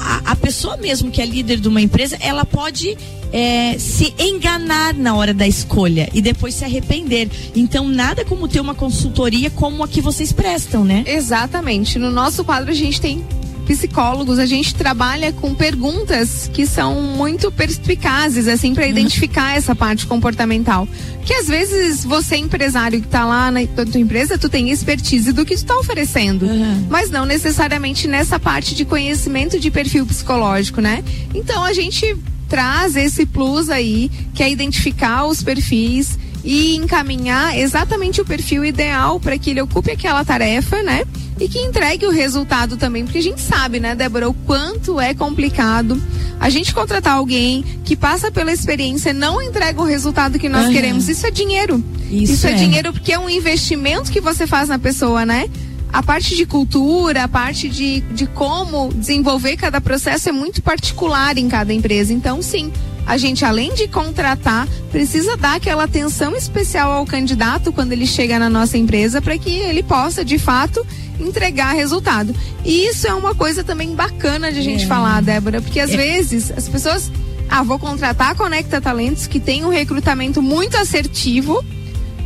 a, 0.00 0.32
a 0.32 0.36
pessoa 0.36 0.76
mesmo 0.76 1.10
que 1.10 1.20
é 1.20 1.26
líder 1.26 1.58
de 1.58 1.68
uma 1.68 1.80
empresa, 1.80 2.16
ela 2.20 2.44
pode 2.44 2.96
é, 3.32 3.76
se 3.78 4.14
enganar 4.18 4.94
na 4.94 5.14
hora 5.14 5.34
da 5.34 5.46
escolha 5.46 6.08
e 6.12 6.20
depois 6.20 6.54
se 6.54 6.64
arrepender. 6.64 7.28
Então, 7.54 7.88
nada 7.88 8.24
como 8.24 8.48
ter 8.48 8.60
uma 8.60 8.74
consultoria 8.74 9.50
como 9.50 9.82
a 9.82 9.88
que 9.88 10.00
vocês 10.00 10.32
prestam, 10.32 10.84
né? 10.84 11.04
Exatamente. 11.06 11.98
No 11.98 12.10
nosso 12.10 12.44
quadro, 12.44 12.70
a 12.70 12.74
gente 12.74 13.00
tem 13.00 13.24
psicólogos, 13.66 14.38
a 14.38 14.46
gente 14.46 14.74
trabalha 14.74 15.32
com 15.32 15.54
perguntas 15.54 16.48
que 16.52 16.64
são 16.64 17.02
muito 17.02 17.50
perspicazes, 17.50 18.46
assim, 18.46 18.72
para 18.72 18.84
uhum. 18.84 18.90
identificar 18.90 19.56
essa 19.56 19.74
parte 19.74 20.06
comportamental. 20.06 20.88
Que 21.24 21.34
às 21.34 21.48
vezes 21.48 22.04
você, 22.04 22.36
empresário 22.36 23.00
que 23.00 23.06
está 23.06 23.26
lá 23.26 23.50
na 23.50 23.66
tua 23.66 24.00
empresa, 24.00 24.38
tu 24.38 24.48
tem 24.48 24.70
expertise 24.70 25.32
do 25.32 25.44
que 25.44 25.54
tu 25.54 25.58
está 25.58 25.76
oferecendo. 25.76 26.46
Uhum. 26.46 26.86
Mas 26.88 27.10
não 27.10 27.26
necessariamente 27.26 28.06
nessa 28.06 28.38
parte 28.38 28.74
de 28.74 28.84
conhecimento 28.84 29.58
de 29.58 29.70
perfil 29.70 30.06
psicológico, 30.06 30.80
né? 30.80 31.02
Então 31.34 31.64
a 31.64 31.72
gente 31.72 32.16
traz 32.48 32.94
esse 32.94 33.26
plus 33.26 33.68
aí, 33.68 34.08
que 34.32 34.42
é 34.42 34.50
identificar 34.50 35.26
os 35.26 35.42
perfis 35.42 36.16
e 36.46 36.76
encaminhar 36.76 37.58
exatamente 37.58 38.20
o 38.20 38.24
perfil 38.24 38.64
ideal 38.64 39.18
para 39.18 39.36
que 39.36 39.50
ele 39.50 39.60
ocupe 39.60 39.90
aquela 39.90 40.24
tarefa, 40.24 40.82
né? 40.82 41.04
e 41.38 41.48
que 41.48 41.58
entregue 41.58 42.06
o 42.06 42.10
resultado 42.10 42.78
também, 42.78 43.04
porque 43.04 43.18
a 43.18 43.22
gente 43.22 43.42
sabe, 43.42 43.78
né, 43.78 43.94
Débora, 43.94 44.26
o 44.26 44.32
quanto 44.32 44.98
é 44.98 45.12
complicado 45.12 46.00
a 46.40 46.48
gente 46.48 46.72
contratar 46.72 47.14
alguém 47.14 47.62
que 47.84 47.94
passa 47.94 48.30
pela 48.30 48.52
experiência 48.52 49.12
não 49.12 49.42
entrega 49.42 49.80
o 49.80 49.84
resultado 49.84 50.38
que 50.38 50.48
nós 50.48 50.66
uhum. 50.66 50.72
queremos. 50.72 51.08
Isso 51.08 51.26
é 51.26 51.30
dinheiro. 51.30 51.82
Isso, 52.10 52.34
Isso 52.34 52.46
é. 52.46 52.52
é 52.52 52.54
dinheiro 52.54 52.92
porque 52.92 53.12
é 53.12 53.18
um 53.18 53.28
investimento 53.28 54.10
que 54.10 54.20
você 54.20 54.46
faz 54.46 54.68
na 54.68 54.78
pessoa, 54.78 55.26
né? 55.26 55.48
a 55.92 56.02
parte 56.02 56.36
de 56.36 56.44
cultura, 56.44 57.24
a 57.24 57.28
parte 57.28 57.68
de, 57.68 58.00
de 58.00 58.26
como 58.26 58.92
desenvolver 58.92 59.56
cada 59.56 59.80
processo 59.80 60.28
é 60.28 60.32
muito 60.32 60.60
particular 60.60 61.38
em 61.38 61.48
cada 61.48 61.72
empresa. 61.72 62.12
Então, 62.12 62.42
sim, 62.42 62.70
a 63.06 63.16
gente, 63.16 63.44
além 63.44 63.72
de 63.72 63.86
contratar, 63.86 64.66
precisa 64.90 65.36
dar 65.36 65.56
aquela 65.56 65.84
atenção 65.84 66.36
especial 66.36 66.90
ao 66.90 67.06
candidato 67.06 67.72
quando 67.72 67.92
ele 67.92 68.06
chega 68.06 68.38
na 68.38 68.50
nossa 68.50 68.76
empresa 68.76 69.22
para 69.22 69.38
que 69.38 69.50
ele 69.50 69.82
possa, 69.82 70.24
de 70.24 70.38
fato, 70.38 70.84
entregar 71.20 71.72
resultado. 71.72 72.34
E 72.64 72.86
isso 72.88 73.06
é 73.06 73.14
uma 73.14 73.34
coisa 73.34 73.62
também 73.62 73.94
bacana 73.94 74.50
de 74.50 74.58
a 74.58 74.62
gente 74.62 74.84
é. 74.84 74.88
falar, 74.88 75.22
Débora, 75.22 75.62
porque 75.62 75.78
às 75.78 75.90
é. 75.90 75.96
vezes 75.96 76.50
as 76.50 76.68
pessoas, 76.68 77.10
ah, 77.48 77.62
vou 77.62 77.78
contratar 77.78 78.32
a 78.32 78.34
Conecta 78.34 78.80
Talentos 78.80 79.28
que 79.28 79.38
tem 79.38 79.64
um 79.64 79.70
recrutamento 79.70 80.42
muito 80.42 80.76
assertivo 80.76 81.64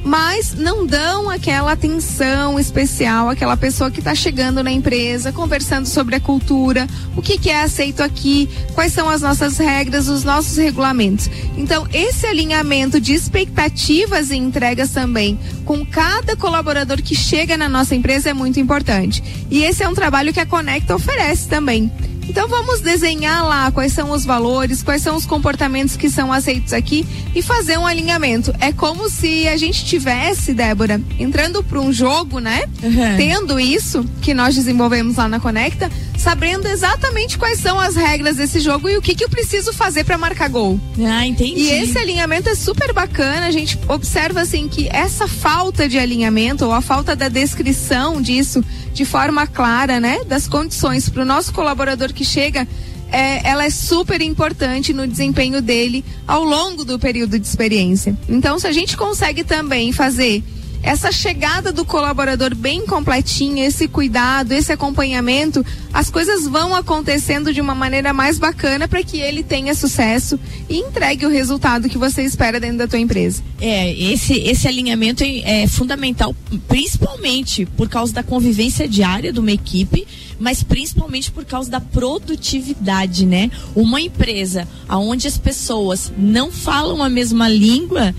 mas 0.04 0.54
não 0.54 0.86
dão 0.86 1.28
aquela 1.28 1.72
atenção 1.72 2.58
especial 2.58 3.28
àquela 3.28 3.56
pessoa 3.56 3.90
que 3.90 3.98
está 4.00 4.14
chegando 4.14 4.62
na 4.62 4.70
empresa, 4.70 5.32
conversando 5.32 5.86
sobre 5.86 6.16
a 6.16 6.20
cultura, 6.20 6.86
o 7.16 7.22
que, 7.22 7.38
que 7.38 7.50
é 7.50 7.62
aceito 7.62 8.02
aqui, 8.02 8.48
quais 8.74 8.92
são 8.92 9.08
as 9.08 9.20
nossas 9.20 9.58
regras, 9.58 10.08
os 10.08 10.24
nossos 10.24 10.56
regulamentos. 10.56 11.28
Então, 11.56 11.86
esse 11.92 12.26
alinhamento 12.26 13.00
de 13.00 13.12
expectativas 13.12 14.30
e 14.30 14.36
entregas 14.36 14.90
também 14.90 15.38
com 15.64 15.84
cada 15.84 16.36
colaborador 16.36 17.02
que 17.02 17.14
chega 17.14 17.56
na 17.56 17.68
nossa 17.68 17.94
empresa 17.94 18.30
é 18.30 18.34
muito 18.34 18.58
importante. 18.58 19.22
E 19.50 19.62
esse 19.62 19.82
é 19.82 19.88
um 19.88 19.94
trabalho 19.94 20.32
que 20.32 20.40
a 20.40 20.46
Conecta 20.46 20.94
oferece 20.94 21.48
também. 21.48 21.90
Então 22.30 22.46
vamos 22.46 22.80
desenhar 22.80 23.44
lá 23.44 23.72
quais 23.72 23.92
são 23.92 24.12
os 24.12 24.24
valores, 24.24 24.84
quais 24.84 25.02
são 25.02 25.16
os 25.16 25.26
comportamentos 25.26 25.96
que 25.96 26.08
são 26.08 26.32
aceitos 26.32 26.72
aqui 26.72 27.04
e 27.34 27.42
fazer 27.42 27.76
um 27.76 27.84
alinhamento. 27.84 28.54
É 28.60 28.70
como 28.72 29.10
se 29.10 29.48
a 29.48 29.56
gente 29.56 29.84
tivesse, 29.84 30.54
Débora, 30.54 31.02
entrando 31.18 31.60
para 31.60 31.80
um 31.80 31.92
jogo, 31.92 32.38
né? 32.38 32.62
Uhum. 32.84 33.16
Tendo 33.16 33.58
isso 33.58 34.04
que 34.22 34.32
nós 34.32 34.54
desenvolvemos 34.54 35.16
lá 35.16 35.28
na 35.28 35.40
Conecta, 35.40 35.90
sabendo 36.20 36.68
exatamente 36.68 37.38
quais 37.38 37.58
são 37.58 37.78
as 37.78 37.96
regras 37.96 38.36
desse 38.36 38.60
jogo 38.60 38.88
e 38.90 38.96
o 38.96 39.02
que, 39.02 39.14
que 39.14 39.24
eu 39.24 39.28
preciso 39.28 39.72
fazer 39.72 40.04
para 40.04 40.18
marcar 40.18 40.48
gol. 40.48 40.78
Ah, 41.02 41.26
entendi. 41.26 41.62
E 41.62 41.70
esse 41.70 41.96
alinhamento 41.98 42.48
é 42.48 42.54
super 42.54 42.92
bacana. 42.92 43.46
A 43.46 43.50
gente 43.50 43.78
observa 43.88 44.42
assim 44.42 44.68
que 44.68 44.86
essa 44.90 45.26
falta 45.26 45.88
de 45.88 45.98
alinhamento 45.98 46.66
ou 46.66 46.72
a 46.72 46.82
falta 46.82 47.16
da 47.16 47.28
descrição 47.28 48.20
disso 48.20 48.62
de 48.92 49.04
forma 49.06 49.46
clara, 49.46 49.98
né, 49.98 50.22
das 50.24 50.46
condições 50.46 51.08
para 51.08 51.22
o 51.22 51.24
nosso 51.24 51.54
colaborador 51.54 52.12
que 52.12 52.24
chega, 52.24 52.68
é, 53.10 53.48
ela 53.48 53.64
é 53.64 53.70
super 53.70 54.20
importante 54.20 54.92
no 54.92 55.06
desempenho 55.06 55.62
dele 55.62 56.04
ao 56.26 56.44
longo 56.44 56.84
do 56.84 56.98
período 56.98 57.38
de 57.38 57.46
experiência. 57.46 58.16
Então, 58.28 58.58
se 58.58 58.66
a 58.66 58.72
gente 58.72 58.94
consegue 58.96 59.42
também 59.42 59.90
fazer 59.90 60.44
essa 60.82 61.12
chegada 61.12 61.72
do 61.72 61.84
colaborador 61.84 62.54
bem 62.54 62.86
completinha, 62.86 63.66
esse 63.66 63.86
cuidado, 63.86 64.52
esse 64.52 64.72
acompanhamento, 64.72 65.64
as 65.92 66.10
coisas 66.10 66.46
vão 66.46 66.74
acontecendo 66.74 67.52
de 67.52 67.60
uma 67.60 67.74
maneira 67.74 68.12
mais 68.12 68.38
bacana 68.38 68.88
para 68.88 69.02
que 69.02 69.18
ele 69.20 69.42
tenha 69.42 69.74
sucesso 69.74 70.38
e 70.68 70.78
entregue 70.78 71.26
o 71.26 71.30
resultado 71.30 71.88
que 71.88 71.98
você 71.98 72.22
espera 72.22 72.58
dentro 72.58 72.78
da 72.78 72.88
tua 72.88 72.98
empresa. 72.98 73.42
É, 73.60 73.92
esse, 73.92 74.34
esse 74.40 74.66
alinhamento 74.66 75.22
é, 75.22 75.62
é 75.62 75.66
fundamental, 75.66 76.34
principalmente 76.66 77.66
por 77.66 77.88
causa 77.88 78.12
da 78.12 78.22
convivência 78.22 78.88
diária 78.88 79.32
de 79.32 79.40
uma 79.40 79.52
equipe, 79.52 80.06
mas 80.40 80.62
principalmente 80.62 81.30
por 81.30 81.44
causa 81.44 81.70
da 81.70 81.80
produtividade, 81.80 83.26
né? 83.26 83.50
Uma 83.76 84.00
empresa 84.00 84.66
onde 84.88 85.28
as 85.28 85.36
pessoas 85.36 86.10
não 86.16 86.50
falam 86.50 87.02
a 87.02 87.08
mesma 87.08 87.46
língua, 87.46 88.14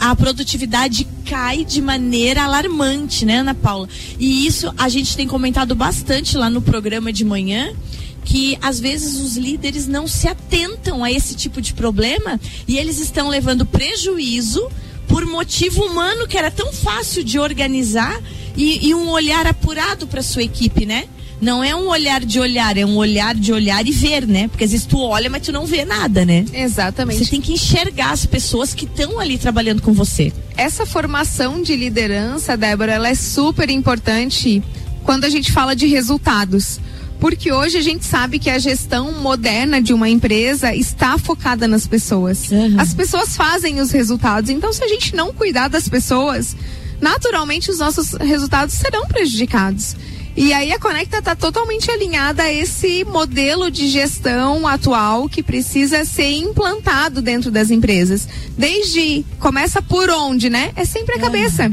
a 0.00 0.16
produtividade 0.16 1.06
cai 1.26 1.64
de 1.64 1.82
maneira 1.82 2.44
alarmante, 2.44 3.26
né, 3.26 3.40
Ana 3.40 3.54
Paula? 3.54 3.88
E 4.18 4.46
isso 4.46 4.72
a 4.78 4.88
gente 4.88 5.14
tem 5.14 5.28
comentado 5.28 5.74
bastante 5.74 6.36
lá 6.36 6.48
no 6.48 6.62
programa 6.62 7.12
de 7.12 7.24
manhã 7.24 7.72
que 8.24 8.58
às 8.60 8.80
vezes 8.80 9.20
os 9.20 9.36
líderes 9.36 9.86
não 9.86 10.08
se 10.08 10.26
atentam 10.26 11.04
a 11.04 11.12
esse 11.12 11.36
tipo 11.36 11.60
de 11.60 11.72
problema 11.72 12.40
e 12.66 12.76
eles 12.76 12.98
estão 12.98 13.28
levando 13.28 13.64
prejuízo 13.64 14.68
por 15.06 15.24
motivo 15.24 15.84
humano 15.84 16.26
que 16.26 16.36
era 16.36 16.50
tão 16.50 16.72
fácil 16.72 17.22
de 17.22 17.38
organizar 17.38 18.20
e, 18.56 18.88
e 18.88 18.94
um 18.94 19.10
olhar 19.10 19.46
apurado 19.46 20.08
para 20.08 20.22
sua 20.22 20.42
equipe, 20.42 20.84
né? 20.84 21.06
Não 21.40 21.62
é 21.62 21.74
um 21.74 21.88
olhar 21.88 22.24
de 22.24 22.40
olhar, 22.40 22.78
é 22.78 22.86
um 22.86 22.96
olhar 22.96 23.34
de 23.34 23.52
olhar 23.52 23.86
e 23.86 23.90
ver, 23.90 24.26
né? 24.26 24.48
Porque 24.48 24.64
às 24.64 24.70
vezes 24.72 24.86
tu 24.86 24.98
olha, 24.98 25.28
mas 25.28 25.42
tu 25.42 25.52
não 25.52 25.66
vê 25.66 25.84
nada, 25.84 26.24
né? 26.24 26.44
Exatamente. 26.52 27.24
Você 27.24 27.30
tem 27.30 27.40
que 27.40 27.52
enxergar 27.52 28.12
as 28.12 28.24
pessoas 28.24 28.72
que 28.72 28.86
estão 28.86 29.20
ali 29.20 29.36
trabalhando 29.36 29.82
com 29.82 29.92
você. 29.92 30.32
Essa 30.56 30.86
formação 30.86 31.62
de 31.62 31.76
liderança, 31.76 32.56
Débora, 32.56 32.92
ela 32.92 33.08
é 33.08 33.14
super 33.14 33.68
importante 33.68 34.62
quando 35.04 35.24
a 35.24 35.28
gente 35.28 35.52
fala 35.52 35.76
de 35.76 35.86
resultados. 35.86 36.80
Porque 37.20 37.50
hoje 37.50 37.78
a 37.78 37.82
gente 37.82 38.04
sabe 38.04 38.38
que 38.38 38.50
a 38.50 38.58
gestão 38.58 39.12
moderna 39.12 39.80
de 39.80 39.92
uma 39.92 40.08
empresa 40.08 40.74
está 40.74 41.16
focada 41.16 41.66
nas 41.66 41.86
pessoas. 41.86 42.50
Uhum. 42.50 42.78
As 42.78 42.92
pessoas 42.92 43.36
fazem 43.36 43.80
os 43.80 43.90
resultados. 43.90 44.50
Então, 44.50 44.72
se 44.72 44.84
a 44.84 44.88
gente 44.88 45.14
não 45.14 45.32
cuidar 45.32 45.68
das 45.68 45.88
pessoas, 45.88 46.54
naturalmente 47.00 47.70
os 47.70 47.78
nossos 47.78 48.12
resultados 48.12 48.74
serão 48.74 49.06
prejudicados. 49.06 49.96
E 50.36 50.52
aí 50.52 50.70
a 50.70 50.78
Conecta 50.78 51.18
está 51.18 51.34
totalmente 51.34 51.90
alinhada 51.90 52.42
a 52.42 52.52
esse 52.52 53.04
modelo 53.04 53.70
de 53.70 53.88
gestão 53.88 54.66
atual 54.66 55.30
que 55.30 55.42
precisa 55.42 56.04
ser 56.04 56.30
implantado 56.30 57.22
dentro 57.22 57.50
das 57.50 57.70
empresas. 57.70 58.28
Desde 58.56 59.24
começa 59.38 59.80
por 59.80 60.10
onde, 60.10 60.50
né? 60.50 60.72
É 60.76 60.84
sempre 60.84 61.14
a 61.14 61.20
cabeça. 61.20 61.72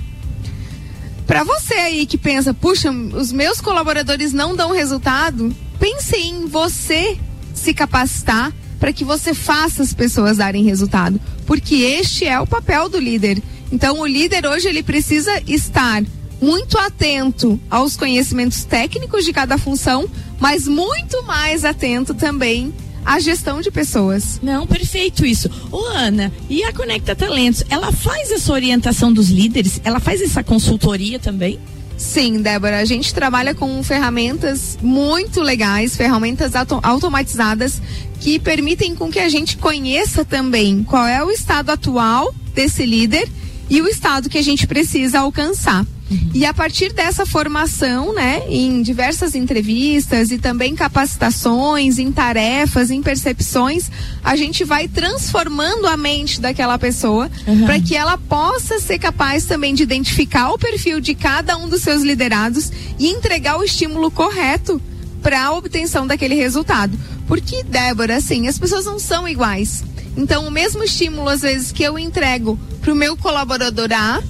Para 1.27 1.43
você 1.43 1.73
aí 1.73 2.05
que 2.05 2.17
pensa, 2.17 2.53
puxa, 2.53 2.89
os 2.89 3.33
meus 3.33 3.59
colaboradores 3.59 4.31
não 4.31 4.55
dão 4.55 4.71
resultado, 4.71 5.53
pense 5.77 6.15
em 6.15 6.45
você 6.47 7.17
se 7.53 7.73
capacitar 7.73 8.53
para 8.79 8.93
que 8.93 9.03
você 9.03 9.33
faça 9.33 9.83
as 9.83 9.93
pessoas 9.93 10.37
darem 10.37 10.63
resultado, 10.63 11.19
porque 11.45 11.75
este 11.75 12.25
é 12.25 12.39
o 12.39 12.47
papel 12.47 12.87
do 12.87 12.99
líder. 12.99 13.41
Então 13.71 13.99
o 13.99 14.05
líder 14.05 14.45
hoje 14.45 14.67
ele 14.67 14.83
precisa 14.83 15.41
estar 15.47 16.03
muito 16.43 16.77
atento 16.77 17.57
aos 17.69 17.95
conhecimentos 17.95 18.65
técnicos 18.65 19.23
de 19.23 19.31
cada 19.31 19.57
função, 19.57 20.09
mas 20.41 20.67
muito 20.67 21.23
mais 21.23 21.63
atento 21.63 22.13
também 22.13 22.73
à 23.05 23.17
gestão 23.17 23.61
de 23.61 23.71
pessoas. 23.71 24.41
Não, 24.43 24.67
perfeito 24.67 25.25
isso. 25.25 25.49
Ô 25.71 25.85
Ana, 25.85 26.33
e 26.49 26.61
a 26.65 26.73
Conecta 26.73 27.15
Talentos, 27.15 27.63
ela 27.69 27.93
faz 27.93 28.29
essa 28.29 28.51
orientação 28.51 29.13
dos 29.13 29.29
líderes? 29.29 29.79
Ela 29.85 30.01
faz 30.01 30.21
essa 30.21 30.43
consultoria 30.43 31.17
também? 31.17 31.57
Sim, 31.95 32.41
Débora, 32.41 32.79
a 32.79 32.85
gente 32.85 33.13
trabalha 33.13 33.55
com 33.55 33.81
ferramentas 33.81 34.77
muito 34.81 35.39
legais, 35.39 35.95
ferramentas 35.95 36.55
auto 36.57 36.77
automatizadas 36.83 37.81
que 38.19 38.37
permitem 38.37 38.95
com 38.95 39.09
que 39.09 39.19
a 39.19 39.29
gente 39.29 39.55
conheça 39.55 40.25
também 40.25 40.83
qual 40.83 41.07
é 41.07 41.23
o 41.23 41.31
estado 41.31 41.69
atual 41.69 42.35
desse 42.53 42.85
líder 42.85 43.29
e 43.69 43.81
o 43.81 43.87
estado 43.87 44.29
que 44.29 44.37
a 44.37 44.43
gente 44.43 44.67
precisa 44.67 45.19
alcançar. 45.19 45.85
E 46.33 46.45
a 46.45 46.53
partir 46.53 46.93
dessa 46.93 47.25
formação, 47.25 48.13
né, 48.13 48.43
em 48.47 48.81
diversas 48.81 49.35
entrevistas 49.35 50.31
e 50.31 50.37
também 50.37 50.75
capacitações, 50.75 51.97
em 51.97 52.11
tarefas, 52.11 52.91
em 52.91 53.01
percepções, 53.01 53.89
a 54.23 54.35
gente 54.35 54.63
vai 54.63 54.87
transformando 54.87 55.87
a 55.87 55.95
mente 55.95 56.41
daquela 56.41 56.77
pessoa 56.77 57.29
uhum. 57.47 57.65
para 57.65 57.79
que 57.79 57.95
ela 57.95 58.17
possa 58.17 58.79
ser 58.79 58.99
capaz 58.99 59.45
também 59.45 59.73
de 59.73 59.83
identificar 59.83 60.51
o 60.51 60.57
perfil 60.57 60.99
de 60.99 61.15
cada 61.15 61.57
um 61.57 61.67
dos 61.67 61.81
seus 61.81 62.03
liderados 62.03 62.71
e 62.99 63.07
entregar 63.07 63.57
o 63.57 63.63
estímulo 63.63 64.11
correto 64.11 64.81
para 65.21 65.45
a 65.45 65.53
obtenção 65.53 66.05
daquele 66.05 66.35
resultado. 66.35 66.97
Porque, 67.27 67.63
Débora, 67.63 68.17
assim, 68.17 68.47
as 68.47 68.59
pessoas 68.59 68.85
não 68.85 68.99
são 68.99 69.27
iguais. 69.27 69.83
Então, 70.17 70.47
o 70.47 70.51
mesmo 70.51 70.83
estímulo, 70.83 71.29
às 71.29 71.41
vezes, 71.41 71.71
que 71.71 71.81
eu 71.81 71.97
entrego 71.97 72.59
para 72.81 72.91
o 72.91 72.95
meu 72.95 73.15
colaborador 73.15 73.87
A, 73.93 74.21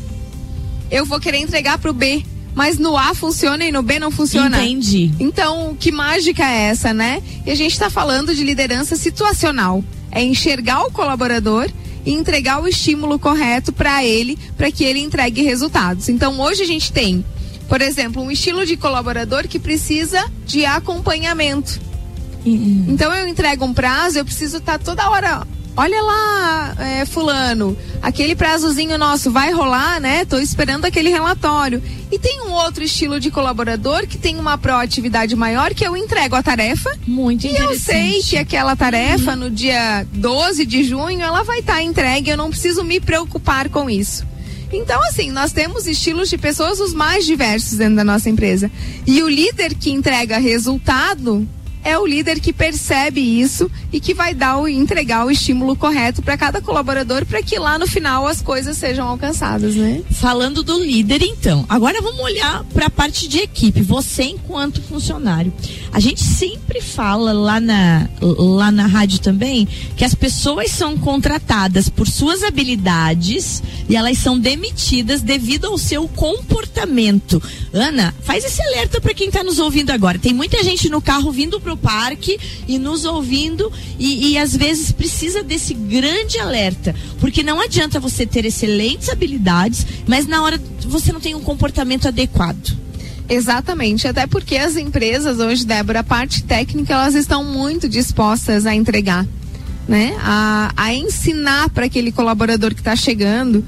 eu 0.94 1.06
vou 1.06 1.20
querer 1.20 1.40
entregar 1.40 1.80
pro 1.80 1.92
B. 1.92 2.24
Mas 2.54 2.78
no 2.78 2.96
A 2.96 3.16
funciona 3.16 3.66
e 3.66 3.72
no 3.72 3.82
B 3.82 3.98
não 3.98 4.12
funciona. 4.12 4.64
Entendi. 4.64 5.12
Então, 5.20 5.76
que 5.80 5.92
mágica 5.92 6.46
é 6.46 6.66
essa, 6.66 6.94
né? 6.94 7.20
E 7.44 7.50
a 7.50 7.56
gente 7.56 7.72
está 7.72 7.90
falando 7.90 8.36
de 8.36 8.44
liderança 8.44 8.96
situacional. 8.96 9.84
É 10.12 10.22
enxergar 10.22 10.84
o 10.84 10.92
colaborador 10.92 11.68
e 12.06 12.14
entregar 12.14 12.62
o 12.62 12.68
estímulo 12.68 13.18
correto 13.18 13.74
para 13.74 14.06
ele, 14.06 14.38
para 14.56 14.72
que 14.72 14.84
ele 14.84 15.00
entregue 15.00 15.42
resultados. 15.42 16.10
Então, 16.10 16.40
hoje 16.40 16.62
a 16.62 16.68
gente 16.68 16.94
tem, 16.94 17.26
por 17.68 17.82
exemplo, 17.82 18.22
um 18.22 18.30
estilo 18.30 18.64
de 18.64 18.78
colaborador 18.78 19.48
que 19.48 19.58
precisa 19.58 20.24
de 20.46 20.64
acompanhamento. 20.64 21.82
Uhum. 22.46 22.86
Então, 22.90 23.12
eu 23.12 23.28
entrego 23.28 23.66
um 23.66 23.74
prazo, 23.74 24.20
eu 24.20 24.26
preciso 24.26 24.58
estar 24.58 24.78
tá 24.78 24.86
toda 24.86 25.10
hora 25.10 25.48
olha 25.76 26.02
lá, 26.02 26.76
é, 26.80 27.06
fulano, 27.06 27.78
aquele 28.02 28.36
prazozinho 28.36 28.98
nosso 28.98 29.32
vai 29.32 29.52
rolar, 29.52 30.00
né? 30.00 30.26
Tô 30.26 30.38
esperando 30.38 30.86
aquele 30.86 31.10
relatório. 31.10 31.82
E 32.12 32.20
tem 32.20 32.42
um 32.42 32.52
outro 32.52 32.84
estilo 32.84 33.20
de 33.20 33.32
colaborador 33.32 34.06
que 34.08 34.18
tem 34.18 34.40
uma 34.40 34.58
proatividade 34.58 35.36
maior, 35.36 35.74
que 35.74 35.86
eu 35.86 35.98
entrego 35.98 36.36
a 36.36 36.44
tarefa. 36.44 36.96
Muito 37.08 37.48
e 37.48 37.56
eu 37.56 37.78
sei 37.78 38.22
que 38.22 38.38
aquela 38.38 38.76
tarefa, 38.76 39.32
uhum. 39.32 39.38
no 39.38 39.50
dia 39.50 40.06
12 40.14 40.66
de 40.66 40.84
junho, 40.84 41.22
ela 41.22 41.44
vai 41.44 41.60
estar 41.60 41.76
tá 41.76 41.84
entregue, 41.84 42.30
eu 42.30 42.38
não 42.38 42.50
preciso 42.50 42.84
me 42.84 43.00
preocupar 43.00 43.70
com 43.70 43.90
isso. 43.90 44.26
Então, 44.72 45.00
assim, 45.04 45.32
nós 45.32 45.52
temos 45.52 45.86
estilos 45.86 46.30
de 46.30 46.38
pessoas 46.38 46.80
os 46.80 46.94
mais 46.94 47.26
diversos 47.26 47.78
dentro 47.78 47.96
da 47.96 48.04
nossa 48.04 48.30
empresa. 48.30 48.72
E 49.06 49.22
o 49.22 49.30
líder 49.30 49.76
que 49.76 49.92
entrega 49.92 50.40
resultado 50.40 51.48
é 51.84 51.98
o 51.98 52.06
líder 52.06 52.40
que 52.40 52.54
percebe 52.54 53.20
isso 53.20 53.70
e 53.92 54.00
que 54.00 54.14
vai 54.14 54.34
dar 54.34 54.58
o 54.58 54.68
entregar 54.68 55.26
o 55.26 55.32
estímulo 55.32 55.76
correto 55.76 56.22
para 56.22 56.38
cada 56.38 56.62
colaborador 56.62 57.26
para 57.26 57.44
que 57.44 57.60
lá 57.60 57.78
no 57.78 57.88
final 57.88 58.26
as 58.26 58.42
coisas 58.42 58.78
sejam 58.78 59.08
alcançadas, 59.08 59.76
né? 59.76 60.02
Falando 60.12 60.64
do 60.64 60.80
líder, 60.80 61.22
então, 61.22 61.66
agora 61.68 62.02
vamos 62.02 62.22
olhar 62.22 62.64
para 62.74 62.88
a 62.88 62.90
parte 62.90 63.28
de 63.28 63.40
equipe. 63.40 63.82
Você 63.82 64.24
enquanto 64.24 64.82
funcionário, 64.82 65.54
a 65.92 66.00
gente 66.00 66.24
sempre 66.24 66.82
fala 66.82 67.34
lá 67.34 67.60
na 67.60 68.10
lá 68.22 68.72
na 68.72 68.88
rádio 68.88 69.20
também 69.20 69.68
que 69.96 70.06
as 70.06 70.16
pessoas 70.16 70.72
são 70.72 70.98
contratadas 70.98 71.90
por 71.90 72.08
suas 72.08 72.44
habilidades 72.44 73.62
e 73.88 73.96
elas 73.96 74.18
são 74.18 74.40
demitidas 74.40 75.22
devido 75.22 75.66
ao 75.66 75.78
seu 75.78 76.08
comportamento. 76.08 77.42
Ana, 77.74 78.14
faz 78.24 78.44
esse 78.44 78.62
alerta 78.62 79.02
para 79.02 79.14
quem 79.14 79.28
está 79.28 79.44
nos 79.44 79.60
ouvindo 79.60 79.92
agora. 79.92 80.18
Tem 80.18 80.34
muita 80.34 80.64
gente 80.64 80.90
no 80.90 81.02
carro 81.02 81.32
vindo 81.32 81.60
pro 81.60 81.73
parque 81.78 82.40
e 82.68 82.78
nos 82.78 83.06
ouvindo 83.06 83.72
e, 84.00 84.32
e 84.32 84.38
às 84.38 84.56
vezes 84.56 84.92
precisa 84.92 85.44
desse 85.44 85.74
grande 85.74 86.40
alerta, 86.40 86.96
porque 87.20 87.44
não 87.44 87.62
adianta 87.62 88.00
você 88.00 88.26
ter 88.26 88.46
excelentes 88.46 89.10
habilidades, 89.10 89.86
mas 90.08 90.26
na 90.26 90.44
hora 90.44 90.60
você 90.82 91.12
não 91.12 91.20
tem 91.20 91.36
um 91.36 91.42
comportamento 91.42 92.08
adequado. 92.08 92.78
Exatamente, 93.30 94.08
até 94.08 94.28
porque 94.28 94.58
as 94.58 94.76
empresas 94.76 95.40
hoje, 95.40 95.66
Débora, 95.66 96.02
a 96.02 96.04
parte 96.04 96.44
técnica, 96.44 96.94
elas 96.94 97.16
estão 97.16 97.44
muito 97.44 97.88
dispostas 97.88 98.66
a 98.66 98.76
entregar, 98.76 99.26
né? 99.88 100.16
A, 100.20 100.74
a 100.76 100.94
ensinar 100.94 101.70
para 101.70 101.86
aquele 101.86 102.12
colaborador 102.12 102.74
que 102.74 102.82
está 102.82 102.96
chegando. 102.96 103.64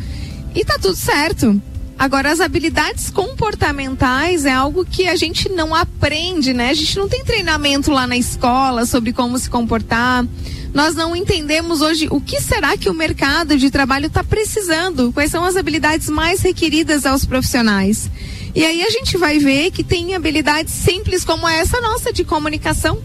E 0.54 0.64
tá 0.64 0.78
tudo 0.80 0.96
certo. 0.96 1.62
Agora, 1.98 2.32
as 2.32 2.42
habilidades 2.42 3.10
comportamentais 3.10 4.46
é 4.46 4.52
algo 4.52 4.86
que 4.86 5.08
a 5.08 5.16
gente 5.16 5.48
não 5.48 5.74
aprende, 5.74 6.54
né? 6.54 6.70
A 6.70 6.74
gente 6.74 6.98
não 6.98 7.08
tem 7.08 7.24
treinamento 7.24 7.90
lá 7.90 8.06
na 8.06 8.18
escola 8.18 8.86
sobre 8.86 9.14
como 9.14 9.40
se 9.40 9.50
comportar. 9.50 10.26
Nós 10.74 10.94
não 10.94 11.16
entendemos 11.16 11.80
hoje 11.80 12.08
o 12.12 12.20
que 12.20 12.42
será 12.42 12.76
que 12.76 12.90
o 12.90 12.94
mercado 12.94 13.58
de 13.58 13.72
trabalho 13.72 14.08
está 14.08 14.26
precisando, 14.26 15.14
quais 15.14 15.32
são 15.32 15.46
as 15.46 15.56
habilidades 15.56 16.10
mais 16.10 16.42
requeridas 16.42 17.06
aos 17.06 17.26
profissionais. 17.26 18.10
E 18.54 18.66
aí 18.66 18.84
a 18.84 18.90
gente 18.90 19.18
vai 19.18 19.40
ver 19.40 19.72
que 19.72 19.84
tem 19.84 20.16
habilidades 20.16 20.74
simples 20.74 21.24
como 21.24 21.48
essa 21.48 21.80
nossa 21.80 22.12
de 22.12 22.26
comunicação, 22.26 23.02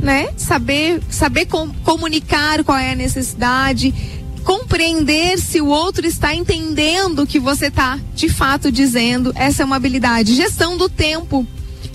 né? 0.00 0.30
Saber, 0.36 1.00
saber 1.08 1.46
com, 1.46 1.68
comunicar 1.84 2.64
qual 2.64 2.78
é 2.78 2.92
a 2.92 2.96
necessidade, 2.96 3.94
compreender 4.48 5.38
se 5.38 5.60
o 5.60 5.66
outro 5.66 6.06
está 6.06 6.34
entendendo 6.34 7.18
o 7.18 7.26
que 7.26 7.38
você 7.38 7.66
está 7.66 8.00
de 8.14 8.30
fato 8.30 8.72
dizendo. 8.72 9.30
Essa 9.34 9.62
é 9.62 9.66
uma 9.66 9.76
habilidade. 9.76 10.34
Gestão 10.34 10.78
do 10.78 10.88
tempo 10.88 11.46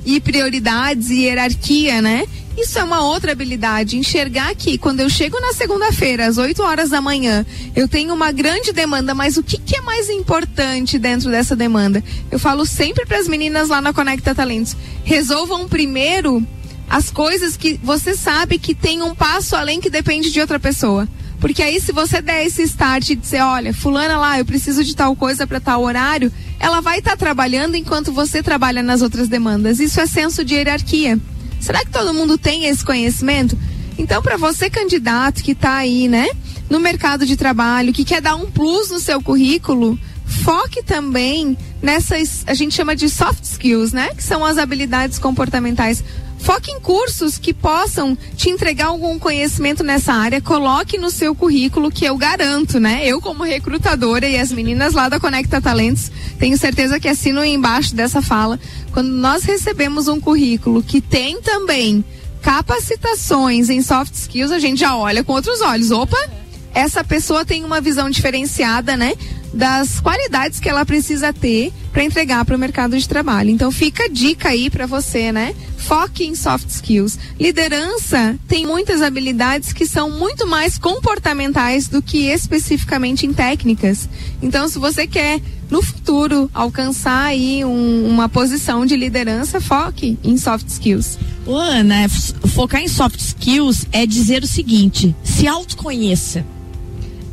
e 0.06 0.20
prioridades 0.20 1.10
e 1.10 1.24
hierarquia, 1.24 2.00
né? 2.00 2.28
Isso 2.56 2.78
é 2.78 2.84
uma 2.84 3.04
outra 3.04 3.32
habilidade. 3.32 3.98
Enxergar 3.98 4.54
que 4.54 4.78
quando 4.78 5.00
eu 5.00 5.10
chego 5.10 5.40
na 5.40 5.52
segunda-feira, 5.52 6.28
às 6.28 6.38
8 6.38 6.62
horas 6.62 6.92
da 6.92 7.02
manhã, 7.02 7.44
eu 7.76 7.88
tenho 7.88 8.14
uma 8.14 8.32
grande 8.32 8.72
demanda, 8.72 9.16
mas 9.16 9.36
o 9.36 9.42
que, 9.42 9.58
que 9.58 9.78
é 9.78 9.82
mais 9.82 10.08
importante 10.12 11.00
dentro 11.00 11.32
dessa 11.32 11.56
demanda? 11.56 12.04
Eu 12.30 12.38
falo 12.38 12.68
sempre 12.68 13.04
para 13.04 13.18
as 13.18 13.28
meninas 13.28 13.70
lá 13.70 13.82
na 13.82 13.92
Conecta 13.92 14.36
Talentos: 14.36 14.78
resolvam 15.04 15.68
primeiro 15.68 16.46
as 16.88 17.10
coisas 17.10 17.58
que 17.58 17.80
você 17.82 18.16
sabe 18.16 18.60
que 18.60 18.76
tem 18.76 19.02
um 19.02 19.16
passo 19.16 19.56
além 19.56 19.82
que 19.82 19.90
depende 19.90 20.30
de 20.30 20.40
outra 20.40 20.60
pessoa. 20.60 21.10
Porque 21.44 21.62
aí, 21.62 21.78
se 21.82 21.92
você 21.92 22.22
der 22.22 22.46
esse 22.46 22.62
start 22.64 23.10
e 23.10 23.16
dizer, 23.18 23.42
olha, 23.42 23.74
fulana 23.74 24.18
lá, 24.18 24.40
eu 24.40 24.46
preciso 24.46 24.82
de 24.82 24.96
tal 24.96 25.14
coisa 25.14 25.46
para 25.46 25.60
tal 25.60 25.84
horário, 25.84 26.32
ela 26.58 26.80
vai 26.80 27.00
estar 27.00 27.12
tá 27.12 27.18
trabalhando 27.18 27.76
enquanto 27.76 28.14
você 28.14 28.42
trabalha 28.42 28.82
nas 28.82 29.02
outras 29.02 29.28
demandas. 29.28 29.82
Isso 29.82 30.00
é 30.00 30.06
senso 30.06 30.46
de 30.46 30.56
hierarquia. 30.56 31.20
Será 31.60 31.80
que 31.80 31.92
todo 31.92 32.14
mundo 32.14 32.38
tem 32.38 32.68
esse 32.68 32.86
conhecimento? 32.86 33.58
Então, 33.98 34.22
para 34.22 34.38
você, 34.38 34.70
candidato 34.70 35.44
que 35.44 35.52
está 35.52 35.76
aí, 35.76 36.08
né, 36.08 36.30
no 36.70 36.80
mercado 36.80 37.26
de 37.26 37.36
trabalho, 37.36 37.92
que 37.92 38.06
quer 38.06 38.22
dar 38.22 38.38
um 38.38 38.50
plus 38.50 38.90
no 38.90 39.02
seu 39.02 39.22
currículo, 39.22 40.00
foque 40.26 40.82
também 40.82 41.58
nessas, 41.82 42.46
a 42.48 42.54
gente 42.54 42.74
chama 42.74 42.96
de 42.96 43.10
soft 43.10 43.44
skills, 43.44 43.92
né, 43.92 44.16
que 44.16 44.24
são 44.24 44.46
as 44.46 44.58
habilidades 44.58 45.20
comportamentais. 45.20 46.02
Foque 46.44 46.72
em 46.72 46.80
cursos 46.80 47.38
que 47.38 47.54
possam 47.54 48.18
te 48.36 48.50
entregar 48.50 48.88
algum 48.88 49.18
conhecimento 49.18 49.82
nessa 49.82 50.12
área, 50.12 50.42
coloque 50.42 50.98
no 50.98 51.10
seu 51.10 51.34
currículo, 51.34 51.90
que 51.90 52.04
eu 52.04 52.18
garanto, 52.18 52.82
né? 52.82 53.02
Eu, 53.06 53.22
como 53.22 53.44
recrutadora 53.44 54.28
e 54.28 54.38
as 54.38 54.52
meninas 54.52 54.94
lá 54.94 55.08
da 55.08 55.22
Conecta 55.22 55.62
Talentos, 55.62 56.12
tenho 56.38 56.58
certeza 56.58 57.00
que 57.00 57.08
assinam 57.08 57.46
embaixo 57.46 57.96
dessa 57.96 58.22
fala. 58.22 58.60
Quando 58.92 59.08
nós 59.08 59.44
recebemos 59.44 60.10
um 60.10 60.20
currículo 60.20 60.84
que 60.84 61.00
tem 61.00 61.42
também 61.42 62.04
capacitações 62.42 63.70
em 63.70 63.82
soft 63.82 64.14
skills, 64.14 64.52
a 64.52 64.60
gente 64.60 64.82
já 64.82 64.98
olha 64.98 65.24
com 65.24 65.32
outros 65.32 65.62
olhos. 65.62 65.92
Opa! 65.92 66.18
essa 66.74 67.04
pessoa 67.04 67.46
tem 67.46 67.64
uma 67.64 67.80
visão 67.80 68.10
diferenciada, 68.10 68.98
né? 68.98 69.14
Das 69.54 70.00
qualidades 70.00 70.60
que 70.60 70.68
ela 70.68 70.86
precisa 70.86 71.32
ter 71.32 71.72
para 71.92 72.04
entregar 72.04 72.44
para 72.44 72.56
o 72.56 72.60
mercado 72.60 72.98
de 72.98 73.08
trabalho. 73.08 73.52
Então 73.52 73.72
fica 73.72 74.06
a 74.06 74.08
dica 74.08 74.50
aí 74.50 74.70
para 74.70 74.88
você, 74.88 75.32
né? 75.32 75.54
Foque 75.78 76.26
em 76.26 76.34
soft 76.34 76.70
skills. 76.70 77.20
Liderança 77.40 78.38
tem 78.48 78.66
muitas 78.66 79.02
habilidades 79.02 79.74
que 79.74 79.86
são 79.86 80.10
muito 80.10 80.48
mais 80.48 80.78
comportamentais 80.78 81.88
do 81.88 82.02
que 82.02 82.30
especificamente 82.30 83.26
em 83.26 83.34
técnicas. 83.34 84.10
Então, 84.42 84.68
se 84.68 84.80
você 84.80 85.06
quer 85.06 85.40
no 85.70 85.82
futuro 85.82 86.50
alcançar 86.54 87.26
aí 87.26 87.66
um, 87.66 88.08
uma 88.08 88.30
posição 88.30 88.86
de 88.86 88.96
liderança, 88.96 89.60
foque 89.60 90.18
em 90.24 90.38
soft 90.38 90.68
skills. 90.68 91.18
Ana, 91.48 92.08
focar 92.54 92.82
em 92.82 92.88
soft 92.88 93.20
skills 93.20 93.86
é 93.92 94.06
dizer 94.06 94.44
o 94.44 94.48
seguinte: 94.48 95.16
se 95.24 95.48
autoconheça. 95.48 96.46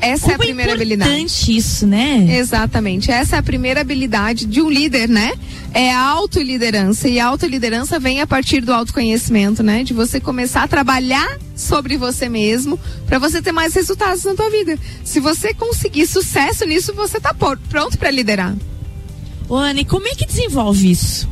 Essa 0.00 0.22
Como 0.22 0.32
é 0.32 0.34
a 0.34 0.38
primeira 0.38 0.72
é 0.72 0.74
habilidade. 0.74 1.10
importante 1.10 1.56
isso, 1.56 1.86
né? 1.86 2.26
Exatamente. 2.38 3.10
Essa 3.10 3.36
é 3.36 3.38
a 3.38 3.42
primeira 3.42 3.82
habilidade 3.82 4.46
de 4.46 4.62
um 4.62 4.70
líder, 4.70 5.08
né? 5.08 5.32
É 5.74 5.92
a 5.92 6.00
autoliderança. 6.00 7.08
E 7.08 7.20
a 7.20 7.26
autoliderança 7.26 7.98
vem 7.98 8.20
a 8.20 8.26
partir 8.26 8.60
do 8.62 8.72
autoconhecimento, 8.72 9.62
né? 9.62 9.84
De 9.84 9.92
você 9.92 10.18
começar 10.18 10.62
a 10.62 10.68
trabalhar 10.68 11.38
sobre 11.54 11.96
você 11.98 12.28
mesmo 12.28 12.78
para 13.06 13.18
você 13.18 13.42
ter 13.42 13.52
mais 13.52 13.74
resultados 13.74 14.24
na 14.24 14.34
tua 14.34 14.50
vida. 14.50 14.78
Se 15.04 15.20
você 15.20 15.52
conseguir 15.52 16.06
sucesso 16.06 16.64
nisso, 16.64 16.94
você 16.94 17.20
tá 17.20 17.34
pronto 17.34 17.98
para 17.98 18.10
liderar. 18.10 18.56
Ô, 19.48 19.56
Anne, 19.56 19.84
como 19.84 20.06
é 20.06 20.14
que 20.14 20.26
desenvolve 20.26 20.90
isso? 20.90 21.28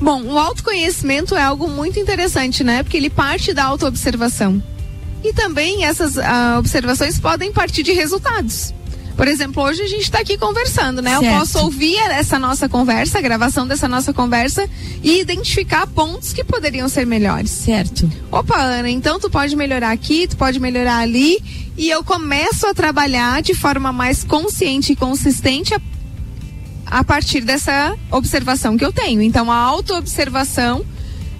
Bom, 0.00 0.22
o 0.24 0.38
autoconhecimento 0.38 1.34
é 1.36 1.42
algo 1.42 1.68
muito 1.68 2.00
interessante, 2.00 2.64
né? 2.64 2.82
Porque 2.82 2.96
ele 2.96 3.08
parte 3.08 3.54
da 3.54 3.64
autoobservação. 3.64 4.62
E 5.24 5.32
também 5.32 5.84
essas 5.84 6.16
uh, 6.16 6.58
observações 6.58 7.18
podem 7.18 7.50
partir 7.50 7.82
de 7.82 7.92
resultados. 7.92 8.74
Por 9.16 9.28
exemplo, 9.28 9.62
hoje 9.62 9.80
a 9.80 9.86
gente 9.86 10.02
está 10.02 10.18
aqui 10.18 10.36
conversando, 10.36 11.00
né? 11.00 11.10
Certo. 11.10 11.24
Eu 11.24 11.38
posso 11.38 11.58
ouvir 11.60 11.96
essa 12.10 12.38
nossa 12.38 12.68
conversa, 12.68 13.18
a 13.18 13.22
gravação 13.22 13.66
dessa 13.66 13.88
nossa 13.88 14.12
conversa 14.12 14.68
e 15.02 15.20
identificar 15.20 15.86
pontos 15.86 16.32
que 16.32 16.42
poderiam 16.42 16.88
ser 16.88 17.06
melhores. 17.06 17.50
Certo. 17.50 18.10
Opa, 18.30 18.60
Ana, 18.60 18.90
então 18.90 19.20
tu 19.20 19.30
pode 19.30 19.54
melhorar 19.54 19.92
aqui, 19.92 20.26
tu 20.26 20.36
pode 20.36 20.58
melhorar 20.58 20.98
ali 20.98 21.40
e 21.78 21.88
eu 21.88 22.02
começo 22.02 22.66
a 22.66 22.74
trabalhar 22.74 23.40
de 23.40 23.54
forma 23.54 23.92
mais 23.92 24.24
consciente 24.24 24.92
e 24.92 24.96
consistente 24.96 25.74
a, 25.74 25.80
a 26.86 27.04
partir 27.04 27.40
dessa 27.40 27.96
observação 28.10 28.76
que 28.76 28.84
eu 28.84 28.92
tenho. 28.92 29.22
Então, 29.22 29.50
a 29.50 29.56
autoobservação 29.56 30.84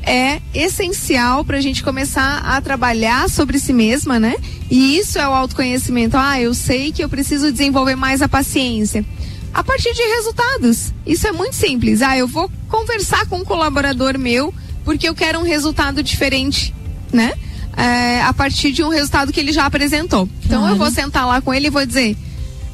é 0.07 0.41
essencial 0.53 1.45
para 1.45 1.59
a 1.59 1.61
gente 1.61 1.83
começar 1.83 2.39
a 2.39 2.61
trabalhar 2.61 3.29
sobre 3.29 3.59
si 3.59 3.73
mesma, 3.73 4.21
né? 4.21 4.37
E 4.71 4.99
isso 4.99 5.19
é 5.19 5.29
o 5.29 5.33
autoconhecimento. 5.33 6.17
Ah, 6.17 6.41
eu 6.41 6.55
sei 6.55 6.93
que 6.93 7.03
eu 7.03 7.09
preciso 7.09 7.51
desenvolver 7.51 7.97
mais 7.97 8.23
a 8.23 8.29
paciência. 8.29 9.05
A 9.53 9.63
partir 9.63 9.93
de 9.95 10.03
resultados. 10.03 10.93
Isso 11.07 11.27
é 11.27 11.33
muito 11.33 11.55
simples. 11.55 12.03
Ah, 12.03 12.17
eu 12.17 12.27
vou 12.27 12.51
conversar 12.69 13.27
com 13.27 13.39
um 13.39 13.45
colaborador 13.45 14.19
meu 14.19 14.53
porque 14.85 15.09
eu 15.09 15.15
quero 15.15 15.39
um 15.39 15.45
resultado 15.45 16.03
diferente, 16.03 16.75
né? 17.13 17.33
É, 17.77 18.23
a 18.23 18.33
partir 18.33 18.71
de 18.71 18.85
um 18.85 18.89
resultado 18.89 19.33
que 19.33 19.41
ele 19.41 19.53
já 19.53 19.65
apresentou. 19.65 20.29
Então 20.45 20.69
eu 20.69 20.77
vou 20.77 20.91
sentar 20.91 21.27
lá 21.27 21.41
com 21.41 21.53
ele 21.53 21.69
e 21.69 21.71
vou 21.71 21.85
dizer. 21.85 22.17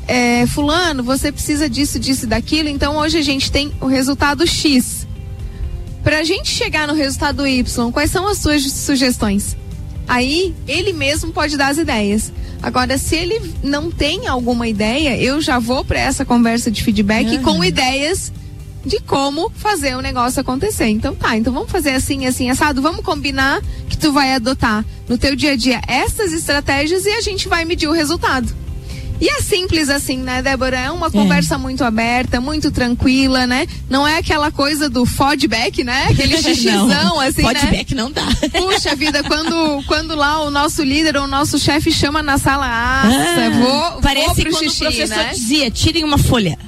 É, 0.09 0.45
fulano, 0.47 1.05
você 1.05 1.31
precisa 1.31 1.71
disso, 1.71 1.99
disso 2.01 2.25
e 2.25 2.29
daquilo. 2.29 2.69
Então 2.69 2.97
hoje 2.97 3.19
a 3.19 3.23
gente 3.23 3.51
tem 3.53 3.73
o 3.81 3.87
resultado 3.87 4.47
X 4.47 5.00
para 6.03 6.19
a 6.19 6.25
gente 6.25 6.51
chegar 6.51 6.87
no 6.89 6.95
resultado 6.95 7.47
Y, 7.47 7.93
quais 7.93 8.11
são 8.11 8.27
as 8.27 8.39
suas 8.39 8.63
sugestões? 8.63 9.57
Aí 10.09 10.55
ele 10.67 10.93
mesmo 10.93 11.33
pode 11.33 11.57
dar 11.57 11.69
as 11.69 11.79
ideias. 11.79 12.33
Agora, 12.63 12.99
se 12.99 13.17
ele 13.17 13.55
não 13.63 13.91
tem 13.91 14.27
alguma 14.27 14.67
ideia, 14.67 15.17
eu 15.17 15.41
já 15.41 15.59
vou 15.59 15.85
para 15.85 16.01
essa 16.01 16.25
conversa 16.25 16.71
de 16.71 16.83
feedback 16.83 17.37
uhum. 17.37 17.43
com 17.43 17.65
ideias 17.65 18.33
de 18.85 18.99
como 19.01 19.51
fazer 19.51 19.97
o 19.97 20.01
negócio 20.01 20.41
acontecer. 20.41 20.89
Então 20.89 21.15
tá, 21.15 21.37
então 21.37 21.53
vamos 21.53 21.71
fazer 21.71 21.91
assim, 21.91 22.27
assim, 22.27 22.51
assado, 22.51 22.83
vamos 22.83 23.05
combinar 23.05 23.63
que 23.89 23.97
tu 23.97 24.13
vai 24.13 24.33
adotar 24.35 24.85
no 25.09 25.19
teu 25.19 25.37
dia 25.37 25.53
a 25.53 25.57
dia 25.57 25.81
essas 25.87 26.33
estratégias 26.33 27.07
e 27.07 27.11
a 27.11 27.21
gente 27.21 27.49
vai 27.49 27.65
medir 27.65 27.89
o 27.89 27.93
resultado. 27.93 28.53
E 29.21 29.29
é 29.29 29.43
simples 29.43 29.89
assim, 29.89 30.19
né, 30.19 30.41
Débora? 30.41 30.79
É 30.79 30.91
uma 30.91 31.09
é. 31.09 31.11
conversa 31.11 31.59
muito 31.59 31.85
aberta, 31.85 32.41
muito 32.41 32.71
tranquila, 32.71 33.47
né? 33.47 33.67
Não 33.89 34.07
é 34.07 34.19
aquela 34.19 34.51
coisa 34.51 34.89
do 34.89 35.05
feedback, 35.05 35.85
né? 35.85 36.07
Aquele 36.11 36.37
xixizão, 36.41 37.21
assim, 37.21 37.43
né? 37.43 37.55
Feedback 37.55 37.95
não 37.95 38.11
dá. 38.11 38.27
Puxa 38.53 38.97
vida, 38.97 39.23
quando, 39.23 39.85
quando 39.87 40.15
lá 40.15 40.43
o 40.43 40.51
nosso 40.51 40.83
líder 40.83 41.17
ou 41.17 41.25
o 41.25 41.29
nosso 41.29 41.59
chefe 41.59 41.93
chama 41.93 42.23
na 42.23 42.39
sala, 42.39 42.67
ah, 42.67 43.09
vou, 43.61 44.01
Parece 44.01 44.27
vou 44.27 44.35
pro 44.37 44.53
quando 44.53 44.65
xixi, 44.65 44.85
o 44.85 44.87
professor 44.87 45.17
né? 45.17 45.31
dizia, 45.35 45.71
tirem 45.71 46.05
uma 46.05 46.19
folha. 46.19 46.59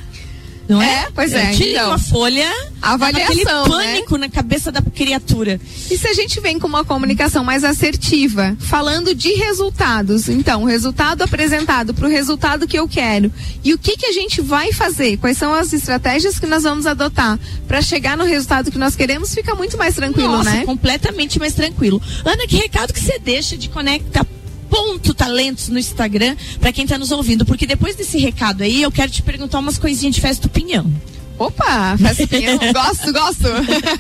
Não 0.69 0.81
é? 0.81 0.87
é? 0.87 1.09
Pois 1.15 1.33
é. 1.33 1.51
Tire 1.53 1.73
então, 1.73 1.89
uma 1.89 1.99
folha, 1.99 2.51
avaliação, 2.81 3.25
aquele 3.27 3.45
né? 3.45 3.63
pânico 3.67 4.17
né? 4.17 4.27
na 4.27 4.33
cabeça 4.33 4.73
da 4.73 4.81
criatura. 4.81 5.61
E 5.91 5.99
se 5.99 6.07
a 6.09 6.15
gente 6.15 6.41
vem 6.41 6.59
com 6.59 6.67
uma 6.67 6.85
comunicação 6.85 7.45
mais 7.45 7.65
assertiva, 7.65 8.57
falando 8.61 9.15
de 9.15 9.33
resultados, 9.35 10.29
então, 10.29 10.63
o 10.63 10.67
resultado 10.67 11.23
apresentado 11.23 11.93
para 11.95 12.07
o 12.07 12.11
resultado 12.11 12.67
que 12.67 12.79
eu 12.79 12.89
quero. 12.89 13.33
E 13.65 13.75
o 13.75 13.79
que 13.79 13.97
que 13.97 14.07
a 14.07 14.13
gente 14.13 14.41
vai 14.41 14.73
fazer? 14.73 15.17
Quais 15.19 15.37
são 15.37 15.53
as 15.53 15.73
estratégias 15.73 16.39
que 16.39 16.47
nós 16.47 16.63
vamos 16.63 16.87
adotar 16.87 17.39
para 17.67 17.83
chegar 17.83 18.17
no 18.17 18.25
resultado 18.25 18.71
que 18.71 18.79
nós 18.79 18.97
queremos? 18.97 19.35
Fica 19.35 19.55
muito 19.55 19.77
mais 19.77 19.95
tranquilo, 19.95 20.39
Nossa, 20.39 20.51
né? 20.51 20.65
completamente 20.65 21.39
mais 21.39 21.55
tranquilo. 21.55 22.01
Ana, 22.25 22.47
que 22.47 22.57
recado 22.57 22.93
que 22.93 23.01
você 23.01 23.19
deixa 23.19 23.57
de 23.57 23.69
conectar 23.69 24.25
ponto 24.73 25.13
talentos 25.13 25.69
no 25.69 25.79
Instagram 25.79 26.35
para 26.59 26.73
quem 26.73 26.85
está 26.85 26.97
nos 26.97 27.13
ouvindo, 27.13 27.45
porque 27.45 27.67
depois 27.67 27.95
desse 27.95 28.17
recado 28.17 28.63
aí 28.63 28.81
eu 28.81 28.91
quero 28.91 29.13
te 29.13 29.21
perguntar 29.23 29.59
umas 29.59 29.77
coisinhas 29.77 30.15
de 30.15 30.21
festa 30.23 30.49
do 30.49 30.51
pinhão. 30.51 30.91
Opa, 31.39 31.95
festa 31.99 32.23
do 32.23 32.29
pinhão, 32.29 32.59
gosto, 32.73 33.13
gosto. 33.13 33.49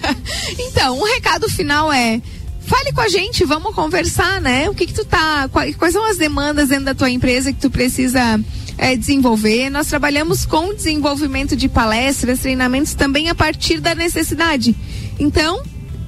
então, 0.59 0.97
o 0.97 1.03
um 1.03 1.05
recado 1.05 1.47
final 1.51 1.93
é 1.93 2.23
fale 2.61 2.91
com 2.93 3.03
a 3.03 3.09
gente, 3.09 3.45
vamos 3.45 3.75
conversar, 3.75 4.41
né? 4.41 4.71
O 4.71 4.75
que 4.75 4.87
que 4.87 4.95
tu 4.95 5.05
tá, 5.05 5.47
quais 5.51 5.93
são 5.93 6.07
as 6.07 6.17
demandas 6.17 6.71
dentro 6.71 6.87
da 6.87 6.95
tua 6.95 7.11
empresa 7.11 7.53
que 7.53 7.61
tu 7.61 7.69
precisa 7.69 8.41
é, 8.79 8.97
desenvolver. 8.97 9.69
Nós 9.69 9.89
trabalhamos 9.89 10.47
com 10.47 10.73
desenvolvimento 10.73 11.55
de 11.55 11.69
palestras, 11.69 12.41
treinamentos 12.41 12.95
também 12.95 13.29
a 13.29 13.35
partir 13.35 13.79
da 13.79 13.95
necessidade. 13.95 14.75
Então, 15.19 15.63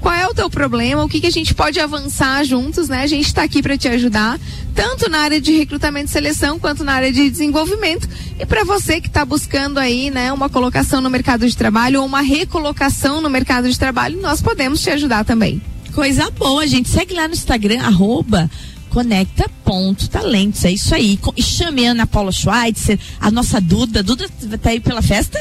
qual 0.05 0.15
é 0.15 0.27
o 0.29 0.35
teu 0.35 0.51
problema, 0.51 1.03
o 1.03 1.09
que, 1.09 1.19
que 1.19 1.27
a 1.27 1.31
gente 1.31 1.55
pode 1.55 1.81
avançar 1.81 2.45
juntos, 2.45 2.91
né? 2.91 3.01
A 3.01 3.07
gente 3.07 3.25
está 3.27 3.43
aqui 3.43 3.63
para 3.63 3.79
te 3.79 3.89
ajudar, 3.89 4.39
tanto 4.75 5.09
na 5.09 5.21
área 5.21 5.41
de 5.41 5.57
recrutamento 5.57 6.11
e 6.11 6.13
seleção, 6.13 6.59
quanto 6.59 6.85
na 6.85 6.93
área 6.93 7.11
de 7.11 7.31
desenvolvimento. 7.31 8.07
E 8.39 8.45
para 8.45 8.65
você 8.65 9.01
que 9.01 9.07
está 9.07 9.25
buscando 9.25 9.79
aí, 9.79 10.11
né, 10.11 10.31
uma 10.31 10.51
colocação 10.51 11.01
no 11.01 11.09
mercado 11.09 11.49
de 11.49 11.57
trabalho 11.57 12.01
ou 12.01 12.07
uma 12.07 12.21
recolocação 12.21 13.23
no 13.23 13.31
mercado 13.31 13.67
de 13.67 13.79
trabalho, 13.79 14.21
nós 14.21 14.43
podemos 14.43 14.83
te 14.83 14.91
ajudar 14.91 15.25
também. 15.25 15.63
Coisa 15.95 16.31
boa, 16.33 16.67
gente. 16.67 16.91
Segue 16.91 17.15
lá 17.15 17.27
no 17.27 17.33
Instagram, 17.33 17.81
arroba 17.81 18.51
Conecta 18.91 19.51
ponto 19.65 20.09
talentos, 20.11 20.67
é 20.67 20.71
isso 20.71 20.95
aí. 20.95 21.19
E 21.35 21.43
chame 21.43 21.87
a 21.87 21.93
Ana 21.93 22.07
Paula 22.07 22.31
Schweitzer, 22.31 22.99
a 23.19 23.31
nossa 23.31 23.59
Duda. 23.59 24.03
Duda 24.03 24.29
tá 24.61 24.69
aí 24.69 24.81
pela 24.81 25.01
festa? 25.01 25.41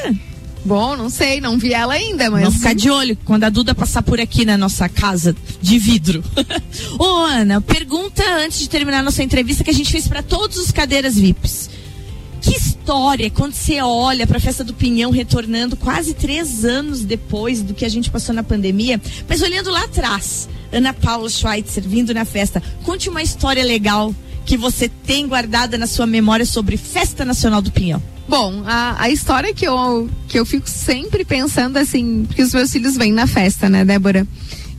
Bom, 0.64 0.96
não 0.96 1.10
sei, 1.10 1.40
não 1.40 1.58
vi 1.58 1.74
ela 1.74 1.92
ainda, 1.92 2.30
mas. 2.30 2.44
Vamos 2.44 2.58
ficar 2.58 2.74
de 2.74 2.90
olho 2.90 3.16
quando 3.24 3.44
a 3.44 3.50
Duda 3.50 3.74
passar 3.74 4.02
por 4.02 4.18
aqui 4.18 4.44
na 4.44 4.56
nossa 4.56 4.88
casa 4.88 5.36
de 5.60 5.78
vidro. 5.78 6.24
Ô, 6.98 7.04
Ana, 7.26 7.60
pergunta 7.60 8.22
antes 8.38 8.60
de 8.60 8.68
terminar 8.68 9.02
nossa 9.02 9.22
entrevista 9.22 9.62
que 9.62 9.70
a 9.70 9.74
gente 9.74 9.92
fez 9.92 10.08
para 10.08 10.22
todos 10.22 10.56
os 10.56 10.70
cadeiras 10.70 11.16
VIPs. 11.16 11.68
Que 12.40 12.56
história 12.56 13.30
quando 13.30 13.54
você 13.54 13.80
olha 13.80 14.26
para 14.26 14.38
a 14.38 14.40
festa 14.40 14.62
do 14.62 14.74
Pinhão 14.74 15.10
retornando 15.10 15.76
quase 15.76 16.12
três 16.14 16.64
anos 16.64 17.02
depois 17.02 17.62
do 17.62 17.74
que 17.74 17.84
a 17.84 17.88
gente 17.88 18.10
passou 18.10 18.34
na 18.34 18.42
pandemia, 18.42 19.00
mas 19.26 19.40
olhando 19.40 19.70
lá 19.70 19.84
atrás, 19.84 20.48
Ana 20.70 20.92
Paula 20.92 21.28
Schweitzer 21.28 21.82
vindo 21.82 22.12
na 22.12 22.26
festa, 22.26 22.62
conte 22.82 23.08
uma 23.08 23.22
história 23.22 23.64
legal 23.64 24.14
que 24.44 24.56
você 24.58 24.88
tem 24.88 25.26
guardada 25.26 25.78
na 25.78 25.86
sua 25.86 26.06
memória 26.06 26.44
sobre 26.44 26.76
Festa 26.76 27.24
Nacional 27.24 27.62
do 27.62 27.70
Pinhão. 27.70 28.02
Bom, 28.28 28.62
a, 28.66 28.96
a 29.02 29.10
história 29.10 29.52
que 29.52 29.66
eu, 29.66 30.08
que 30.28 30.38
eu 30.38 30.46
fico 30.46 30.68
sempre 30.68 31.24
pensando 31.24 31.76
assim, 31.76 32.24
porque 32.26 32.42
os 32.42 32.54
meus 32.54 32.72
filhos 32.72 32.96
vêm 32.96 33.12
na 33.12 33.26
festa, 33.26 33.68
né, 33.68 33.84
Débora? 33.84 34.26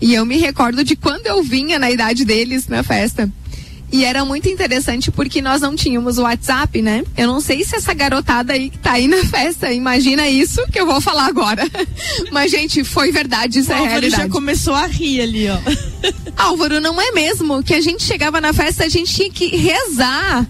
E 0.02 0.14
eu 0.14 0.26
me 0.26 0.38
recordo 0.38 0.84
de 0.84 0.96
quando 0.96 1.28
eu 1.28 1.42
vinha 1.44 1.80
na 1.80 1.90
idade 1.90 2.26
deles 2.26 2.68
na 2.68 2.84
festa. 2.84 3.30
E 3.92 4.04
era 4.04 4.26
muito 4.26 4.50
interessante 4.50 5.12
porque 5.12 5.42
nós 5.42 5.62
não 5.62 5.76
tínhamos 5.76 6.18
o 6.18 6.24
WhatsApp, 6.24 6.82
né? 6.82 7.04
Eu 7.16 7.28
não 7.28 7.40
sei 7.40 7.64
se 7.64 7.76
essa 7.76 7.94
garotada 7.94 8.52
aí 8.52 8.70
que 8.70 8.80
tá 8.80 8.94
aí 8.94 9.08
na 9.08 9.24
festa 9.24 9.72
imagina 9.72 10.28
isso 10.28 10.66
que 10.72 10.80
eu 10.80 10.86
vou 10.86 11.00
falar 11.00 11.28
agora. 11.28 11.64
Mas, 12.32 12.52
gente, 12.52 12.84
foi 12.84 13.12
verdade, 13.12 13.60
isso 13.60 13.70
O 13.70 13.74
é 13.74 13.78
Álvaro 13.78 13.92
realidade. 13.92 14.24
já 14.24 14.28
começou 14.30 14.74
a 14.74 14.88
rir 14.88 15.22
ali, 15.22 15.48
ó. 15.50 15.58
Álvaro, 16.36 16.82
não 16.82 17.00
é 17.00 17.12
mesmo 17.12 17.64
que 17.64 17.74
a 17.74 17.80
gente 17.80 18.04
chegava 18.04 18.42
na 18.42 18.52
festa, 18.52 18.84
a 18.84 18.90
gente 18.90 19.14
tinha 19.14 19.30
que 19.32 19.56
rezar. 19.56 20.46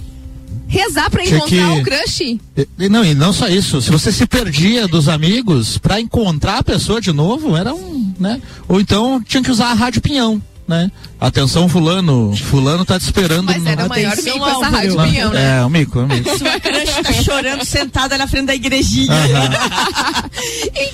Rezar 0.76 1.10
pra 1.10 1.24
Tinha 1.24 1.38
encontrar 1.38 1.74
que- 1.74 1.80
o 1.80 1.84
crush. 1.84 2.40
E, 2.80 2.90
não, 2.90 3.06
e 3.06 3.14
não 3.14 3.32
só 3.32 3.48
isso, 3.48 3.82
se 3.82 3.90
você 3.90 4.12
se 4.12 4.26
perdia 4.28 4.88
dos 4.88 5.08
amigos 5.08 5.78
pra 5.78 6.02
encontrar 6.02 6.58
a 6.58 6.64
pessoa 6.64 7.00
de 7.00 7.14
novo, 7.14 7.56
era 7.56 7.74
um, 7.74 8.14
né? 8.20 8.42
Ou 8.68 8.82
então 8.82 9.22
tinha 9.24 9.42
que 9.42 9.50
usar 9.52 9.68
a 9.68 9.74
rádio 9.74 10.02
pinhão, 10.02 10.42
né? 10.68 10.92
Atenção 11.26 11.68
fulano, 11.68 12.32
fulano 12.38 12.86
tá 12.86 13.00
te 13.00 13.04
esperando. 13.06 13.46
Mas 13.46 13.64
no- 13.64 13.70
era 13.70 13.86
o 13.86 13.90
maior 13.90 14.14
Atenção, 14.14 14.34
mico 14.36 14.48
essa 14.48 14.68
rádio 14.70 15.02
pinhão, 15.04 15.34
né? 15.34 15.58
É, 15.60 15.66
o 15.66 15.70
mico, 15.72 16.00
o 16.00 16.08
mico. 16.08 16.38
Sua 16.38 16.60
crush 16.60 17.02
tá 17.04 17.14
chorando 17.24 17.66
sentada 17.66 18.16
na 18.16 18.28
frente 18.28 18.46
da 18.46 18.56
igrejinha. 18.56 19.12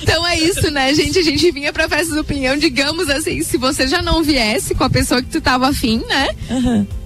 Então 0.02 0.26
é 0.26 0.38
isso, 0.38 0.70
né, 0.70 0.94
gente? 0.94 1.18
A 1.18 1.22
gente 1.22 1.50
vinha 1.50 1.72
pra 1.72 1.88
festa 1.88 2.14
do 2.14 2.24
Pinhão, 2.24 2.56
digamos 2.56 3.08
assim, 3.08 3.42
se 3.42 3.56
você 3.56 3.86
já 3.88 4.00
não 4.02 4.22
viesse 4.22 4.74
com 4.74 4.84
a 4.84 4.90
pessoa 4.90 5.22
que 5.22 5.28
tu 5.28 5.40
tava 5.40 5.68
afim, 5.68 6.02
né? 6.08 6.28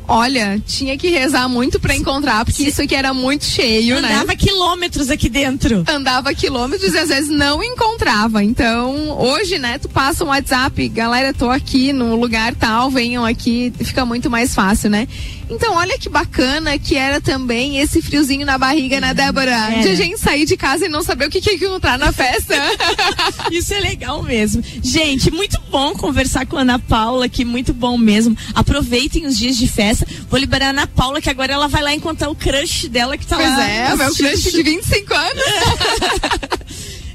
Olha, 0.09 0.63
tinha 0.65 0.97
que 0.97 1.09
rezar 1.09 1.49
muito 1.49 1.81
pra 1.81 1.95
encontrar, 1.97 2.45
porque 2.45 2.63
isso 2.63 2.81
aqui 2.81 2.95
era 2.95 3.13
muito 3.13 3.45
cheio, 3.45 4.01
né? 4.01 4.15
Andava 4.15 4.37
quilômetros 4.37 5.11
aqui 5.11 5.29
dentro. 5.29 5.83
andava 5.89 6.33
quilômetros 6.33 6.93
e 6.95 6.99
às 6.99 7.09
vezes 7.09 7.29
não 7.29 7.61
encontrava. 7.63 8.43
Então, 8.45 9.19
hoje, 9.19 9.59
né, 9.59 9.79
tu 9.79 9.89
passa 9.89 10.25
um 10.25 10.29
WhatsApp, 10.29 10.89
galera, 10.91 11.35
tô 11.35 11.51
aqui 11.51 11.93
no 11.93 12.15
lugar 12.15 12.55
tal, 12.55 12.89
aqui, 13.25 13.73
fica 13.81 14.05
muito 14.05 14.31
mais 14.31 14.55
fácil, 14.55 14.91
né? 14.91 15.07
Então, 15.49 15.75
olha 15.75 15.97
que 15.99 16.09
bacana 16.09 16.77
que 16.79 16.97
era 16.97 17.21
também 17.21 17.79
esse 17.79 18.03
friozinho 18.03 18.45
na 18.45 18.59
barriga, 18.59 19.01
né, 19.01 19.15
Débora? 19.15 19.57
De 19.81 19.89
a 19.89 19.95
gente 19.95 20.19
sair 20.19 20.45
de 20.45 20.57
casa 20.57 20.87
e 20.87 20.89
não 20.89 21.03
saber 21.03 21.27
o 21.27 21.31
que, 21.31 21.41
que 21.41 21.51
ia 21.51 21.57
encontrar 21.57 21.97
na 21.99 22.11
festa. 22.13 22.55
Isso 23.53 23.73
é 23.73 23.79
legal 23.79 24.23
mesmo. 24.25 24.63
Gente, 24.83 25.31
muito 25.31 25.61
bom 25.71 25.95
conversar 25.95 26.47
com 26.47 26.57
a 26.57 26.63
Ana 26.63 26.79
Paula 26.79 27.27
aqui, 27.27 27.45
muito 27.45 27.73
bom 27.73 27.97
mesmo. 27.97 28.37
Aproveitem 28.55 29.27
os 29.27 29.39
dias 29.39 29.57
de 29.57 29.69
festa. 29.69 30.05
Vou 30.29 30.39
liberar 30.39 30.67
a 30.67 30.71
Ana 30.71 30.87
Paula, 30.87 31.21
que 31.21 31.31
agora 31.31 31.53
ela 31.53 31.69
vai 31.69 31.83
lá 31.83 31.95
encontrar 31.95 32.29
o 32.29 32.35
crush 32.35 32.89
dela 32.89 33.17
que 33.17 33.27
tá 33.27 33.37
pois 33.37 33.49
lá. 33.49 33.69
é, 33.69 33.95
meu 33.95 34.13
crush 34.15 34.51
de 34.51 34.63
25 34.63 35.15
anos. 35.15 35.45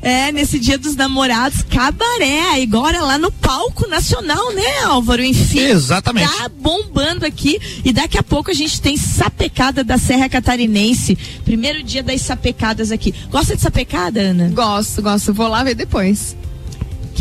É, 0.01 0.31
nesse 0.31 0.59
dia 0.59 0.77
dos 0.77 0.95
namorados, 0.95 1.61
cabaré, 1.63 2.61
agora 2.63 3.01
lá 3.01 3.17
no 3.17 3.31
palco 3.31 3.87
nacional, 3.87 4.51
né, 4.53 4.79
Álvaro? 4.85 5.23
Enfim. 5.23 5.59
Exatamente. 5.59 6.27
Tá 6.37 6.49
bombando 6.49 7.25
aqui. 7.25 7.59
E 7.85 7.93
daqui 7.93 8.17
a 8.17 8.23
pouco 8.23 8.49
a 8.49 8.53
gente 8.53 8.81
tem 8.81 8.97
sapecada 8.97 9.83
da 9.83 9.97
Serra 9.97 10.27
Catarinense. 10.27 11.15
Primeiro 11.45 11.83
dia 11.83 12.01
das 12.01 12.21
sapecadas 12.21 12.91
aqui. 12.91 13.13
Gosta 13.29 13.55
de 13.55 13.61
sapecada, 13.61 14.21
Ana? 14.21 14.49
gosto, 14.49 15.01
gosto. 15.01 15.33
Vou 15.33 15.47
lá 15.47 15.63
ver 15.63 15.75
depois. 15.75 16.35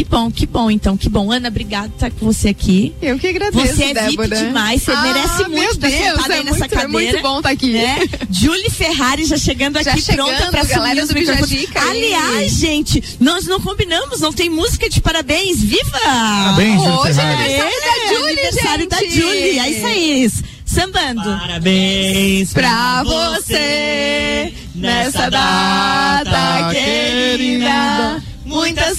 Que 0.00 0.04
bom, 0.08 0.30
que 0.30 0.46
bom, 0.46 0.70
então, 0.70 0.96
que 0.96 1.10
bom. 1.10 1.30
Ana, 1.30 1.48
obrigada 1.48 1.88
por 1.90 1.94
estar 1.96 2.10
com 2.12 2.24
você 2.32 2.48
aqui. 2.48 2.94
Eu 3.02 3.18
que 3.18 3.26
agradeço, 3.26 3.66
Você 3.76 3.84
é 3.84 3.92
Débora. 3.92 4.28
VIP 4.28 4.46
demais, 4.46 4.82
você 4.82 4.92
Ah, 4.92 5.02
merece 5.02 5.42
muito 5.48 5.72
estar 5.72 5.88
Deus, 5.88 6.00
sentada 6.00 6.34
é 6.34 6.38
aí 6.38 6.44
nessa 6.44 6.58
muito, 6.58 6.64
é 6.64 6.68
cadeira. 6.78 6.88
muito 7.12 7.20
bom 7.22 7.36
estar 7.36 7.50
aqui. 7.50 7.72
Né? 7.72 7.98
Julie 8.32 8.70
Ferrari 8.70 9.24
já 9.26 9.36
chegando 9.36 9.78
Já 9.82 9.92
aqui 9.92 10.00
chegando, 10.00 10.28
pronta 10.34 10.50
pra 10.50 10.64
galera 10.64 11.02
assumir 11.02 11.20
os 11.20 11.26
do 11.28 11.34
microfones. 11.34 11.50
Bijajica. 11.50 11.82
Aliás, 11.82 12.52
gente, 12.52 13.04
nós 13.20 13.44
não 13.46 13.60
combinamos, 13.60 14.20
não 14.20 14.32
tem 14.32 14.48
música 14.48 14.88
de 14.88 15.02
parabéns. 15.02 15.60
Viva! 15.62 16.00
Parabéns, 16.02 16.80
Julie 16.82 16.98
Hoje 16.98 17.12
Ferrari. 17.14 17.52
é 17.52 17.60
aniversário 17.60 17.68
da 17.84 18.08
Julie, 18.08 18.30
aniversário 18.32 18.88
da 18.88 18.96
gente. 19.00 19.20
Julie, 19.20 19.58
é 19.58 19.70
isso 19.70 19.86
aí. 19.86 20.30
Sambando. 20.64 21.22
Parabéns 21.24 22.52
Pra 22.54 23.02
você, 23.04 24.54
nessa 24.74 25.28
data 25.28 26.70
querida, 26.72 28.22
muitas 28.46 28.96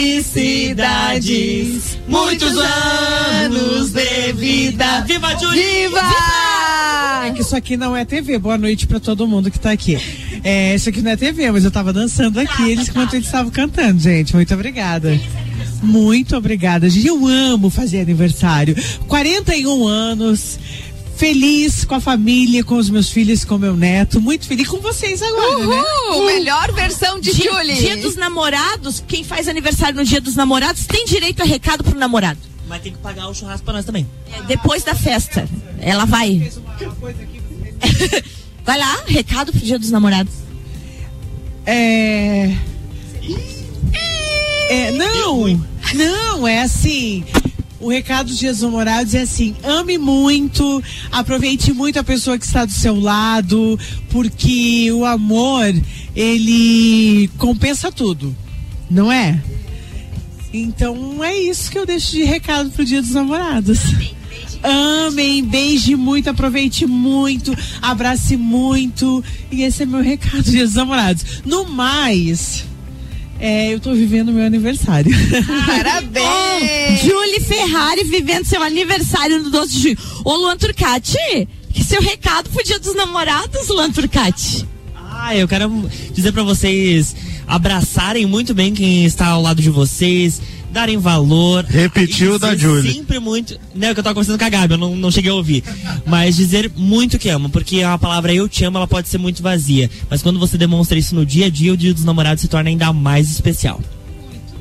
felicidades, 0.00 1.98
muitos 2.08 2.56
anos 2.56 3.90
de 3.90 4.32
vida. 4.32 5.02
Viva 5.02 5.36
Julie! 5.38 5.88
Viva! 5.88 6.00
É 7.26 7.30
que 7.32 7.42
isso 7.42 7.54
aqui 7.54 7.76
não 7.76 7.94
é 7.94 8.06
TV. 8.06 8.38
Boa 8.38 8.56
noite 8.56 8.86
pra 8.86 8.98
todo 8.98 9.28
mundo 9.28 9.50
que 9.50 9.60
tá 9.60 9.72
aqui. 9.72 9.98
É, 10.42 10.74
isso 10.74 10.88
aqui 10.88 11.02
não 11.02 11.10
é 11.10 11.16
TV, 11.16 11.50
mas 11.50 11.66
eu 11.66 11.70
tava 11.70 11.92
dançando 11.92 12.40
aqui 12.40 12.70
eles 12.70 12.88
enquanto 12.88 13.12
eles 13.12 13.26
estavam 13.26 13.50
cantando, 13.50 14.00
gente. 14.00 14.34
Muito 14.34 14.54
obrigada. 14.54 15.20
Muito 15.82 16.34
obrigada, 16.34 16.88
gente. 16.88 17.06
Eu 17.06 17.26
amo 17.26 17.68
fazer 17.68 18.00
aniversário. 18.00 18.74
41 19.06 19.86
anos. 19.86 20.58
Feliz 21.20 21.84
com 21.84 21.94
a 21.94 22.00
família, 22.00 22.64
com 22.64 22.76
os 22.76 22.88
meus 22.88 23.10
filhos, 23.10 23.44
com 23.44 23.58
meu 23.58 23.76
neto. 23.76 24.22
Muito 24.22 24.46
feliz 24.46 24.66
com 24.66 24.78
vocês 24.78 25.20
agora, 25.20 25.66
né? 25.66 25.84
Uhul! 26.08 26.24
Melhor 26.24 26.72
versão 26.72 27.20
de 27.20 27.34
Dia, 27.34 27.52
Julie. 27.52 27.74
dia 27.76 27.98
dos 27.98 28.16
namorados, 28.16 29.04
quem 29.06 29.22
faz 29.22 29.46
aniversário 29.46 29.96
no 29.96 30.02
dia 30.02 30.18
dos 30.18 30.34
namorados 30.34 30.86
tem 30.86 31.04
direito 31.04 31.42
a 31.42 31.44
recado 31.44 31.84
pro 31.84 31.98
namorado. 31.98 32.40
Mas 32.66 32.80
tem 32.80 32.92
que 32.92 32.98
pagar 33.00 33.28
o 33.28 33.34
churrasco 33.34 33.66
pra 33.66 33.74
nós 33.74 33.84
também. 33.84 34.08
É, 34.32 34.40
depois 34.44 34.82
da 34.82 34.94
festa. 34.94 35.46
Ela 35.78 36.06
vai. 36.06 36.50
vai 38.64 38.78
lá, 38.78 39.02
recado 39.06 39.52
pro 39.52 39.60
dia 39.60 39.78
dos 39.78 39.90
namorados. 39.90 40.32
É. 41.66 42.50
É, 44.70 44.90
não, 44.92 45.60
não, 45.92 46.48
é 46.48 46.62
assim. 46.62 47.26
O 47.80 47.88
recado 47.88 48.26
dos 48.26 48.38
Dias 48.38 48.60
Namorados 48.60 49.14
é 49.14 49.22
assim: 49.22 49.56
ame 49.62 49.96
muito, 49.96 50.82
aproveite 51.10 51.72
muito 51.72 51.98
a 51.98 52.04
pessoa 52.04 52.38
que 52.38 52.44
está 52.44 52.66
do 52.66 52.72
seu 52.72 53.00
lado, 53.00 53.78
porque 54.10 54.92
o 54.92 55.06
amor, 55.06 55.74
ele 56.14 57.28
compensa 57.38 57.90
tudo, 57.90 58.36
não 58.90 59.10
é? 59.10 59.40
Então 60.52 61.24
é 61.24 61.34
isso 61.38 61.70
que 61.70 61.78
eu 61.78 61.86
deixo 61.86 62.10
de 62.10 62.24
recado 62.24 62.70
pro 62.70 62.84
Dia 62.84 63.00
dos 63.00 63.12
Namorados. 63.12 63.78
Amem, 64.62 65.42
beije 65.42 65.96
muito, 65.96 66.28
aproveite 66.28 66.84
muito, 66.86 67.56
abrace 67.80 68.36
muito. 68.36 69.24
E 69.50 69.62
esse 69.62 69.84
é 69.84 69.86
meu 69.86 70.02
recado, 70.02 70.42
Dia 70.42 70.66
dos 70.66 70.74
Namorados. 70.74 71.42
No 71.46 71.64
mais, 71.64 72.66
é, 73.40 73.72
eu 73.72 73.80
tô 73.80 73.94
vivendo 73.94 74.32
meu 74.32 74.44
aniversário. 74.44 75.10
Parabéns! 75.66 77.00
Julie 77.02 77.40
Ferrari 77.40 78.04
vivendo 78.04 78.44
seu 78.44 78.62
aniversário 78.62 79.42
no 79.42 79.50
12 79.50 79.72
de 79.72 79.82
junho. 79.82 79.98
Ô, 80.24 80.34
Luan 80.36 80.56
Turcati, 80.56 81.48
que 81.72 81.82
seu 81.82 82.02
recado 82.02 82.50
pro 82.50 82.62
dia 82.62 82.78
dos 82.78 82.94
namorados, 82.94 83.68
Luan 83.68 83.90
Turcati? 83.90 84.68
Ah, 84.94 85.34
eu 85.34 85.48
quero 85.48 85.90
dizer 86.12 86.32
pra 86.32 86.42
vocês 86.42 87.16
abraçarem 87.46 88.26
muito 88.26 88.54
bem 88.54 88.72
quem 88.72 89.04
está 89.04 89.28
ao 89.28 89.42
lado 89.42 89.60
de 89.60 89.70
vocês, 89.70 90.40
darem 90.72 90.98
valor. 90.98 91.64
Repetiu 91.64 92.36
e 92.36 92.38
da 92.38 92.54
Julie. 92.56 92.92
Sempre 92.94 93.18
muito. 93.18 93.58
Não, 93.74 93.92
que 93.92 94.00
eu 94.00 94.04
tava 94.04 94.14
conversando 94.14 94.38
com 94.38 94.44
a 94.44 94.48
Gabi, 94.48 94.74
eu 94.74 94.78
não, 94.78 94.96
não 94.96 95.10
cheguei 95.10 95.30
a 95.30 95.34
ouvir. 95.34 95.62
Mas 96.06 96.36
dizer 96.36 96.70
muito 96.76 97.18
que 97.18 97.28
ama, 97.28 97.48
porque 97.48 97.82
a 97.82 97.98
palavra 97.98 98.32
eu 98.32 98.48
te 98.48 98.64
amo, 98.64 98.78
ela 98.78 98.86
pode 98.86 99.08
ser 99.08 99.18
muito 99.18 99.42
vazia. 99.42 99.90
Mas 100.08 100.22
quando 100.22 100.38
você 100.38 100.56
demonstra 100.56 100.98
isso 100.98 101.14
no 101.14 101.26
dia 101.26 101.46
a 101.46 101.50
dia, 101.50 101.72
o 101.72 101.76
dia 101.76 101.92
dos 101.92 102.04
namorados 102.04 102.40
se 102.42 102.48
torna 102.48 102.70
ainda 102.70 102.92
mais 102.92 103.30
especial. 103.30 103.80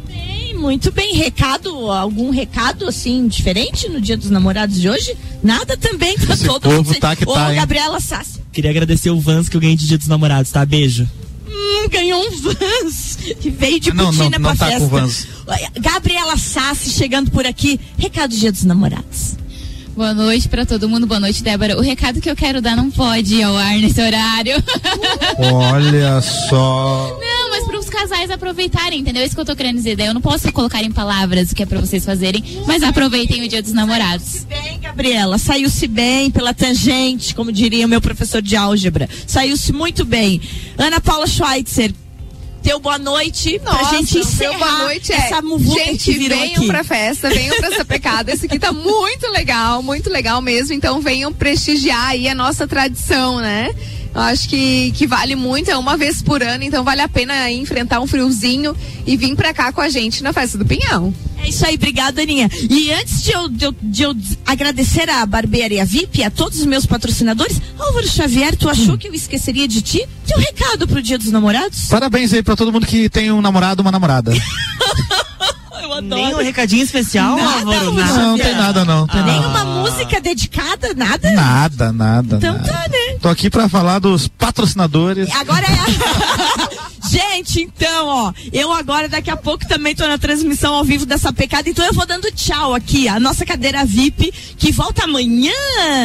Bem, 0.08 0.54
muito 0.56 0.92
bem. 0.92 1.14
Recado, 1.16 1.70
algum 1.92 2.30
recado 2.32 2.88
assim 2.88 3.28
diferente 3.28 3.88
no 3.90 4.02
dia 4.02 4.18
dos 4.18 4.30
namorados 4.30 4.80
de 4.80 4.90
hoje? 4.90 5.16
Nada 5.44 5.78
também, 5.78 6.18
tá 6.18 6.34
Esse 6.34 6.46
todo 6.46 6.64
povo 6.64 6.84
mundo. 6.84 7.00
tá 7.00 7.16
que 7.16 7.24
Ô, 7.28 7.34
tá? 7.34 7.54
Gabriela 7.54 8.00
Sassi. 8.00 8.40
Queria 8.52 8.72
agradecer 8.72 9.10
o 9.12 9.20
Vans 9.20 9.48
que 9.48 9.56
eu 9.56 9.62
ganhei 9.62 9.76
de 9.76 9.88
dia 9.88 9.98
dos 9.98 10.08
namorados, 10.08 10.52
tá? 10.52 10.66
Beijo. 10.66 11.08
Ganhou 11.90 12.22
um 12.28 12.32
Vans 12.42 13.18
que 13.42 13.50
veio 13.50 13.80
de 13.80 13.94
Não, 13.94 14.06
não, 14.06 14.12
Putina 14.14 14.40
não 14.40 14.50
pra 14.50 14.56
tá 14.56 14.66
festa. 14.68 14.80
com 14.82 14.88
Vans. 14.88 15.28
Gabriela 15.80 16.38
Sassi 16.38 16.92
chegando 16.92 17.32
por 17.32 17.46
aqui. 17.46 17.80
Recado 17.98 18.32
do 18.32 18.38
dia 18.38 18.52
dos 18.52 18.64
namorados. 18.64 19.38
Boa 19.96 20.14
noite 20.14 20.48
pra 20.48 20.66
todo 20.66 20.88
mundo. 20.88 21.06
Boa 21.06 21.20
noite, 21.20 21.44
Débora. 21.44 21.78
O 21.78 21.82
recado 21.82 22.22
que 22.22 22.30
eu 22.30 22.36
quero 22.36 22.62
dar 22.62 22.76
não 22.76 22.90
pode 22.90 23.36
ir 23.36 23.44
ao 23.44 23.58
ar 23.58 23.78
nesse 23.80 24.00
horário. 24.00 24.54
Olha 25.38 26.22
só. 26.22 27.20
Não, 27.20 27.20
para 27.20 27.39
casais 28.00 28.32
aproveitarem, 28.32 29.00
entendeu? 29.00 29.22
É 29.22 29.26
isso 29.26 29.36
que 29.36 29.42
eu 29.42 29.46
tô 29.46 29.56
querendo 29.56 29.76
dizer. 29.76 29.96
Daí 29.98 30.08
eu 30.08 30.14
não 30.14 30.22
posso 30.22 30.52
colocar 30.54 30.82
em 30.82 30.92
palavras 30.92 31.52
o 31.52 31.56
que 31.56 31.64
é 31.64 31.66
pra 31.66 31.80
vocês 31.82 32.06
fazerem, 32.06 32.44
mas 32.66 32.82
aproveitem 32.82 33.44
o 33.44 33.48
dia 33.48 33.62
dos 33.62 33.74
namorados. 33.74 34.46
bem, 34.46 34.80
Gabriela, 34.80 35.38
saiu-se 35.38 35.88
bem 35.88 36.32
pela 36.32 36.54
tangente, 36.54 37.36
como 37.36 37.52
diria 37.52 37.86
o 37.86 37.90
meu 37.90 38.00
professor 38.02 38.42
de 38.42 38.56
álgebra. 38.56 39.10
Saiu-se 39.28 39.74
muito 39.74 40.06
bem. 40.06 40.42
Ana 40.78 41.02
Paula 41.02 41.28
Schweitzer, 41.28 41.94
teu 42.64 42.80
boa 42.80 42.98
noite 42.98 43.60
Nossa, 43.64 43.78
pra 43.78 43.98
gente 43.98 44.18
encerrar 44.18 44.58
boa 44.58 44.78
noite 44.86 45.12
é. 45.12 45.16
essa 45.16 45.42
muvuca 45.42 45.86
Gente, 45.86 46.06
que 46.06 46.20
virou 46.20 46.38
venham 46.38 46.56
aqui. 46.58 46.68
pra 46.68 46.84
festa, 46.84 47.30
venham 47.30 47.56
pra 47.58 47.68
essa 47.68 47.86
pecada. 47.86 48.32
Esse 48.34 48.46
aqui 48.46 48.60
tá 48.60 48.72
muito 48.72 49.30
legal, 49.32 49.82
muito 49.84 50.10
legal 50.10 50.42
mesmo. 50.42 50.74
Então 50.74 51.02
venham 51.02 51.34
prestigiar 51.34 52.10
aí 52.10 52.28
a 52.30 52.36
nossa 52.36 52.68
tradição, 52.68 53.40
né? 53.40 53.74
Eu 54.14 54.22
acho 54.22 54.50
que, 54.50 54.92
que 54.92 55.06
vale 55.06 55.36
muito, 55.36 55.70
é 55.70 55.78
uma 55.78 55.96
vez 55.96 56.22
por 56.22 56.42
ano, 56.42 56.64
então 56.64 56.84
vale 56.84 57.02
a 57.02 57.08
pena 57.08 57.52
enfrentar 57.52 58.00
um 58.00 58.08
friozinho 58.08 58.76
e 59.06 59.16
vir 59.16 59.36
pra 59.36 59.54
cá 59.54 59.72
com 59.72 59.82
a 59.82 59.90
gente 59.90 60.24
na 60.24 60.34
festa 60.34 60.58
do 60.58 60.66
Pinhão. 60.66 61.14
É 61.38 61.48
isso 61.48 61.66
aí, 61.66 61.76
obrigada, 61.76 62.22
Aninha. 62.22 62.50
E 62.70 62.92
antes 62.92 63.24
de 63.24 63.32
eu, 63.32 63.48
de 63.48 63.66
eu, 63.66 63.74
de 63.82 64.04
eu 64.04 64.16
agradecer 64.46 65.10
a 65.10 65.26
Barbearia 65.26 65.86
VIP, 65.86 66.24
a 66.24 66.30
todos 66.30 66.60
os 66.60 66.66
meus 66.66 66.86
patrocinadores, 66.86 67.62
Álvaro 67.78 68.08
Xavier, 68.08 68.56
tu 68.56 68.68
achou 68.68 68.98
que 68.98 69.08
eu 69.08 69.14
esqueceria 69.14 69.68
de 69.68 69.82
ti? 69.82 70.06
Teu 70.28 70.38
recado 70.38 70.88
pro 70.88 71.02
Dia 71.02 71.18
dos 71.18 71.32
Namorados? 71.32 71.88
Parabéns 71.88 72.34
aí 72.34 72.44
pra 72.44 72.56
todo 72.56 72.72
mundo 72.74 72.86
que 72.86 73.10
tem 73.10 73.32
um 73.32 73.42
namorado 73.42 73.82
uma 73.82 73.92
namorada. 73.92 74.34
Eu 75.90 75.94
adoro. 75.96 76.22
Nem 76.22 76.36
um 76.36 76.38
recadinho 76.44 76.84
especial, 76.84 77.36
Nada, 77.36 77.52
Álvaro? 77.60 77.94
Nada. 77.94 78.14
Não, 78.14 78.38
tem 78.38 78.56
nada 78.56 78.86
não. 78.86 79.08
Tem 79.08 79.24
Nem 79.24 79.42
nada. 79.42 79.48
uma 79.64 79.66
música 79.82 80.22
dedicada, 80.22 80.94
nada? 80.94 81.32
Nada, 81.32 81.92
nada. 81.92 82.36
Então 82.38 82.54
nada. 82.54 82.72
tá, 82.72 82.88
né? 82.90 83.18
Tô 83.22 83.28
aqui 83.30 83.50
pra 83.50 83.68
falar 83.68 84.00
dos 84.00 84.28
patrocinadores. 84.28 85.30
Agora 85.36 85.66
é 85.66 85.74
a... 85.74 86.90
Gente, 87.10 87.62
então, 87.62 88.06
ó, 88.06 88.34
eu 88.54 88.72
agora 88.72 89.10
daqui 89.10 89.32
a 89.32 89.36
pouco 89.36 89.68
também 89.68 89.96
tô 89.96 90.08
na 90.08 90.20
transmissão 90.20 90.76
ao 90.76 90.86
vivo 90.86 91.08
dessa 91.08 91.34
pecada, 91.34 91.68
então 91.68 91.84
eu 91.84 91.92
vou 91.92 92.06
dando 92.06 92.32
tchau 92.32 92.76
aqui, 92.76 93.08
a 93.08 93.20
nossa 93.20 93.44
cadeira 93.44 93.84
VIP, 93.84 94.32
que 94.56 94.72
volta 94.72 95.06
amanhã, 95.06 95.52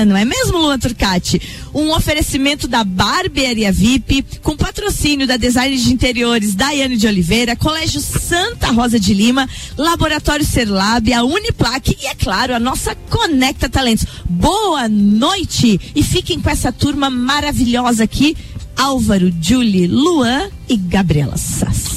não 0.06 0.16
é 0.16 0.24
mesmo, 0.24 0.56
Luan 0.56 0.78
Turcati? 0.78 1.42
Um 1.74 1.90
oferecimento 1.90 2.66
da 2.66 2.84
Barbearia 2.84 3.70
VIP, 3.70 4.24
com 4.42 4.56
patrocínio 4.56 5.26
da 5.26 5.36
Design 5.36 5.76
de 5.76 5.92
Interiores 5.92 6.54
Daiane 6.54 6.96
de 6.96 7.06
Oliveira, 7.06 7.54
Colégio 7.54 8.00
Santa 8.00 8.70
Rosa 8.70 8.98
de 8.98 9.12
Lima, 9.12 9.46
Laboratório 9.76 10.46
Serlab, 10.46 11.12
a 11.12 11.22
Uniplaque 11.22 11.98
e, 12.00 12.06
é 12.06 12.14
claro, 12.14 12.54
a 12.54 12.58
nossa 12.58 12.94
Conecta 13.10 13.68
Talentos. 13.68 14.06
Boa 14.24 14.88
noite 14.88 15.78
e 15.94 16.02
fiquem 16.02 16.40
com 16.40 16.48
essa 16.48 16.72
turma 16.72 17.10
maravilhosa 17.10 18.04
aqui. 18.04 18.34
Álvaro, 18.76 19.32
Julie, 19.40 19.86
Luan 19.86 20.48
e 20.68 20.76
Gabriela 20.76 21.36
Sassi. 21.36 21.94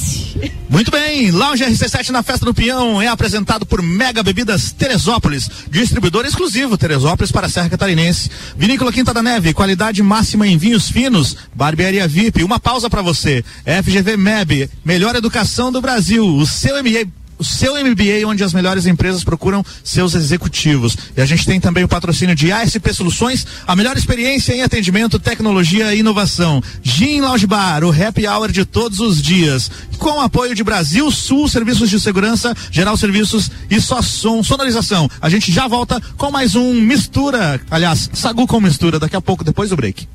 Muito 0.68 0.90
bem, 0.90 1.30
Lounge 1.30 1.64
RC7 1.64 2.10
na 2.10 2.22
Festa 2.22 2.44
do 2.44 2.54
Peão 2.54 3.00
é 3.00 3.08
apresentado 3.08 3.64
por 3.64 3.82
Mega 3.82 4.22
Bebidas 4.22 4.70
Teresópolis, 4.70 5.50
distribuidor 5.70 6.26
exclusivo 6.26 6.76
Teresópolis 6.76 7.32
para 7.32 7.46
a 7.46 7.50
Serra 7.50 7.70
Catarinense. 7.70 8.30
Vinícola 8.56 8.92
Quinta 8.92 9.14
da 9.14 9.22
Neve, 9.22 9.54
qualidade 9.54 10.02
máxima 10.02 10.46
em 10.46 10.58
vinhos 10.58 10.90
finos, 10.90 11.36
Barbearia 11.54 12.06
VIP. 12.06 12.44
Uma 12.44 12.60
pausa 12.60 12.90
para 12.90 13.02
você. 13.02 13.44
FGV 13.64 14.16
MEB, 14.16 14.70
melhor 14.84 15.16
educação 15.16 15.72
do 15.72 15.80
Brasil. 15.80 16.24
O 16.24 16.46
seu 16.46 16.76
MBA 16.82 17.17
o 17.38 17.44
seu 17.44 17.74
MBA, 17.74 18.26
onde 18.26 18.42
as 18.42 18.52
melhores 18.52 18.86
empresas 18.86 19.22
procuram 19.22 19.64
seus 19.84 20.14
executivos. 20.14 20.96
E 21.16 21.20
a 21.20 21.26
gente 21.26 21.46
tem 21.46 21.60
também 21.60 21.84
o 21.84 21.88
patrocínio 21.88 22.34
de 22.34 22.50
ASP 22.50 22.92
Soluções, 22.92 23.46
a 23.66 23.76
melhor 23.76 23.96
experiência 23.96 24.52
em 24.52 24.62
atendimento, 24.62 25.18
tecnologia 25.18 25.94
e 25.94 26.00
inovação. 26.00 26.62
Gin 26.82 27.20
Lounge 27.20 27.46
Bar, 27.46 27.84
o 27.84 27.90
happy 27.90 28.26
hour 28.26 28.50
de 28.50 28.64
todos 28.64 29.00
os 29.00 29.22
dias. 29.22 29.70
Com 29.98 30.18
o 30.18 30.20
apoio 30.20 30.54
de 30.54 30.64
Brasil 30.64 31.10
Sul, 31.10 31.48
Serviços 31.48 31.90
de 31.90 32.00
Segurança, 32.00 32.54
Geral 32.70 32.96
Serviços 32.96 33.50
e 33.70 33.80
só 33.80 34.02
som, 34.02 34.42
sonorização. 34.42 35.08
A 35.20 35.28
gente 35.28 35.52
já 35.52 35.68
volta 35.68 36.00
com 36.16 36.30
mais 36.30 36.54
um 36.54 36.74
Mistura. 36.74 37.60
Aliás, 37.70 38.10
Sagu 38.12 38.46
com 38.46 38.60
Mistura, 38.60 38.98
daqui 38.98 39.16
a 39.16 39.20
pouco, 39.20 39.44
depois 39.44 39.70
do 39.70 39.76
break. 39.76 40.08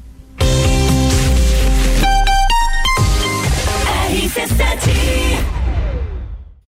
RC7 4.14 5.03